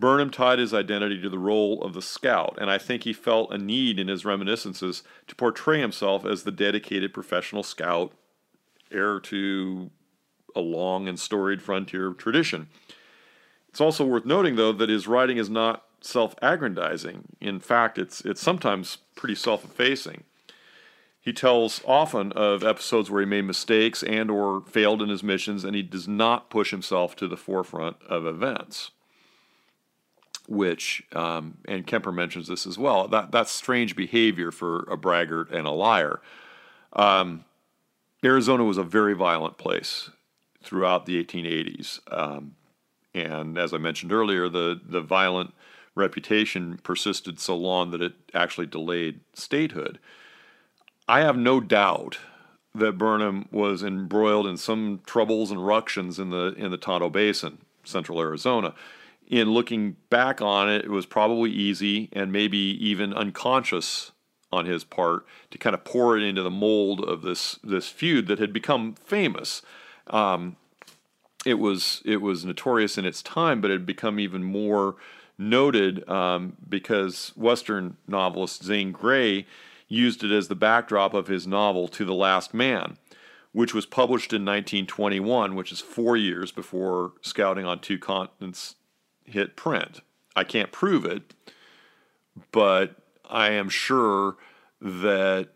Burnham 0.00 0.30
tied 0.30 0.58
his 0.58 0.72
identity 0.72 1.20
to 1.20 1.28
the 1.28 1.38
role 1.38 1.82
of 1.82 1.92
the 1.92 2.00
scout, 2.00 2.56
and 2.58 2.70
I 2.70 2.78
think 2.78 3.04
he 3.04 3.12
felt 3.12 3.52
a 3.52 3.58
need 3.58 3.98
in 3.98 4.08
his 4.08 4.24
reminiscences 4.24 5.02
to 5.26 5.36
portray 5.36 5.82
himself 5.82 6.24
as 6.24 6.44
the 6.44 6.50
dedicated 6.50 7.12
professional 7.12 7.62
scout, 7.62 8.12
heir 8.90 9.20
to 9.20 9.90
a 10.56 10.60
long 10.60 11.06
and 11.08 11.18
storied 11.18 11.62
frontier 11.62 12.12
tradition. 12.12 12.68
It's 13.68 13.80
also 13.80 14.04
worth 14.04 14.24
noting, 14.24 14.56
though, 14.56 14.72
that 14.72 14.88
his 14.88 15.06
writing 15.06 15.36
is 15.36 15.50
not 15.50 15.84
self-aggrandizing. 16.00 17.36
In 17.40 17.60
fact, 17.60 17.98
it's 17.98 18.22
it's 18.22 18.40
sometimes 18.40 18.98
pretty 19.14 19.34
self-effacing. 19.34 20.24
He 21.20 21.32
tells 21.32 21.82
often 21.84 22.32
of 22.32 22.62
episodes 22.64 23.10
where 23.10 23.20
he 23.20 23.26
made 23.26 23.42
mistakes 23.42 24.02
and 24.02 24.30
or 24.30 24.62
failed 24.62 25.02
in 25.02 25.08
his 25.08 25.22
missions, 25.22 25.64
and 25.64 25.74
he 25.74 25.82
does 25.82 26.06
not 26.06 26.50
push 26.50 26.70
himself 26.70 27.16
to 27.16 27.28
the 27.28 27.36
forefront 27.36 27.96
of 28.08 28.26
events 28.26 28.92
which, 30.48 31.02
um, 31.12 31.58
and 31.66 31.86
Kemper 31.86 32.12
mentions 32.12 32.48
this 32.48 32.66
as 32.66 32.78
well, 32.78 33.08
that, 33.08 33.32
that's 33.32 33.50
strange 33.50 33.96
behavior 33.96 34.50
for 34.50 34.82
a 34.90 34.96
braggart 34.96 35.50
and 35.50 35.66
a 35.66 35.70
liar. 35.70 36.20
Um, 36.92 37.44
Arizona 38.24 38.64
was 38.64 38.78
a 38.78 38.82
very 38.82 39.14
violent 39.14 39.58
place 39.58 40.10
throughout 40.66 41.06
the 41.06 41.22
1880s. 41.22 42.00
Um, 42.12 42.56
and 43.14 43.56
as 43.56 43.72
I 43.72 43.78
mentioned 43.78 44.12
earlier, 44.12 44.48
the, 44.48 44.78
the 44.84 45.00
violent 45.00 45.54
reputation 45.94 46.78
persisted 46.82 47.40
so 47.40 47.56
long 47.56 47.90
that 47.92 48.02
it 48.02 48.12
actually 48.34 48.66
delayed 48.66 49.20
statehood. 49.32 49.98
I 51.08 51.20
have 51.20 51.36
no 51.38 51.60
doubt 51.60 52.18
that 52.74 52.98
Burnham 52.98 53.48
was 53.50 53.82
embroiled 53.82 54.46
in 54.46 54.58
some 54.58 55.00
troubles 55.06 55.50
and 55.50 55.66
ructions 55.66 56.18
in 56.18 56.28
the 56.28 56.52
in 56.58 56.70
the 56.70 56.76
Tonto 56.76 57.08
Basin, 57.08 57.58
central 57.84 58.20
Arizona 58.20 58.74
in 59.28 59.50
looking 59.50 59.96
back 60.08 60.40
on 60.40 60.70
it, 60.70 60.84
it 60.84 60.90
was 60.90 61.06
probably 61.06 61.50
easy 61.50 62.08
and 62.12 62.32
maybe 62.32 62.58
even 62.58 63.12
unconscious 63.12 64.12
on 64.52 64.66
his 64.66 64.84
part 64.84 65.26
to 65.50 65.58
kind 65.58 65.74
of 65.74 65.84
pour 65.84 66.16
it 66.16 66.22
into 66.22 66.42
the 66.42 66.50
mold 66.50 67.00
of 67.00 67.22
this 67.22 67.58
this 67.64 67.88
feud 67.88 68.28
that 68.28 68.38
had 68.38 68.52
become 68.52 68.94
famous. 68.94 69.62
Um, 70.08 70.56
it 71.44 71.54
was 71.54 72.02
it 72.04 72.20
was 72.20 72.44
notorious 72.44 72.98
in 72.98 73.04
its 73.04 73.22
time, 73.22 73.60
but 73.60 73.70
it 73.70 73.74
had 73.74 73.86
become 73.86 74.18
even 74.18 74.42
more 74.42 74.96
noted 75.38 76.08
um, 76.08 76.56
because 76.68 77.32
Western 77.36 77.96
novelist 78.08 78.64
Zane 78.64 78.92
Grey 78.92 79.46
used 79.88 80.24
it 80.24 80.32
as 80.32 80.48
the 80.48 80.54
backdrop 80.54 81.14
of 81.14 81.28
his 81.28 81.46
novel 81.46 81.88
To 81.88 82.04
the 82.04 82.14
Last 82.14 82.52
Man, 82.52 82.96
which 83.52 83.74
was 83.74 83.86
published 83.86 84.32
in 84.32 84.44
1921, 84.44 85.54
which 85.54 85.70
is 85.70 85.80
four 85.80 86.16
years 86.16 86.50
before 86.50 87.12
Scouting 87.20 87.64
on 87.64 87.78
Two 87.78 87.98
Continents 87.98 88.74
hit 89.24 89.56
print. 89.56 90.00
I 90.34 90.44
can't 90.44 90.72
prove 90.72 91.04
it, 91.04 91.34
but 92.50 92.96
I 93.28 93.50
am 93.50 93.68
sure 93.68 94.36
that 94.80 95.50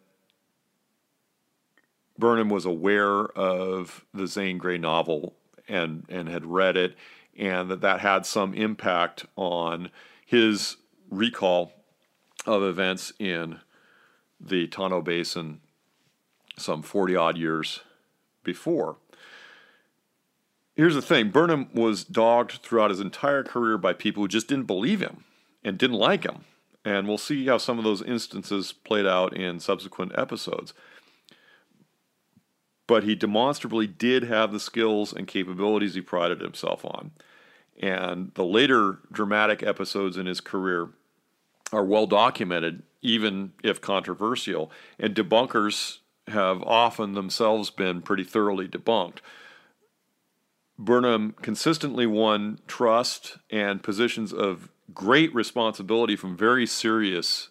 Burnham 2.20 2.48
was 2.48 2.64
aware 2.64 3.26
of 3.26 4.04
the 4.14 4.26
Zane 4.26 4.58
Grey 4.58 4.78
novel 4.78 5.34
and 5.68 6.04
and 6.08 6.28
had 6.28 6.46
read 6.46 6.76
it, 6.76 6.96
and 7.36 7.70
that 7.70 7.80
that 7.80 8.00
had 8.00 8.26
some 8.26 8.54
impact 8.54 9.26
on 9.36 9.90
his 10.24 10.76
recall 11.10 11.72
of 12.46 12.62
events 12.62 13.12
in 13.18 13.60
the 14.40 14.66
Tonto 14.68 15.02
Basin 15.02 15.60
some 16.56 16.82
40 16.82 17.16
odd 17.16 17.36
years 17.36 17.80
before. 18.44 18.96
Here's 20.76 20.94
the 20.94 21.02
thing 21.02 21.30
Burnham 21.30 21.68
was 21.74 22.04
dogged 22.04 22.62
throughout 22.62 22.90
his 22.90 23.00
entire 23.00 23.42
career 23.42 23.76
by 23.76 23.92
people 23.92 24.22
who 24.22 24.28
just 24.28 24.48
didn't 24.48 24.66
believe 24.66 25.00
him 25.00 25.24
and 25.62 25.76
didn't 25.76 25.98
like 25.98 26.24
him. 26.24 26.44
And 26.84 27.06
we'll 27.06 27.18
see 27.18 27.46
how 27.46 27.58
some 27.58 27.76
of 27.76 27.84
those 27.84 28.00
instances 28.00 28.72
played 28.72 29.06
out 29.06 29.36
in 29.36 29.60
subsequent 29.60 30.12
episodes. 30.16 30.72
But 32.90 33.04
he 33.04 33.14
demonstrably 33.14 33.86
did 33.86 34.24
have 34.24 34.50
the 34.50 34.58
skills 34.58 35.12
and 35.12 35.28
capabilities 35.28 35.94
he 35.94 36.00
prided 36.00 36.40
himself 36.40 36.84
on. 36.84 37.12
And 37.80 38.32
the 38.34 38.44
later 38.44 38.98
dramatic 39.12 39.62
episodes 39.62 40.16
in 40.16 40.26
his 40.26 40.40
career 40.40 40.88
are 41.72 41.84
well 41.84 42.08
documented, 42.08 42.82
even 43.00 43.52
if 43.62 43.80
controversial. 43.80 44.72
And 44.98 45.14
debunkers 45.14 45.98
have 46.26 46.64
often 46.64 47.12
themselves 47.12 47.70
been 47.70 48.02
pretty 48.02 48.24
thoroughly 48.24 48.66
debunked. 48.66 49.18
Burnham 50.76 51.36
consistently 51.42 52.06
won 52.06 52.58
trust 52.66 53.38
and 53.50 53.84
positions 53.84 54.32
of 54.32 54.68
great 54.92 55.32
responsibility 55.32 56.16
from 56.16 56.36
very 56.36 56.66
serious 56.66 57.50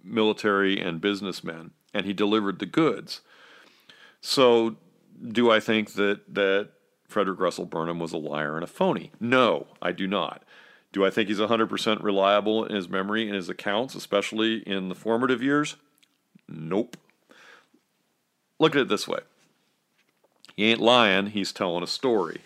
military 0.00 0.80
and 0.80 1.00
businessmen, 1.00 1.72
and 1.92 2.06
he 2.06 2.12
delivered 2.12 2.60
the 2.60 2.66
goods. 2.66 3.22
So, 4.20 4.76
do 5.26 5.50
I 5.50 5.60
think 5.60 5.94
that 5.94 6.34
that 6.34 6.70
Frederick 7.08 7.40
Russell 7.40 7.66
Burnham 7.66 7.98
was 7.98 8.12
a 8.12 8.18
liar 8.18 8.54
and 8.54 8.64
a 8.64 8.68
phony? 8.68 9.12
No, 9.20 9.66
I 9.80 9.92
do 9.92 10.06
not. 10.06 10.44
Do 10.92 11.04
I 11.04 11.10
think 11.10 11.28
he's 11.28 11.38
100% 11.38 12.02
reliable 12.02 12.64
in 12.64 12.74
his 12.74 12.88
memory 12.88 13.26
and 13.26 13.34
his 13.34 13.48
accounts, 13.48 13.94
especially 13.94 14.58
in 14.66 14.88
the 14.88 14.94
formative 14.94 15.42
years? 15.42 15.76
Nope. 16.48 16.96
Look 18.58 18.74
at 18.74 18.82
it 18.82 18.88
this 18.88 19.06
way 19.06 19.20
he 20.56 20.64
ain't 20.64 20.80
lying, 20.80 21.26
he's 21.28 21.52
telling 21.52 21.84
a 21.84 21.86
story. 21.86 22.40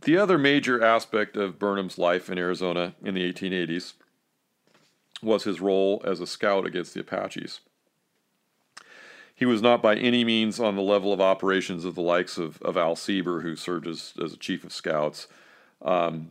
The 0.00 0.16
other 0.16 0.38
major 0.38 0.82
aspect 0.82 1.36
of 1.36 1.58
Burnham's 1.58 1.98
life 1.98 2.30
in 2.30 2.38
Arizona 2.38 2.94
in 3.04 3.14
the 3.14 3.32
1880s 3.32 3.92
was 5.22 5.44
his 5.44 5.60
role 5.60 6.02
as 6.04 6.20
a 6.20 6.26
scout 6.26 6.66
against 6.66 6.94
the 6.94 7.00
Apaches. 7.00 7.60
He 9.34 9.46
was 9.46 9.62
not 9.62 9.82
by 9.82 9.96
any 9.96 10.24
means 10.24 10.60
on 10.60 10.76
the 10.76 10.82
level 10.82 11.12
of 11.12 11.20
operations 11.20 11.84
of 11.84 11.94
the 11.94 12.02
likes 12.02 12.38
of, 12.38 12.60
of 12.62 12.76
Al 12.76 12.94
Sieber, 12.94 13.42
who 13.42 13.56
served 13.56 13.86
as, 13.86 14.12
as 14.22 14.34
a 14.34 14.36
chief 14.36 14.62
of 14.64 14.72
scouts 14.72 15.26
um, 15.80 16.30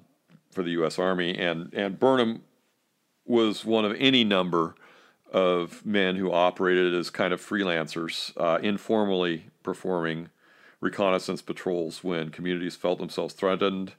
for 0.49 0.63
the 0.63 0.71
U.S. 0.71 0.99
Army, 0.99 1.37
and, 1.37 1.73
and 1.73 1.99
Burnham 1.99 2.43
was 3.25 3.65
one 3.65 3.85
of 3.85 3.95
any 3.97 4.23
number 4.23 4.75
of 5.31 5.85
men 5.85 6.15
who 6.15 6.31
operated 6.31 6.93
as 6.93 7.09
kind 7.09 7.33
of 7.33 7.41
freelancers, 7.41 8.33
uh, 8.37 8.59
informally 8.61 9.45
performing 9.63 10.29
reconnaissance 10.81 11.41
patrols 11.41 12.03
when 12.03 12.29
communities 12.29 12.75
felt 12.75 12.99
themselves 12.99 13.33
threatened. 13.33 13.93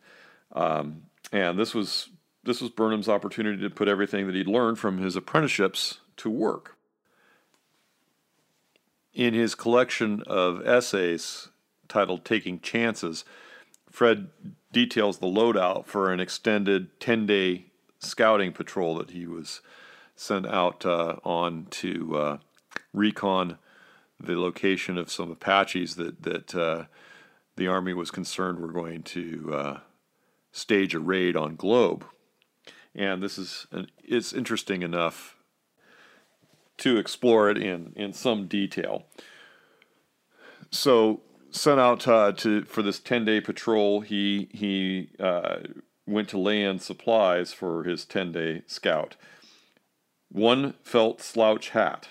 Um, 0.53 1.05
and 1.32 1.59
this 1.59 1.74
was 1.74 2.09
this 2.45 2.61
was 2.61 2.70
Burnham's 2.70 3.09
opportunity 3.09 3.62
to 3.62 3.70
put 3.70 3.88
everything 3.88 4.26
that 4.26 4.34
he'd 4.34 4.47
learned 4.47 4.78
from 4.78 4.99
his 4.99 5.16
apprenticeships 5.16 5.99
to 6.18 6.30
work. 6.30 6.76
In 9.14 9.34
his 9.34 9.55
collection 9.55 10.22
of 10.26 10.66
essays 10.66 11.49
titled 11.88 12.24
Taking 12.24 12.61
Chances, 12.61 13.24
Fred 13.90 14.30
details 14.72 15.18
the 15.18 15.26
loadout 15.26 15.86
for 15.86 16.12
an 16.12 16.18
extended 16.18 16.99
10 16.99 17.26
day 17.26 17.66
scouting 17.99 18.53
patrol 18.53 18.97
that 18.97 19.11
he 19.11 19.26
was 19.26 19.61
sent 20.16 20.47
out 20.47 20.84
uh, 20.86 21.16
on 21.24 21.66
to 21.70 22.16
uh, 22.16 22.38
recon 22.93 23.59
the 24.18 24.38
location 24.38 24.97
of 24.97 25.11
some 25.11 25.30
Apaches 25.30 25.97
that 25.97 26.22
that 26.22 26.55
uh, 26.55 26.84
the 27.57 27.66
army 27.66 27.93
was 27.93 28.11
concerned 28.11 28.59
were 28.59 28.72
going 28.72 29.03
to 29.03 29.51
uh, 29.53 29.80
stage 30.53 30.95
a 30.95 31.01
raid 31.01 31.36
on 31.36 31.57
Globe, 31.57 32.05
and 32.95 33.22
this 33.22 33.38
is 33.38 33.66
an, 33.72 33.88
it's 34.03 34.32
interesting 34.32 34.82
enough 34.82 35.36
to 36.78 36.97
explore 36.97 37.51
it 37.51 37.59
in 37.59 37.93
in 37.97 38.12
some 38.12 38.47
detail. 38.47 39.07
So 40.70 41.20
sent 41.51 41.80
out 41.80 42.07
uh, 42.09 42.32
to 42.32 42.62
for 42.64 42.82
this 42.82 42.99
ten 42.99 43.24
day 43.24 43.40
patrol, 43.40 44.01
he 44.01 44.49
he 44.53 45.11
uh, 45.20 45.59
went 46.07 46.28
to 46.30 46.38
lay 46.38 46.62
in 46.62 46.78
supplies 46.78 47.53
for 47.53 47.84
his 47.84 48.05
ten 48.05 48.32
day 48.32 48.62
scout. 48.66 49.16
One 50.30 50.74
felt 50.82 51.20
slouch 51.20 51.70
hat 51.70 52.09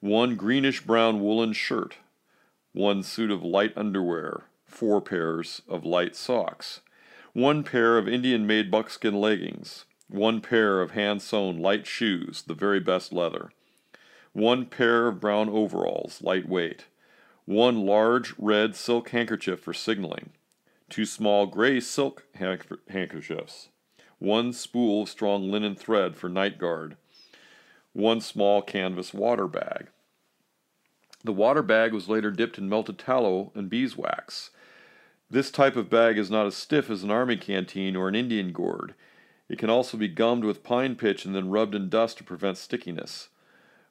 one 0.00 0.36
greenish 0.36 0.82
brown 0.82 1.20
woolen 1.20 1.52
shirt, 1.52 1.96
one 2.72 3.02
suit 3.02 3.30
of 3.30 3.42
light 3.42 3.72
underwear, 3.76 4.44
four 4.64 5.00
pairs 5.00 5.62
of 5.68 5.84
light 5.84 6.14
socks, 6.14 6.80
one 7.32 7.64
pair 7.64 7.98
of 7.98 8.08
Indian 8.08 8.46
made 8.46 8.70
buckskin 8.70 9.14
leggings, 9.14 9.86
one 10.08 10.40
pair 10.40 10.80
of 10.80 10.92
hand 10.92 11.22
sewn 11.22 11.58
light 11.58 11.86
shoes, 11.86 12.42
the 12.42 12.54
very 12.54 12.80
best 12.80 13.12
leather, 13.12 13.50
one 14.32 14.66
pair 14.66 15.08
of 15.08 15.20
brown 15.20 15.48
overalls, 15.48 16.22
lightweight, 16.22 16.86
one 17.44 17.86
large 17.86 18.34
red 18.38 18.74
silk 18.74 19.10
handkerchief 19.10 19.60
for 19.60 19.72
signaling, 19.72 20.30
two 20.88 21.04
small 21.04 21.46
gray 21.46 21.80
silk 21.80 22.24
handkerchiefs, 22.34 23.68
one 24.18 24.52
spool 24.52 25.02
of 25.02 25.08
strong 25.08 25.50
linen 25.50 25.74
thread 25.74 26.16
for 26.16 26.28
night 26.28 26.58
guard 26.58 26.96
one 27.98 28.20
small 28.20 28.62
canvas 28.62 29.12
water 29.12 29.48
bag. 29.48 29.88
The 31.24 31.32
water 31.32 31.62
bag 31.62 31.92
was 31.92 32.08
later 32.08 32.30
dipped 32.30 32.56
in 32.56 32.68
melted 32.68 32.96
tallow 32.96 33.50
and 33.56 33.68
beeswax. 33.68 34.50
This 35.28 35.50
type 35.50 35.74
of 35.74 35.90
bag 35.90 36.16
is 36.16 36.30
not 36.30 36.46
as 36.46 36.54
stiff 36.54 36.90
as 36.90 37.02
an 37.02 37.10
army 37.10 37.36
canteen 37.36 37.96
or 37.96 38.08
an 38.08 38.14
Indian 38.14 38.52
gourd. 38.52 38.94
It 39.48 39.58
can 39.58 39.70
also 39.70 39.96
be 39.96 40.08
gummed 40.08 40.44
with 40.44 40.62
pine 40.62 40.94
pitch 40.94 41.24
and 41.24 41.34
then 41.34 41.50
rubbed 41.50 41.74
in 41.74 41.88
dust 41.88 42.18
to 42.18 42.24
prevent 42.24 42.58
stickiness. 42.58 43.28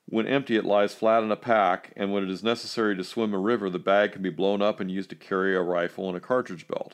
When 0.06 0.28
empty, 0.28 0.56
it 0.56 0.64
lies 0.64 0.94
flat 0.94 1.24
in 1.24 1.32
a 1.32 1.36
pack, 1.36 1.92
and 1.98 2.14
when 2.14 2.24
it 2.24 2.30
is 2.30 2.44
necessary 2.44 2.96
to 2.96 3.04
swim 3.04 3.34
a 3.34 3.40
river, 3.40 3.70
the 3.70 3.80
bag 3.80 4.14
can 4.14 4.22
be 4.22 4.30
blown 4.30 4.62
up 4.62 4.80
and 4.80 4.90
used 4.90 5.10
to 5.10 5.16
carry 5.16 5.56
a 5.56 5.62
rifle 5.62 6.08
and 6.08 6.16
a 6.16 6.22
cartridge 6.22 6.68
belt. 6.68 6.94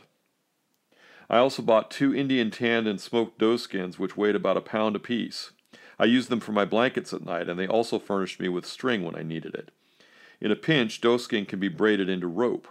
I 1.29 1.37
also 1.37 1.61
bought 1.61 1.91
two 1.91 2.15
Indian 2.15 2.49
tanned 2.49 2.87
and 2.87 2.99
smoked 2.99 3.37
doe 3.37 3.57
skins, 3.57 3.99
which 3.99 4.17
weighed 4.17 4.35
about 4.35 4.57
a 4.57 4.61
pound 4.61 4.95
apiece. 4.95 5.51
I 5.99 6.05
used 6.05 6.29
them 6.29 6.39
for 6.39 6.53
my 6.53 6.65
blankets 6.65 7.13
at 7.13 7.23
night, 7.23 7.49
and 7.49 7.59
they 7.59 7.67
also 7.67 7.99
furnished 7.99 8.39
me 8.39 8.49
with 8.49 8.65
string 8.65 9.03
when 9.03 9.15
I 9.15 9.23
needed 9.23 9.53
it. 9.53 9.71
In 10.41 10.51
a 10.51 10.55
pinch, 10.55 10.99
doe 10.99 11.17
skin 11.17 11.45
can 11.45 11.59
be 11.59 11.69
braided 11.69 12.09
into 12.09 12.27
rope. 12.27 12.67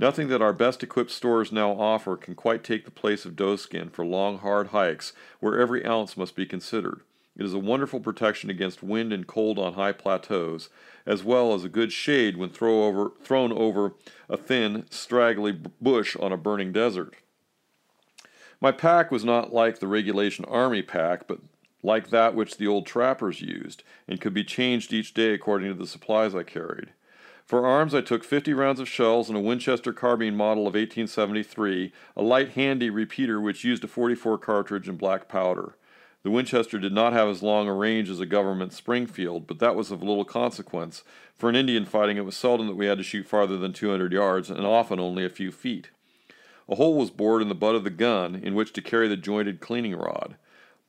Nothing 0.00 0.28
that 0.28 0.40
our 0.40 0.54
best 0.54 0.82
equipped 0.82 1.10
stores 1.10 1.52
now 1.52 1.72
offer 1.72 2.16
can 2.16 2.34
quite 2.34 2.64
take 2.64 2.86
the 2.86 2.90
place 2.90 3.26
of 3.26 3.36
doeskin 3.36 3.90
for 3.90 4.02
long, 4.02 4.38
hard 4.38 4.68
hikes 4.68 5.12
where 5.40 5.60
every 5.60 5.84
ounce 5.84 6.16
must 6.16 6.34
be 6.34 6.46
considered. 6.46 7.02
It 7.36 7.44
is 7.44 7.52
a 7.52 7.58
wonderful 7.58 8.00
protection 8.00 8.48
against 8.48 8.82
wind 8.82 9.12
and 9.12 9.26
cold 9.26 9.58
on 9.58 9.74
high 9.74 9.92
plateaus, 9.92 10.70
as 11.04 11.22
well 11.22 11.52
as 11.52 11.64
a 11.64 11.68
good 11.68 11.92
shade 11.92 12.38
when 12.38 12.48
throw 12.48 12.84
over, 12.84 13.12
thrown 13.22 13.52
over 13.52 13.92
a 14.26 14.38
thin, 14.38 14.86
straggly 14.88 15.52
bush 15.82 16.16
on 16.16 16.32
a 16.32 16.38
burning 16.38 16.72
desert. 16.72 17.14
My 18.58 18.72
pack 18.72 19.10
was 19.10 19.22
not 19.22 19.52
like 19.52 19.80
the 19.80 19.86
regulation 19.86 20.46
army 20.46 20.80
pack, 20.80 21.28
but 21.28 21.40
like 21.82 22.08
that 22.08 22.34
which 22.34 22.56
the 22.56 22.66
old 22.66 22.86
trappers 22.86 23.42
used, 23.42 23.82
and 24.08 24.18
could 24.18 24.32
be 24.32 24.44
changed 24.44 24.94
each 24.94 25.12
day 25.12 25.34
according 25.34 25.68
to 25.68 25.74
the 25.74 25.86
supplies 25.86 26.34
I 26.34 26.42
carried. 26.42 26.94
For 27.50 27.66
arms, 27.66 27.96
I 27.96 28.00
took 28.00 28.22
50 28.22 28.54
rounds 28.54 28.78
of 28.78 28.88
shells 28.88 29.28
and 29.28 29.36
a 29.36 29.40
Winchester 29.40 29.92
carbine 29.92 30.36
model 30.36 30.68
of 30.68 30.74
1873, 30.74 31.92
a 32.16 32.22
light 32.22 32.50
handy 32.50 32.90
repeater 32.90 33.40
which 33.40 33.64
used 33.64 33.82
a 33.82 33.88
44 33.88 34.38
cartridge 34.38 34.88
and 34.88 34.96
black 34.96 35.26
powder. 35.26 35.74
The 36.22 36.30
Winchester 36.30 36.78
did 36.78 36.92
not 36.92 37.12
have 37.12 37.26
as 37.26 37.42
long 37.42 37.66
a 37.66 37.74
range 37.74 38.08
as 38.08 38.20
a 38.20 38.24
government 38.24 38.72
Springfield, 38.72 39.48
but 39.48 39.58
that 39.58 39.74
was 39.74 39.90
of 39.90 40.00
little 40.00 40.24
consequence. 40.24 41.02
For 41.36 41.48
an 41.48 41.56
Indian 41.56 41.86
fighting, 41.86 42.18
it 42.18 42.24
was 42.24 42.36
seldom 42.36 42.68
that 42.68 42.76
we 42.76 42.86
had 42.86 42.98
to 42.98 43.02
shoot 43.02 43.26
farther 43.26 43.56
than 43.56 43.72
200 43.72 44.12
yards, 44.12 44.48
and 44.48 44.64
often 44.64 45.00
only 45.00 45.24
a 45.24 45.28
few 45.28 45.50
feet. 45.50 45.90
A 46.68 46.76
hole 46.76 46.94
was 46.94 47.10
bored 47.10 47.42
in 47.42 47.48
the 47.48 47.56
butt 47.56 47.74
of 47.74 47.82
the 47.82 47.90
gun 47.90 48.36
in 48.36 48.54
which 48.54 48.72
to 48.74 48.80
carry 48.80 49.08
the 49.08 49.16
jointed 49.16 49.58
cleaning 49.58 49.96
rod. 49.96 50.36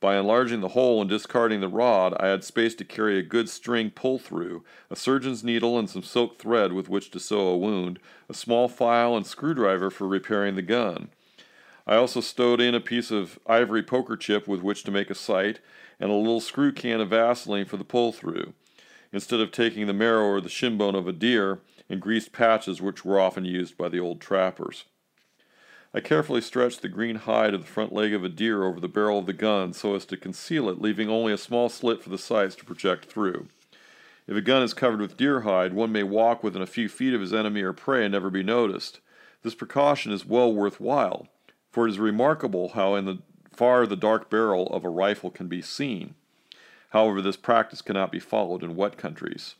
By 0.02 0.18
enlarging 0.18 0.62
the 0.62 0.70
hole 0.70 1.00
and 1.00 1.08
discarding 1.08 1.60
the 1.60 1.68
rod, 1.68 2.12
I 2.18 2.26
had 2.26 2.42
space 2.42 2.74
to 2.74 2.84
carry 2.84 3.20
a 3.20 3.22
good 3.22 3.48
string 3.48 3.90
pull 3.90 4.18
through, 4.18 4.64
a 4.90 4.96
surgeon's 4.96 5.44
needle 5.44 5.78
and 5.78 5.88
some 5.88 6.02
silk 6.02 6.40
thread 6.40 6.72
with 6.72 6.88
which 6.88 7.12
to 7.12 7.20
sew 7.20 7.46
a 7.46 7.56
wound, 7.56 8.00
a 8.28 8.34
small 8.34 8.66
file 8.66 9.16
and 9.16 9.24
screwdriver 9.24 9.92
for 9.92 10.08
repairing 10.08 10.56
the 10.56 10.62
gun. 10.62 11.10
I 11.86 11.94
also 11.94 12.20
stowed 12.20 12.60
in 12.60 12.74
a 12.74 12.80
piece 12.80 13.12
of 13.12 13.38
ivory 13.46 13.84
poker 13.84 14.16
chip 14.16 14.48
with 14.48 14.60
which 14.60 14.82
to 14.84 14.90
make 14.90 15.08
a 15.08 15.14
sight, 15.14 15.60
and 16.00 16.10
a 16.10 16.14
little 16.14 16.40
screw 16.40 16.72
can 16.72 17.00
of 17.00 17.10
Vaseline 17.10 17.66
for 17.66 17.76
the 17.76 17.84
pull 17.84 18.10
through, 18.10 18.54
instead 19.12 19.38
of 19.38 19.52
taking 19.52 19.86
the 19.86 19.92
marrow 19.92 20.24
or 20.24 20.40
the 20.40 20.48
shin 20.48 20.76
bone 20.76 20.96
of 20.96 21.06
a 21.06 21.12
deer 21.12 21.60
and 21.88 22.02
greased 22.02 22.32
patches 22.32 22.82
which 22.82 23.04
were 23.04 23.20
often 23.20 23.44
used 23.44 23.78
by 23.78 23.88
the 23.88 24.00
old 24.00 24.20
trappers. 24.20 24.82
I 25.94 26.00
carefully 26.00 26.40
stretched 26.40 26.80
the 26.80 26.88
green 26.88 27.16
hide 27.16 27.52
of 27.52 27.60
the 27.60 27.66
front 27.66 27.92
leg 27.92 28.14
of 28.14 28.24
a 28.24 28.30
deer 28.30 28.64
over 28.64 28.80
the 28.80 28.88
barrel 28.88 29.18
of 29.18 29.26
the 29.26 29.34
gun 29.34 29.74
so 29.74 29.94
as 29.94 30.06
to 30.06 30.16
conceal 30.16 30.70
it, 30.70 30.80
leaving 30.80 31.10
only 31.10 31.34
a 31.34 31.38
small 31.38 31.68
slit 31.68 32.02
for 32.02 32.08
the 32.08 32.16
sights 32.16 32.54
to 32.56 32.64
project 32.64 33.04
through. 33.04 33.48
If 34.26 34.36
a 34.36 34.40
gun 34.40 34.62
is 34.62 34.72
covered 34.72 35.00
with 35.00 35.18
deer 35.18 35.42
hide, 35.42 35.74
one 35.74 35.92
may 35.92 36.02
walk 36.02 36.42
within 36.42 36.62
a 36.62 36.66
few 36.66 36.88
feet 36.88 37.12
of 37.12 37.20
his 37.20 37.34
enemy 37.34 37.60
or 37.60 37.74
prey 37.74 38.04
and 38.04 38.12
never 38.12 38.30
be 38.30 38.42
noticed. 38.42 39.00
This 39.42 39.54
precaution 39.54 40.12
is 40.12 40.24
well 40.24 40.52
worth 40.52 40.80
while, 40.80 41.26
for 41.70 41.86
it 41.86 41.90
is 41.90 41.98
remarkable 41.98 42.70
how 42.70 42.94
in 42.94 43.04
the 43.04 43.18
far 43.52 43.86
the 43.86 43.96
dark 43.96 44.30
barrel 44.30 44.68
of 44.68 44.84
a 44.84 44.88
rifle 44.88 45.30
can 45.30 45.48
be 45.48 45.60
seen. 45.60 46.14
However, 46.90 47.20
this 47.20 47.36
practice 47.36 47.82
cannot 47.82 48.12
be 48.12 48.20
followed 48.20 48.62
in 48.62 48.76
wet 48.76 48.96
countries. 48.96 49.56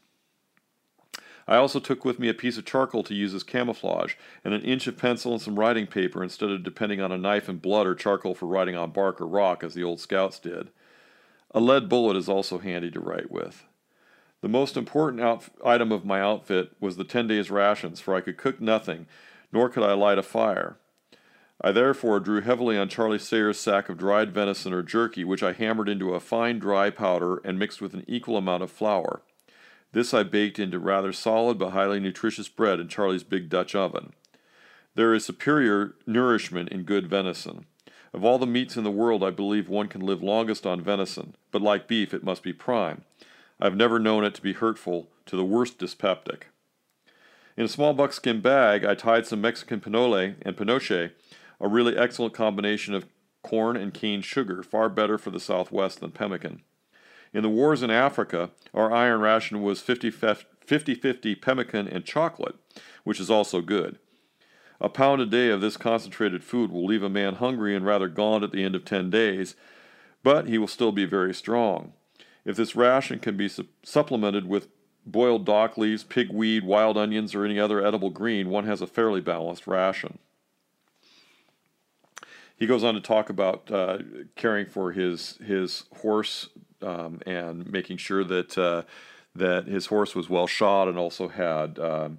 I 1.47 1.57
also 1.57 1.80
took 1.80 2.05
with 2.05 2.18
me 2.18 2.28
a 2.28 2.34
piece 2.34 2.57
of 2.57 2.64
charcoal 2.64 3.03
to 3.05 3.14
use 3.14 3.34
as 3.34 3.43
camouflage, 3.43 4.14
and 4.45 4.55
an 4.55 4.62
inch 4.62 4.86
of 4.86 4.97
pencil 4.97 5.32
and 5.32 5.40
some 5.40 5.59
writing 5.59 5.86
paper 5.86 6.22
instead 6.22 6.51
of 6.51 6.62
depending 6.62 7.01
on 7.01 7.11
a 7.11 7.18
knife 7.18 7.49
and 7.49 7.61
blood 7.61 7.86
or 7.86 7.95
charcoal 7.95 8.34
for 8.34 8.47
writing 8.47 8.76
on 8.76 8.90
bark 8.90 9.20
or 9.20 9.26
rock 9.26 9.64
as 9.64 9.74
the 9.74 9.82
old 9.82 10.01
scouts 10.01 10.38
did. 10.38 10.70
A 11.51 11.61
lead 11.61 11.88
bullet 11.88 12.16
is 12.16 12.28
also 12.28 12.59
handy 12.59 12.90
to 12.90 13.01
write 13.01 13.30
with. 13.30 13.64
The 14.40 14.49
most 14.49 14.76
important 14.76 15.22
out- 15.22 15.49
item 15.64 15.93
of 15.93 16.05
my 16.05 16.20
outfit 16.20 16.72
was 16.80 16.97
the 16.97 17.05
ten 17.05 17.26
days' 17.26 17.51
rations, 17.51 18.01
for 18.01 18.14
I 18.14 18.20
could 18.20 18.36
cook 18.36 18.61
nothing, 18.61 19.07
nor 19.53 19.68
could 19.68 19.84
I 19.84 19.93
light 19.93 20.18
a 20.18 20.22
fire. 20.22 20.78
I 21.61 21.70
therefore 21.70 22.18
drew 22.18 22.40
heavily 22.40 22.76
on 22.76 22.88
Charlie 22.88 23.20
Sayer's 23.20 23.61
sack 23.61 23.88
of 23.88 23.97
dried 23.97 24.32
venison 24.32 24.72
or 24.72 24.82
jerky, 24.82 25.22
which 25.22 25.45
I 25.45 25.53
hammered 25.53 25.88
into 25.88 26.14
a 26.14 26.20
fine 26.20 26.59
dry 26.59 26.90
powder 26.90 27.36
and 27.45 27.59
mixed 27.59 27.80
with 27.80 27.95
an 27.95 28.05
equal 28.09 28.36
amount 28.36 28.64
of 28.64 28.70
flour. 28.70 29.22
This 29.93 30.14
I 30.14 30.22
baked 30.22 30.59
into 30.59 30.78
rather 30.78 31.12
solid 31.12 31.59
but 31.59 31.70
highly 31.70 32.01
nutritious 32.01 32.49
bread 32.49 32.80
in 32.80 32.88
Charlie's 32.88 33.24
big 33.24 33.49
Dutch 33.49 33.74
oven. 33.74 34.14
There 34.95 35.14
is 35.14 35.24
superior 35.24 35.95
nourishment 36.07 36.70
in 36.70 36.82
good 36.82 37.07
venison. 37.07 37.66
Of 38.14 38.24
all 38.24 38.38
the 38.38 38.47
meats 38.47 38.76
in 38.76 38.84
the 38.84 38.90
world, 38.90 39.22
I 39.22 39.30
believe 39.30 39.68
one 39.68 39.88
can 39.88 40.03
live 40.03 40.22
longest 40.22 40.66
on 40.66 40.82
venison, 40.82 41.34
but 41.51 41.62
like 41.62 41.88
beef, 41.88 42.12
it 42.12 42.24
must 42.24 42.43
be 42.43 42.53
prime. 42.53 43.05
I 43.61 43.64
have 43.64 43.76
never 43.76 43.99
known 43.99 44.24
it 44.24 44.34
to 44.34 44.43
be 44.43 44.53
hurtful 44.53 45.09
to 45.26 45.36
the 45.36 45.45
worst 45.45 45.78
dyspeptic. 45.78 46.49
In 47.57 47.64
a 47.64 47.68
small 47.68 47.93
buckskin 47.95 48.40
bag, 48.40 48.84
I 48.84 48.95
tied 48.95 49.26
some 49.26 49.40
Mexican 49.40 49.80
pinole 49.80 50.34
and 50.43 50.57
pinoche, 50.57 51.11
a 51.61 51.68
really 51.68 51.97
excellent 51.97 52.34
combination 52.34 52.95
of 52.95 53.07
corn 53.43 53.76
and 53.76 53.95
cane 53.95 54.22
sugar, 54.22 54.62
far 54.62 54.88
better 54.88 55.18
for 55.18 55.30
the 55.30 55.40
Southwest 55.40 56.01
than 56.01 56.11
pemmican. 56.11 56.62
In 57.33 57.43
the 57.43 57.49
wars 57.49 57.83
in 57.83 57.91
Africa, 57.91 58.51
our 58.74 58.93
iron 58.93 59.20
ration 59.20 59.62
was 59.62 59.80
50 59.80 60.11
50 60.11 61.35
pemmican 61.37 61.89
and 61.89 62.05
chocolate, 62.05 62.57
which 63.05 63.20
is 63.20 63.30
also 63.30 63.61
good. 63.61 63.99
A 64.80 64.89
pound 64.89 65.22
a 65.22 65.26
day 65.26 65.49
of 65.49 65.61
this 65.61 65.76
concentrated 65.76 66.43
food 66.43 66.70
will 66.70 66.85
leave 66.85 67.03
a 67.03 67.09
man 67.09 67.37
hungry 67.37 67.74
and 67.74 67.87
rather 67.87 68.09
gaunt 68.09 68.43
at 68.43 68.53
the 68.53 68.64
end 68.64 68.74
of 68.74 68.85
10 68.85 69.11
days, 69.11 69.55
but 70.22 70.49
he 70.49 70.59
will 70.59 70.66
still 70.66 70.93
be 70.93 71.05
very 71.05 71.33
strong. 71.33 71.93
If 72.45 72.57
this 72.57 72.74
ration 72.74 73.18
can 73.18 73.37
be 73.37 73.49
su- 73.49 73.68
supplemented 73.85 74.47
with 74.47 74.68
boiled 75.07 75.47
dock 75.47 75.78
leaves, 75.78 76.05
pigweed, 76.05 76.64
wild 76.64 76.99
onions, 76.99 77.35
or 77.35 77.45
any 77.45 77.59
other 77.59 77.85
edible 77.85 78.11
green, 78.11 78.51
one 78.51 78.64
has 78.64 78.80
a 78.80 78.87
fairly 78.87 79.20
balanced 79.20 79.66
ration. 79.66 80.18
He 82.57 82.67
goes 82.67 82.85
on 82.85 82.95
to 82.95 83.01
talk 83.01 83.31
about 83.31 83.71
uh, 83.71 83.99
caring 84.37 84.67
for 84.67 84.93
his 84.93 85.37
his 85.39 85.85
horse 86.01 86.49
um, 86.81 87.21
and 87.27 87.71
making 87.71 87.97
sure 87.97 88.25
that 88.25 88.57
uh, 88.57 88.83
that 89.35 89.67
his 89.67 89.87
horse 89.87 90.15
was 90.15 90.29
well 90.29 90.47
shod 90.47 90.89
and 90.89 90.99
also 90.99 91.29
had 91.29 91.79
um, 91.79 92.19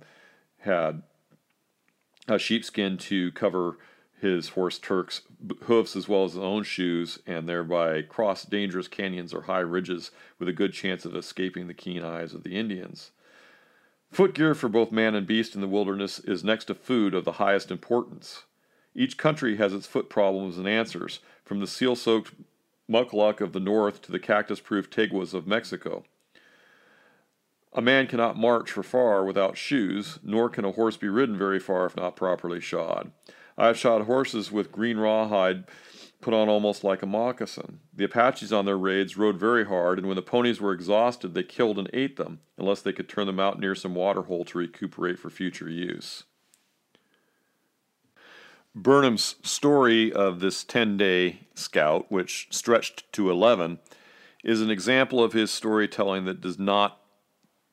had 0.60 1.04
a 2.28 2.40
sheepskin 2.40 2.98
to 2.98 3.32
cover 3.34 3.78
his 4.24 4.50
horse 4.50 4.80
Turk's 4.80 5.22
hoofs 5.64 5.98
as 5.98 6.08
well 6.08 6.24
as 6.24 6.32
his 6.32 6.42
own 6.42 6.64
shoes, 6.64 7.20
and 7.28 7.48
thereby 7.48 8.02
cross 8.02 8.44
dangerous 8.44 8.88
canyons 8.88 9.34
or 9.34 9.42
high 9.42 9.60
ridges 9.60 10.12
with 10.40 10.48
a 10.48 10.54
good 10.54 10.72
chance 10.72 11.04
of 11.04 11.14
escaping 11.14 11.68
the 11.68 11.74
keen 11.74 12.04
eyes 12.04 12.34
of 12.34 12.44
the 12.44 12.56
Indians. 12.56 13.12
Footgear 14.12 14.56
for 14.56 14.70
both 14.70 14.94
man 14.94 15.14
and 15.14 15.28
beast 15.28 15.56
in 15.56 15.62
the 15.62 15.68
wilderness 15.68 16.20
is 16.20 16.42
next 16.42 16.66
to 16.66 16.76
food 16.76 17.14
of 17.14 17.26
the 17.26 17.34
highest 17.34 17.70
importance. 17.70 18.44
Each 18.96 19.18
country 19.18 19.58
has 19.58 19.74
its 19.74 19.88
foot 19.88 20.10
problems 20.10 20.58
and 20.58 20.68
answers, 20.68 21.20
from 21.44 21.60
the 21.60 21.68
seal 21.68 21.96
soaked 21.96 22.34
mukluk 22.90 23.42
of 23.42 23.54
the 23.54 23.60
north 23.60 24.02
to 24.04 24.12
the 24.12 24.20
cactus 24.20 24.60
proof 24.60 24.90
teguas 24.90 25.34
of 25.34 25.48
Mexico. 25.48 26.04
A 27.74 27.82
man 27.82 28.06
cannot 28.06 28.38
march 28.38 28.70
for 28.72 28.84
far 28.84 29.26
without 29.26 29.58
shoes, 29.58 30.20
nor 30.22 30.48
can 30.48 30.64
a 30.64 30.72
horse 30.72 30.96
be 30.96 31.10
ridden 31.10 31.38
very 31.38 31.60
far 31.60 31.88
if 31.88 31.96
not 31.96 32.16
properly 32.16 32.60
shod. 32.60 33.12
I 33.58 33.68
have 33.68 33.78
shod 33.78 34.04
horses 34.04 34.52
with 34.52 34.72
green 34.72 34.98
rawhide 34.98 35.66
put 36.22 36.34
on 36.34 36.50
almost 36.50 36.84
like 36.84 37.02
a 37.02 37.08
moccasin. 37.08 37.80
The 37.94 38.06
Apaches 38.06 38.54
on 38.54 38.66
their 38.66 38.78
raids 38.78 39.18
rode 39.18 39.38
very 39.38 39.66
hard, 39.66 39.98
and 39.98 40.08
when 40.08 40.16
the 40.16 40.22
ponies 40.22 40.62
were 40.62 40.72
exhausted, 40.72 41.34
they 41.34 41.44
killed 41.44 41.78
and 41.78 41.90
ate 41.94 42.16
them, 42.16 42.40
unless 42.58 42.82
they 42.82 42.94
could 42.94 43.10
turn 43.10 43.28
them 43.28 43.40
out 43.40 43.60
near 43.60 43.76
some 43.76 43.94
water 43.94 44.22
hole 44.22 44.46
to 44.46 44.58
recuperate 44.58 45.20
for 45.20 45.30
future 45.30 45.70
use. 45.70 46.24
Burnham's 48.76 49.36
story 49.44 50.12
of 50.12 50.40
this 50.40 50.64
10 50.64 50.98
day 50.98 51.42
scout, 51.54 52.12
which 52.12 52.48
stretched 52.50 53.12
to 53.14 53.30
11, 53.30 53.80
is 54.44 54.62
an 54.62 54.72
example 54.72 55.24
of 55.24 55.34
his 55.34 55.52
storytelling 55.52 56.26
that 56.26 56.42
does 56.42 56.58
not 56.58 57.00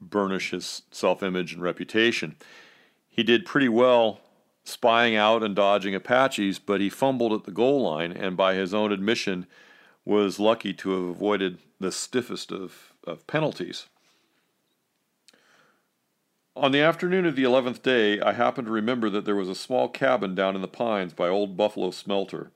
burnish 0.01 0.51
his 0.51 0.82
self 0.90 1.22
image 1.22 1.55
and 1.55 1.62
reputation. 1.62 2.36
He 3.09 3.22
did 3.22 3.46
pretty 3.46 3.68
well 3.68 4.20
spying 4.64 5.16
out 5.16 5.42
and 5.42 5.57
dodging 5.57 5.94
Apaches, 5.94 6.59
but 6.59 6.80
he 6.80 6.88
fumbled 6.88 7.32
at 7.32 7.44
the 7.44 7.51
goal 7.51 7.82
line 7.82 8.12
and, 8.12 8.36
by 8.36 8.55
his 8.55 8.74
own 8.74 8.92
admission, 8.92 9.46
was 10.05 10.38
lucky 10.38 10.72
to 10.74 10.90
have 10.90 11.16
avoided 11.16 11.59
the 11.78 11.90
stiffest 11.92 12.53
of, 12.53 12.92
of 13.07 13.26
penalties. 13.26 13.86
On 16.57 16.72
the 16.72 16.80
afternoon 16.80 17.26
of 17.26 17.36
the 17.36 17.44
eleventh 17.44 17.80
day, 17.80 18.20
I 18.20 18.32
happened 18.32 18.66
to 18.66 18.72
remember 18.72 19.09
that 19.11 19.24
there 19.24 19.36
was 19.36 19.48
a 19.48 19.55
small 19.55 19.88
cabin 19.88 20.34
down 20.34 20.57
in 20.57 20.62
the 20.62 20.68
pines 20.68 21.12
by 21.12 21.28
Old 21.28 21.57
Buffalo 21.57 21.92
Smelter, 21.92 22.51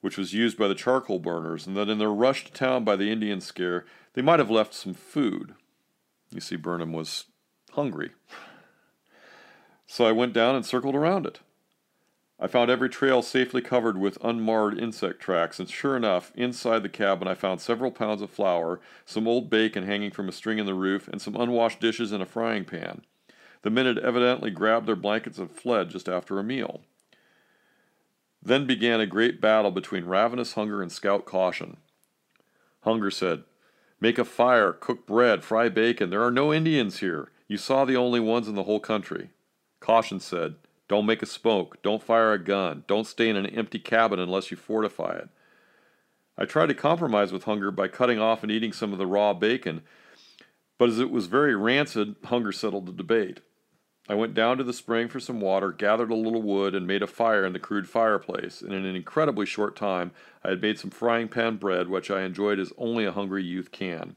which 0.00 0.18
was 0.18 0.34
used 0.34 0.58
by 0.58 0.66
the 0.66 0.74
charcoal 0.74 1.20
burners, 1.20 1.68
and 1.68 1.76
that 1.76 1.88
in 1.88 1.98
their 1.98 2.12
rush 2.12 2.44
to 2.44 2.52
town 2.52 2.82
by 2.82 2.96
the 2.96 3.12
Indian 3.12 3.40
scare, 3.40 3.84
they 4.14 4.22
might 4.22 4.40
have 4.40 4.50
left 4.50 4.74
some 4.74 4.92
food. 4.92 5.54
You 6.32 6.40
see, 6.40 6.56
Burnham 6.56 6.92
was 6.92 7.26
hungry. 7.72 8.10
So 9.86 10.04
I 10.04 10.12
went 10.12 10.32
down 10.32 10.56
and 10.56 10.66
circled 10.66 10.96
around 10.96 11.26
it. 11.26 11.38
I 12.38 12.46
found 12.46 12.70
every 12.70 12.90
trail 12.90 13.22
safely 13.22 13.62
covered 13.62 13.96
with 13.96 14.22
unmarred 14.22 14.78
insect 14.78 15.20
tracks, 15.20 15.58
and 15.58 15.70
sure 15.70 15.96
enough, 15.96 16.32
inside 16.34 16.82
the 16.82 16.88
cabin 16.90 17.26
I 17.26 17.34
found 17.34 17.60
several 17.60 17.90
pounds 17.90 18.20
of 18.20 18.30
flour, 18.30 18.80
some 19.06 19.26
old 19.26 19.48
bacon 19.48 19.84
hanging 19.84 20.10
from 20.10 20.28
a 20.28 20.32
string 20.32 20.58
in 20.58 20.66
the 20.66 20.74
roof, 20.74 21.08
and 21.08 21.20
some 21.20 21.34
unwashed 21.34 21.80
dishes 21.80 22.12
and 22.12 22.22
a 22.22 22.26
frying 22.26 22.66
pan. 22.66 23.02
The 23.62 23.70
men 23.70 23.86
had 23.86 23.98
evidently 23.98 24.50
grabbed 24.50 24.86
their 24.86 24.96
blankets 24.96 25.38
and 25.38 25.50
fled 25.50 25.88
just 25.88 26.10
after 26.10 26.38
a 26.38 26.44
meal. 26.44 26.82
Then 28.42 28.66
began 28.66 29.00
a 29.00 29.06
great 29.06 29.40
battle 29.40 29.70
between 29.70 30.04
ravenous 30.04 30.52
hunger 30.52 30.82
and 30.82 30.92
scout 30.92 31.24
caution. 31.24 31.78
Hunger 32.82 33.10
said, 33.10 33.44
Make 33.98 34.18
a 34.18 34.24
fire, 34.26 34.72
cook 34.72 35.06
bread, 35.06 35.42
fry 35.42 35.70
bacon. 35.70 36.10
There 36.10 36.22
are 36.22 36.30
no 36.30 36.52
Indians 36.52 36.98
here. 36.98 37.30
You 37.48 37.56
saw 37.56 37.84
the 37.84 37.96
only 37.96 38.20
ones 38.20 38.46
in 38.46 38.54
the 38.54 38.64
whole 38.64 38.78
country. 38.78 39.30
Caution 39.80 40.20
said, 40.20 40.56
don't 40.88 41.06
make 41.06 41.22
a 41.22 41.26
smoke. 41.26 41.82
Don't 41.82 42.02
fire 42.02 42.32
a 42.32 42.42
gun. 42.42 42.84
Don't 42.86 43.06
stay 43.06 43.28
in 43.28 43.36
an 43.36 43.46
empty 43.46 43.78
cabin 43.78 44.18
unless 44.18 44.50
you 44.50 44.56
fortify 44.56 45.16
it. 45.16 45.28
I 46.38 46.44
tried 46.44 46.66
to 46.66 46.74
compromise 46.74 47.32
with 47.32 47.44
hunger 47.44 47.70
by 47.70 47.88
cutting 47.88 48.18
off 48.18 48.42
and 48.42 48.52
eating 48.52 48.72
some 48.72 48.92
of 48.92 48.98
the 48.98 49.06
raw 49.06 49.32
bacon, 49.32 49.82
but 50.78 50.90
as 50.90 50.98
it 50.98 51.10
was 51.10 51.26
very 51.26 51.56
rancid, 51.56 52.16
hunger 52.24 52.52
settled 52.52 52.86
the 52.86 52.92
debate. 52.92 53.40
I 54.08 54.14
went 54.14 54.34
down 54.34 54.58
to 54.58 54.64
the 54.64 54.72
spring 54.72 55.08
for 55.08 55.18
some 55.18 55.40
water, 55.40 55.72
gathered 55.72 56.10
a 56.10 56.14
little 56.14 56.42
wood, 56.42 56.74
and 56.74 56.86
made 56.86 57.02
a 57.02 57.08
fire 57.08 57.44
in 57.44 57.52
the 57.52 57.58
crude 57.58 57.88
fireplace. 57.88 58.62
And 58.62 58.72
in 58.72 58.84
an 58.84 58.94
incredibly 58.94 59.46
short 59.46 59.74
time, 59.74 60.12
I 60.44 60.50
had 60.50 60.62
made 60.62 60.78
some 60.78 60.90
frying 60.90 61.26
pan 61.26 61.56
bread, 61.56 61.88
which 61.88 62.10
I 62.10 62.22
enjoyed 62.22 62.60
as 62.60 62.72
only 62.78 63.04
a 63.04 63.12
hungry 63.12 63.42
youth 63.42 63.72
can. 63.72 64.14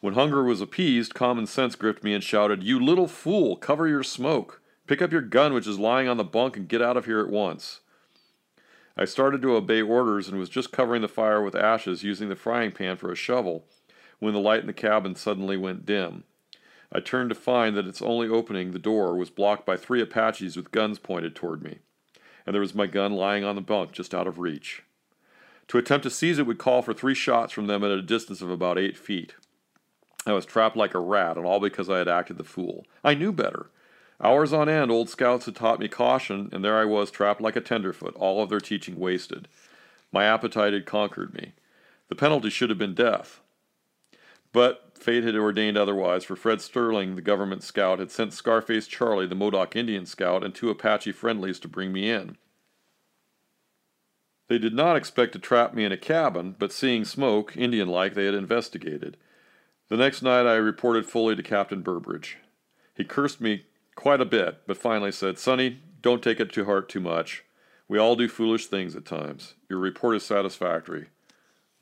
When 0.00 0.14
hunger 0.14 0.42
was 0.42 0.60
appeased, 0.60 1.14
common 1.14 1.46
sense 1.46 1.76
gripped 1.76 2.02
me 2.02 2.12
and 2.12 2.24
shouted, 2.24 2.64
You 2.64 2.82
little 2.82 3.06
fool, 3.06 3.54
cover 3.56 3.86
your 3.86 4.02
smoke. 4.02 4.60
Pick 4.88 5.02
up 5.02 5.12
your 5.12 5.20
gun, 5.20 5.52
which 5.52 5.66
is 5.66 5.78
lying 5.78 6.08
on 6.08 6.16
the 6.16 6.24
bunk, 6.24 6.56
and 6.56 6.66
get 6.66 6.82
out 6.82 6.96
of 6.96 7.04
here 7.04 7.20
at 7.20 7.28
once. 7.28 7.80
I 8.96 9.04
started 9.04 9.42
to 9.42 9.54
obey 9.54 9.82
orders 9.82 10.28
and 10.28 10.38
was 10.38 10.48
just 10.48 10.72
covering 10.72 11.02
the 11.02 11.08
fire 11.08 11.42
with 11.42 11.54
ashes, 11.54 12.02
using 12.02 12.30
the 12.30 12.34
frying 12.34 12.72
pan 12.72 12.96
for 12.96 13.12
a 13.12 13.14
shovel, 13.14 13.66
when 14.18 14.32
the 14.32 14.40
light 14.40 14.62
in 14.62 14.66
the 14.66 14.72
cabin 14.72 15.14
suddenly 15.14 15.56
went 15.56 15.86
dim. 15.86 16.24
I 16.90 17.00
turned 17.00 17.28
to 17.28 17.36
find 17.36 17.76
that 17.76 17.86
its 17.86 18.00
only 18.00 18.28
opening, 18.28 18.72
the 18.72 18.78
door, 18.78 19.14
was 19.14 19.28
blocked 19.28 19.66
by 19.66 19.76
three 19.76 20.00
Apaches 20.00 20.56
with 20.56 20.72
guns 20.72 20.98
pointed 20.98 21.36
toward 21.36 21.62
me. 21.62 21.78
and 22.46 22.54
there 22.54 22.62
was 22.62 22.74
my 22.74 22.86
gun 22.86 23.12
lying 23.12 23.44
on 23.44 23.56
the 23.56 23.60
bunk 23.60 23.92
just 23.92 24.14
out 24.14 24.26
of 24.26 24.38
reach. 24.38 24.82
To 25.68 25.76
attempt 25.76 26.04
to 26.04 26.10
seize 26.10 26.38
it 26.38 26.46
would 26.46 26.56
call 26.56 26.80
for 26.80 26.94
three 26.94 27.14
shots 27.14 27.52
from 27.52 27.66
them 27.66 27.84
at 27.84 27.90
a 27.90 28.00
distance 28.00 28.40
of 28.40 28.48
about 28.48 28.78
eight 28.78 28.96
feet. 28.96 29.34
I 30.26 30.32
was 30.32 30.46
trapped 30.46 30.74
like 30.74 30.94
a 30.94 30.98
rat, 30.98 31.36
and 31.36 31.44
all 31.44 31.60
because 31.60 31.90
I 31.90 31.98
had 31.98 32.08
acted 32.08 32.38
the 32.38 32.44
fool. 32.44 32.86
I 33.04 33.12
knew 33.12 33.32
better. 33.32 33.66
Hours 34.20 34.52
on 34.52 34.68
end, 34.68 34.90
old 34.90 35.08
scouts 35.08 35.46
had 35.46 35.54
taught 35.54 35.78
me 35.78 35.86
caution, 35.86 36.48
and 36.52 36.64
there 36.64 36.76
I 36.76 36.84
was 36.84 37.10
trapped 37.10 37.40
like 37.40 37.54
a 37.54 37.60
tenderfoot, 37.60 38.14
all 38.16 38.42
of 38.42 38.48
their 38.48 38.60
teaching 38.60 38.98
wasted. 38.98 39.46
My 40.12 40.24
appetite 40.24 40.72
had 40.72 40.86
conquered 40.86 41.34
me. 41.34 41.52
The 42.08 42.16
penalty 42.16 42.50
should 42.50 42.70
have 42.70 42.78
been 42.78 42.94
death. 42.94 43.40
But 44.52 44.92
fate 44.98 45.24
had 45.24 45.36
ordained 45.36 45.76
otherwise, 45.76 46.24
for 46.24 46.34
Fred 46.34 46.60
Sterling, 46.60 47.14
the 47.14 47.22
government 47.22 47.62
scout, 47.62 48.00
had 48.00 48.10
sent 48.10 48.32
Scarface 48.32 48.88
Charlie, 48.88 49.26
the 49.26 49.34
Modoc 49.34 49.76
Indian 49.76 50.06
scout, 50.06 50.42
and 50.42 50.54
two 50.54 50.70
Apache 50.70 51.12
friendlies 51.12 51.60
to 51.60 51.68
bring 51.68 51.92
me 51.92 52.10
in. 52.10 52.36
They 54.48 54.58
did 54.58 54.74
not 54.74 54.96
expect 54.96 55.34
to 55.34 55.38
trap 55.38 55.74
me 55.74 55.84
in 55.84 55.92
a 55.92 55.98
cabin, 55.98 56.56
but 56.58 56.72
seeing 56.72 57.04
smoke, 57.04 57.54
Indian 57.56 57.86
like, 57.88 58.14
they 58.14 58.24
had 58.24 58.34
investigated. 58.34 59.18
The 59.88 59.96
next 59.96 60.22
night 60.22 60.46
I 60.46 60.54
reported 60.54 61.06
fully 61.06 61.36
to 61.36 61.42
Captain 61.42 61.82
Burbridge. 61.82 62.38
He 62.94 63.04
cursed 63.04 63.40
me 63.40 63.66
quite 63.98 64.20
a 64.20 64.24
bit, 64.24 64.60
but 64.64 64.78
finally 64.78 65.10
said, 65.10 65.40
Sonny, 65.40 65.80
don't 66.02 66.22
take 66.22 66.38
it 66.38 66.52
to 66.52 66.66
heart 66.66 66.88
too 66.88 67.00
much. 67.00 67.42
We 67.88 67.98
all 67.98 68.14
do 68.14 68.28
foolish 68.28 68.66
things 68.66 68.94
at 68.94 69.04
times. 69.04 69.54
Your 69.68 69.80
report 69.80 70.14
is 70.14 70.22
satisfactory. 70.22 71.08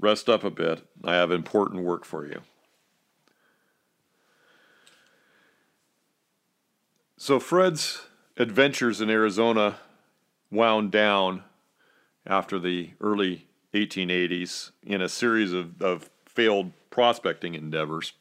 Rest 0.01 0.27
up 0.27 0.43
a 0.43 0.51
bit. 0.51 0.83
I 1.05 1.13
have 1.13 1.31
important 1.31 1.85
work 1.85 2.07
for 2.07 2.27
you. 2.27 2.41
So 7.19 7.39
Fred's 7.39 8.07
adventures 8.39 9.03
in 9.03 9.11
Arizona 9.11 9.77
wound 10.51 10.93
down 10.93 11.43
after 12.27 12.59
the 12.59 12.93
early 12.99 13.47
1880s 13.75 14.71
in 14.83 15.03
a 15.03 15.11
series 15.11 15.53
of, 15.53 15.83
of 15.83 16.09
failed 16.25 16.73
prospecting 16.89 17.55
endeavors. 17.55 18.15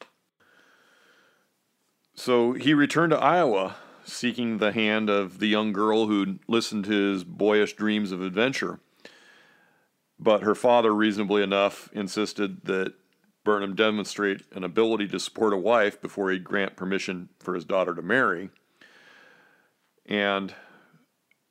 So 2.13 2.51
he 2.51 2.73
returned 2.73 3.11
to 3.11 3.17
Iowa 3.17 3.77
seeking 4.05 4.57
the 4.57 4.71
hand 4.71 5.09
of 5.09 5.39
the 5.39 5.47
young 5.47 5.73
girl 5.73 6.07
who'd 6.07 6.39
listened 6.47 6.85
to 6.85 7.11
his 7.11 7.23
boyish 7.23 7.73
dreams 7.73 8.11
of 8.11 8.21
adventure. 8.21 8.79
But 10.19 10.43
her 10.43 10.55
father, 10.55 10.93
reasonably 10.93 11.43
enough, 11.43 11.89
insisted 11.91 12.65
that 12.65 12.93
Burnham 13.43 13.75
demonstrate 13.75 14.41
an 14.53 14.63
ability 14.63 15.07
to 15.09 15.19
support 15.19 15.53
a 15.53 15.57
wife 15.57 16.01
before 16.01 16.31
he'd 16.31 16.43
grant 16.43 16.75
permission 16.75 17.29
for 17.39 17.53
his 17.53 17.65
daughter 17.65 17.93
to 17.93 18.01
marry. 18.01 18.49
And, 20.05 20.53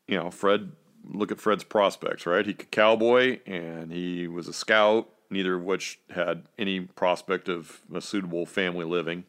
you 0.07 0.17
know, 0.17 0.31
Fred, 0.31 0.73
look 1.05 1.31
at 1.31 1.41
Fred's 1.41 1.65
prospects, 1.65 2.27
right? 2.27 2.47
He 2.47 2.55
could 2.55 2.71
cowboy 2.71 3.41
and 3.47 3.93
he 3.93 4.27
was 4.27 4.49
a 4.49 4.53
scout, 4.53 5.09
neither 5.31 5.55
of 5.55 5.63
which 5.63 6.01
had 6.11 6.45
any 6.59 6.81
prospect 6.81 7.49
of 7.49 7.81
a 7.95 8.01
suitable 8.01 8.47
family 8.47 8.85
living. 8.85 9.25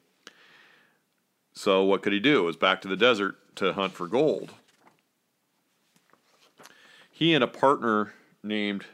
So 1.55 1.83
what 1.83 2.01
could 2.01 2.13
he 2.13 2.19
do? 2.19 2.43
It 2.43 2.45
was 2.45 2.57
back 2.57 2.81
to 2.81 2.87
the 2.87 2.97
desert 2.97 3.37
to 3.55 3.73
hunt 3.73 3.93
for 3.93 4.07
gold. 4.07 4.53
He 7.09 7.33
and 7.33 7.43
a 7.43 7.47
partner 7.47 8.13
named 8.43 8.85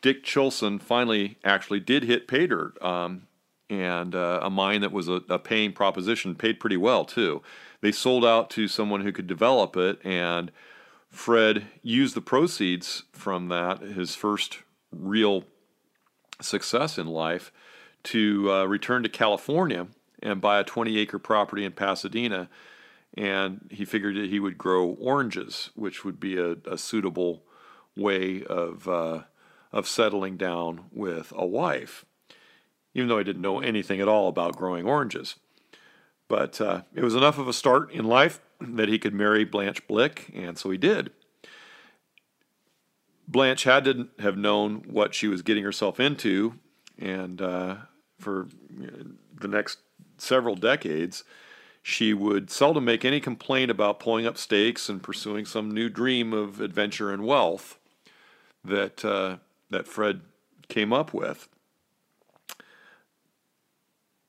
Dick 0.00 0.24
Chilson 0.24 0.80
finally 0.80 1.36
actually 1.44 1.80
did 1.80 2.04
hit 2.04 2.28
pay 2.28 2.46
dirt, 2.46 2.80
um, 2.82 3.26
and 3.68 4.14
uh, 4.14 4.38
a 4.42 4.48
mine 4.48 4.80
that 4.82 4.92
was 4.92 5.08
a, 5.08 5.20
a 5.28 5.38
paying 5.38 5.72
proposition 5.72 6.36
paid 6.36 6.60
pretty 6.60 6.76
well 6.76 7.04
too. 7.04 7.42
They 7.80 7.92
sold 7.92 8.24
out 8.24 8.50
to 8.50 8.68
someone 8.68 9.00
who 9.00 9.12
could 9.12 9.26
develop 9.26 9.76
it, 9.76 9.98
and 10.04 10.52
Fred 11.10 11.66
used 11.82 12.14
the 12.14 12.20
proceeds 12.20 13.02
from 13.12 13.48
that, 13.48 13.80
his 13.80 14.14
first 14.14 14.58
real 14.92 15.44
success 16.40 16.98
in 16.98 17.08
life, 17.08 17.52
to 18.04 18.50
uh, 18.50 18.64
return 18.64 19.02
to 19.02 19.08
California 19.08 19.88
and 20.22 20.40
buy 20.40 20.60
a 20.60 20.64
20 20.64 20.98
acre 20.98 21.18
property 21.18 21.64
in 21.64 21.72
Pasadena. 21.72 22.48
And 23.16 23.68
he 23.70 23.84
figured 23.84 24.16
that 24.16 24.30
he 24.30 24.38
would 24.38 24.56
grow 24.56 24.90
oranges, 25.00 25.70
which 25.74 26.04
would 26.04 26.20
be 26.20 26.38
a, 26.38 26.56
a 26.64 26.78
suitable 26.78 27.42
way 27.96 28.44
of, 28.44 28.88
uh, 28.88 29.22
of 29.72 29.88
settling 29.88 30.36
down 30.36 30.84
with 30.92 31.32
a 31.36 31.46
wife, 31.46 32.04
even 32.94 33.08
though 33.08 33.18
I 33.18 33.24
didn't 33.24 33.42
know 33.42 33.60
anything 33.60 34.00
at 34.00 34.08
all 34.08 34.28
about 34.28 34.56
growing 34.56 34.86
oranges. 34.86 35.36
But 36.28 36.60
uh, 36.60 36.82
it 36.94 37.02
was 37.02 37.16
enough 37.16 37.38
of 37.38 37.48
a 37.48 37.52
start 37.52 37.90
in 37.90 38.04
life 38.04 38.40
that 38.60 38.88
he 38.88 38.98
could 38.98 39.14
marry 39.14 39.44
Blanche 39.44 39.86
Blick, 39.88 40.30
and 40.32 40.56
so 40.56 40.70
he 40.70 40.78
did. 40.78 41.10
Blanche 43.26 43.64
had 43.64 43.84
to 43.84 44.08
have 44.18 44.36
known 44.36 44.84
what 44.88 45.14
she 45.14 45.28
was 45.28 45.42
getting 45.42 45.64
herself 45.64 45.98
into, 45.98 46.54
and 46.98 47.40
uh, 47.40 47.76
for 48.18 48.48
the 49.40 49.48
next 49.48 49.78
several 50.22 50.54
decades, 50.54 51.24
she 51.82 52.12
would 52.12 52.50
seldom 52.50 52.84
make 52.84 53.04
any 53.04 53.20
complaint 53.20 53.70
about 53.70 54.00
pulling 54.00 54.26
up 54.26 54.36
stakes 54.36 54.88
and 54.88 55.02
pursuing 55.02 55.46
some 55.46 55.70
new 55.70 55.88
dream 55.88 56.32
of 56.32 56.60
adventure 56.60 57.12
and 57.12 57.24
wealth 57.24 57.78
that 58.64 59.04
uh, 59.04 59.36
that 59.70 59.88
Fred 59.88 60.20
came 60.68 60.92
up 60.92 61.14
with. 61.14 61.48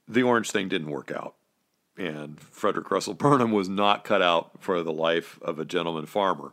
The 0.08 0.24
orange 0.24 0.52
thing 0.52 0.68
didn't 0.68 0.90
work 0.90 1.12
out, 1.12 1.36
and 1.98 2.40
Frederick 2.40 2.90
Russell 2.92 3.14
Burnham 3.16 3.52
was 3.52 3.70
not 3.70 4.04
cut 4.04 4.22
out 4.22 4.52
for 4.60 4.82
the 4.84 4.94
life 4.94 5.40
of 5.42 5.60
a 5.60 5.66
gentleman 5.66 6.06
farmer, 6.06 6.52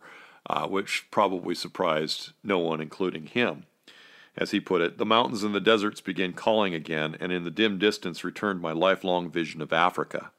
uh, 0.49 0.66
which 0.66 1.07
probably 1.11 1.55
surprised 1.55 2.32
no 2.43 2.59
one, 2.59 2.80
including 2.80 3.26
him. 3.26 3.64
As 4.37 4.53
he 4.53 4.61
put 4.61 4.81
it, 4.81 4.99
the 4.99 5.07
mountains 5.07 5.43
and 5.43 5.55
the 5.55 5.61
deserts 5.61 6.01
began 6.01 6.33
calling 6.33 6.74
again, 6.74 7.16
and 7.18 7.33
in 7.33 7.45
the 7.45 7.51
dim 7.51 7.79
distance 7.79 8.22
returned 8.22 8.61
my 8.61 8.72
lifelong 8.72 9.31
vision 9.31 9.61
of 9.61 9.72
Africa. 9.72 10.31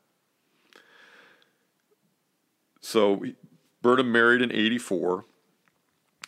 So, 2.81 3.23
Burnham 3.81 4.11
married 4.11 4.41
in 4.41 4.51
84, 4.51 5.25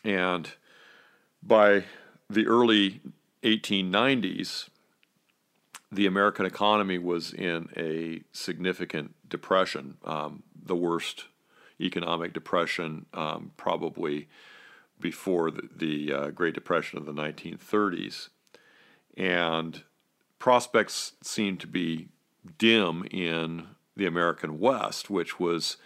and 0.04 0.52
by 1.42 1.86
the 2.30 2.46
early 2.46 3.02
1890s, 3.44 4.68
the 5.92 6.06
American 6.06 6.46
economy 6.46 6.98
was 6.98 7.34
in 7.34 7.70
a 7.76 8.24
significant 8.32 9.14
depression, 9.28 9.98
um, 10.06 10.44
the 10.56 10.76
worst 10.76 11.26
economic 11.82 12.34
depression 12.34 13.06
um, 13.14 13.52
probably 13.58 14.28
before 15.02 15.52
the, 15.52 15.70
the 15.76 16.14
uh, 16.14 16.30
Great 16.30 16.54
Depression 16.54 16.98
of 16.98 17.06
the 17.06 17.14
1930s. 17.14 18.30
And 19.18 19.84
prospects 20.40 21.14
seemed 21.22 21.60
to 21.62 21.68
be 21.68 22.08
dim 22.58 23.06
in 23.12 23.68
the 23.96 24.06
American 24.06 24.60
West, 24.60 25.10
which 25.10 25.40
was 25.40 25.78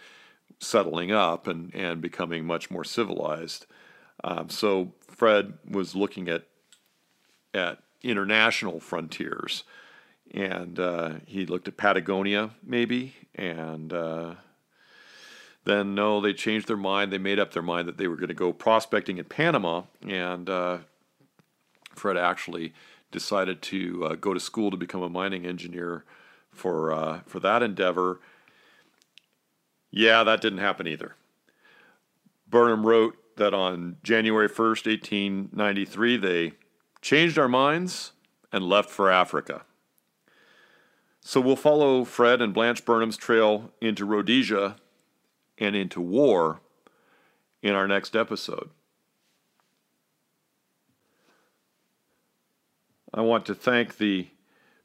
settling 0.58 1.12
up 1.12 1.46
and, 1.46 1.74
and 1.74 2.00
becoming 2.00 2.44
much 2.46 2.70
more 2.70 2.84
civilized. 2.84 3.66
Um, 4.24 4.48
so 4.48 4.92
Fred 5.00 5.54
was 5.68 5.94
looking 5.94 6.28
at 6.28 6.44
at 7.54 7.78
international 8.02 8.80
frontiers, 8.80 9.64
and 10.32 10.78
uh, 10.78 11.14
he 11.24 11.46
looked 11.46 11.68
at 11.68 11.76
Patagonia 11.76 12.50
maybe, 12.62 13.14
and 13.34 13.92
uh, 13.92 14.34
then 15.66 15.96
no, 15.96 16.20
they 16.20 16.32
changed 16.32 16.68
their 16.68 16.76
mind. 16.76 17.12
They 17.12 17.18
made 17.18 17.40
up 17.40 17.52
their 17.52 17.62
mind 17.62 17.88
that 17.88 17.98
they 17.98 18.06
were 18.06 18.16
going 18.16 18.28
to 18.28 18.34
go 18.34 18.52
prospecting 18.52 19.18
in 19.18 19.24
Panama, 19.24 19.82
and 20.06 20.48
uh, 20.48 20.78
Fred 21.94 22.16
actually 22.16 22.72
decided 23.10 23.60
to 23.62 24.04
uh, 24.04 24.14
go 24.14 24.32
to 24.32 24.40
school 24.40 24.70
to 24.70 24.76
become 24.76 25.02
a 25.02 25.08
mining 25.08 25.44
engineer 25.44 26.04
for 26.52 26.92
uh, 26.92 27.20
for 27.26 27.40
that 27.40 27.64
endeavor. 27.64 28.20
Yeah, 29.90 30.22
that 30.22 30.40
didn't 30.40 30.58
happen 30.58 30.86
either. 30.86 31.16
Burnham 32.48 32.86
wrote 32.86 33.16
that 33.36 33.52
on 33.52 33.96
January 34.02 34.48
1st, 34.48 34.86
1893, 34.86 36.16
they 36.16 36.52
changed 37.02 37.38
our 37.38 37.48
minds 37.48 38.12
and 38.52 38.64
left 38.64 38.88
for 38.88 39.10
Africa. 39.10 39.62
So 41.20 41.40
we'll 41.40 41.56
follow 41.56 42.04
Fred 42.04 42.40
and 42.40 42.54
Blanche 42.54 42.84
Burnham's 42.84 43.16
trail 43.16 43.72
into 43.80 44.04
Rhodesia 44.04 44.76
and 45.58 45.74
into 45.76 46.00
war 46.00 46.60
in 47.62 47.74
our 47.74 47.88
next 47.88 48.14
episode. 48.14 48.70
I 53.12 53.22
want 53.22 53.46
to 53.46 53.54
thank 53.54 53.96
the 53.96 54.28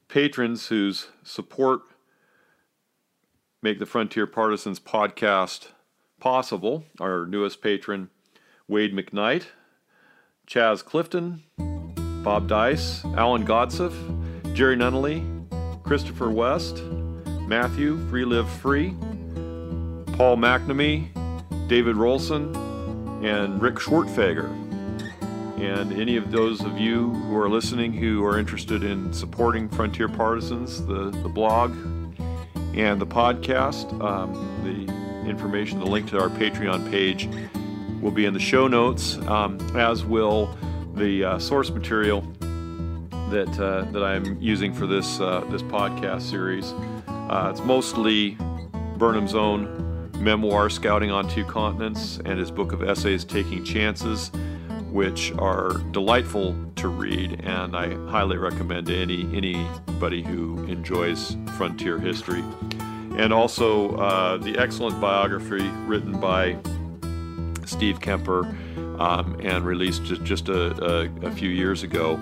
patrons 0.07 0.67
whose 0.67 1.07
support 1.24 1.82
make 3.61 3.80
the 3.80 3.86
Frontier 3.86 4.26
Partisans 4.26 4.80
podcast 4.80 5.67
possible. 6.19 6.86
Our 6.99 7.26
newest 7.26 7.61
patron, 7.61 8.09
Wade 8.67 8.93
McKnight, 8.93 9.47
Chaz 10.47 10.84
Clifton, 10.84 11.43
Bob 12.24 12.47
Dice, 12.47 13.03
Alan 13.05 13.45
Godseff, 13.45 13.93
Jerry 14.53 14.76
Nunnally, 14.76 15.22
Christopher 15.84 16.30
West, 16.30 16.82
Matthew, 17.47 17.97
Free 18.09 18.26
Live 18.26 18.49
Free, 18.49 18.95
Paul 20.22 20.38
McNamee, 20.38 21.07
David 21.67 21.95
Rolson, 21.95 22.55
and 23.26 23.59
Rick 23.59 23.78
Schwertfeger. 23.78 24.45
And 25.59 25.91
any 25.93 26.15
of 26.15 26.30
those 26.30 26.61
of 26.61 26.78
you 26.78 27.09
who 27.09 27.36
are 27.36 27.49
listening 27.49 27.91
who 27.91 28.24
are 28.24 28.38
interested 28.38 28.84
in 28.84 29.11
supporting 29.13 29.67
Frontier 29.67 30.07
Partisans, 30.07 30.86
the, 30.86 31.09
the 31.09 31.28
blog 31.28 31.72
and 32.76 33.01
the 33.01 33.07
podcast, 33.07 33.99
um, 33.99 34.32
the 34.63 35.28
information, 35.28 35.80
the 35.80 35.88
link 35.88 36.07
to 36.11 36.19
our 36.22 36.30
Patreon 36.30 36.91
page 36.91 37.28
will 37.99 38.11
be 38.11 38.26
in 38.26 38.34
the 38.36 38.39
show 38.39 38.67
notes, 38.67 39.17
um, 39.26 39.57
as 39.76 40.05
will 40.05 40.55
the 40.93 41.24
uh, 41.24 41.39
source 41.39 41.72
material 41.72 42.22
that 43.32 43.59
uh, 43.59 43.89
that 43.91 44.03
I'm 44.03 44.39
using 44.39 44.72
for 44.72 44.86
this 44.86 45.19
uh, 45.19 45.43
this 45.49 45.63
podcast 45.63 46.22
series. 46.22 46.74
Uh, 47.07 47.49
it's 47.51 47.61
mostly 47.61 48.38
Burnham's 48.99 49.34
own 49.34 49.82
memoir, 50.22 50.69
Scouting 50.69 51.11
on 51.11 51.28
Two 51.28 51.43
Continents, 51.43 52.19
and 52.26 52.39
his 52.39 52.51
book 52.51 52.72
of 52.72 52.84
essays, 52.84 53.26
Taking 53.26 53.63
Chances, 53.63 54.32
which 54.91 55.32
are 55.39 55.74
delightful 55.91 56.55
to 56.76 56.88
read, 56.88 57.41
and 57.43 57.76
I 57.76 57.95
highly 58.09 58.38
recommend 58.38 58.88
to 58.88 58.95
any 58.95 59.22
anybody 59.36 60.22
who 60.22 60.63
enjoys 60.65 61.38
frontier 61.57 61.97
history. 61.97 62.43
And 63.17 63.34
also 63.34 63.95
uh, 63.97 64.38
the 64.38 64.57
excellent 64.57 64.99
biography 65.01 65.67
written 65.86 66.19
by 66.19 66.57
Steve 67.65 67.99
Kemper 67.99 68.45
um, 68.99 69.39
and 69.43 69.65
released 69.65 70.03
just, 70.03 70.49
a, 70.49 70.84
a, 70.84 71.28
a 71.28 71.32
few 71.32 71.49
years 71.49 71.84
ago 71.84 72.19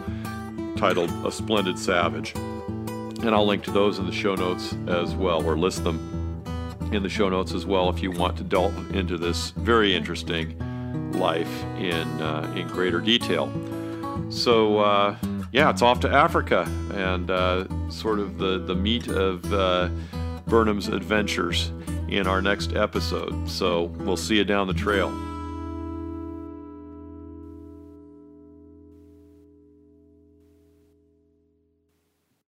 titled 0.77 1.11
A 1.25 1.31
Splendid 1.31 1.77
Savage. 1.77 2.33
And 2.35 3.29
I'll 3.29 3.45
link 3.45 3.63
to 3.65 3.71
those 3.71 3.99
in 3.99 4.05
the 4.05 4.11
show 4.11 4.35
notes 4.35 4.75
as 4.87 5.13
well, 5.15 5.45
or 5.45 5.57
list 5.57 5.83
them 5.83 6.18
in 6.91 7.03
the 7.03 7.09
show 7.09 7.29
notes 7.29 7.53
as 7.53 7.65
well 7.65 7.89
if 7.89 8.01
you 8.01 8.11
want 8.11 8.37
to 8.37 8.43
delve 8.43 8.95
into 8.95 9.17
this 9.17 9.51
very 9.51 9.95
interesting 9.95 10.57
life 11.13 11.63
in, 11.77 12.07
uh, 12.21 12.51
in 12.55 12.67
greater 12.67 12.99
detail. 12.99 13.51
So, 14.29 14.79
uh, 14.79 15.17
yeah, 15.51 15.69
it's 15.69 15.81
off 15.81 15.99
to 16.01 16.09
Africa 16.09 16.67
and 16.93 17.31
uh, 17.31 17.89
sort 17.89 18.19
of 18.19 18.37
the, 18.37 18.59
the 18.59 18.75
meat 18.75 19.07
of 19.07 19.51
uh, 19.53 19.89
Burnham's 20.47 20.87
adventures 20.87 21.71
in 22.07 22.27
our 22.27 22.41
next 22.41 22.75
episode. 22.75 23.49
So, 23.49 23.83
we'll 23.83 24.17
see 24.17 24.37
you 24.37 24.43
down 24.43 24.67
the 24.67 24.73
trail. 24.73 25.28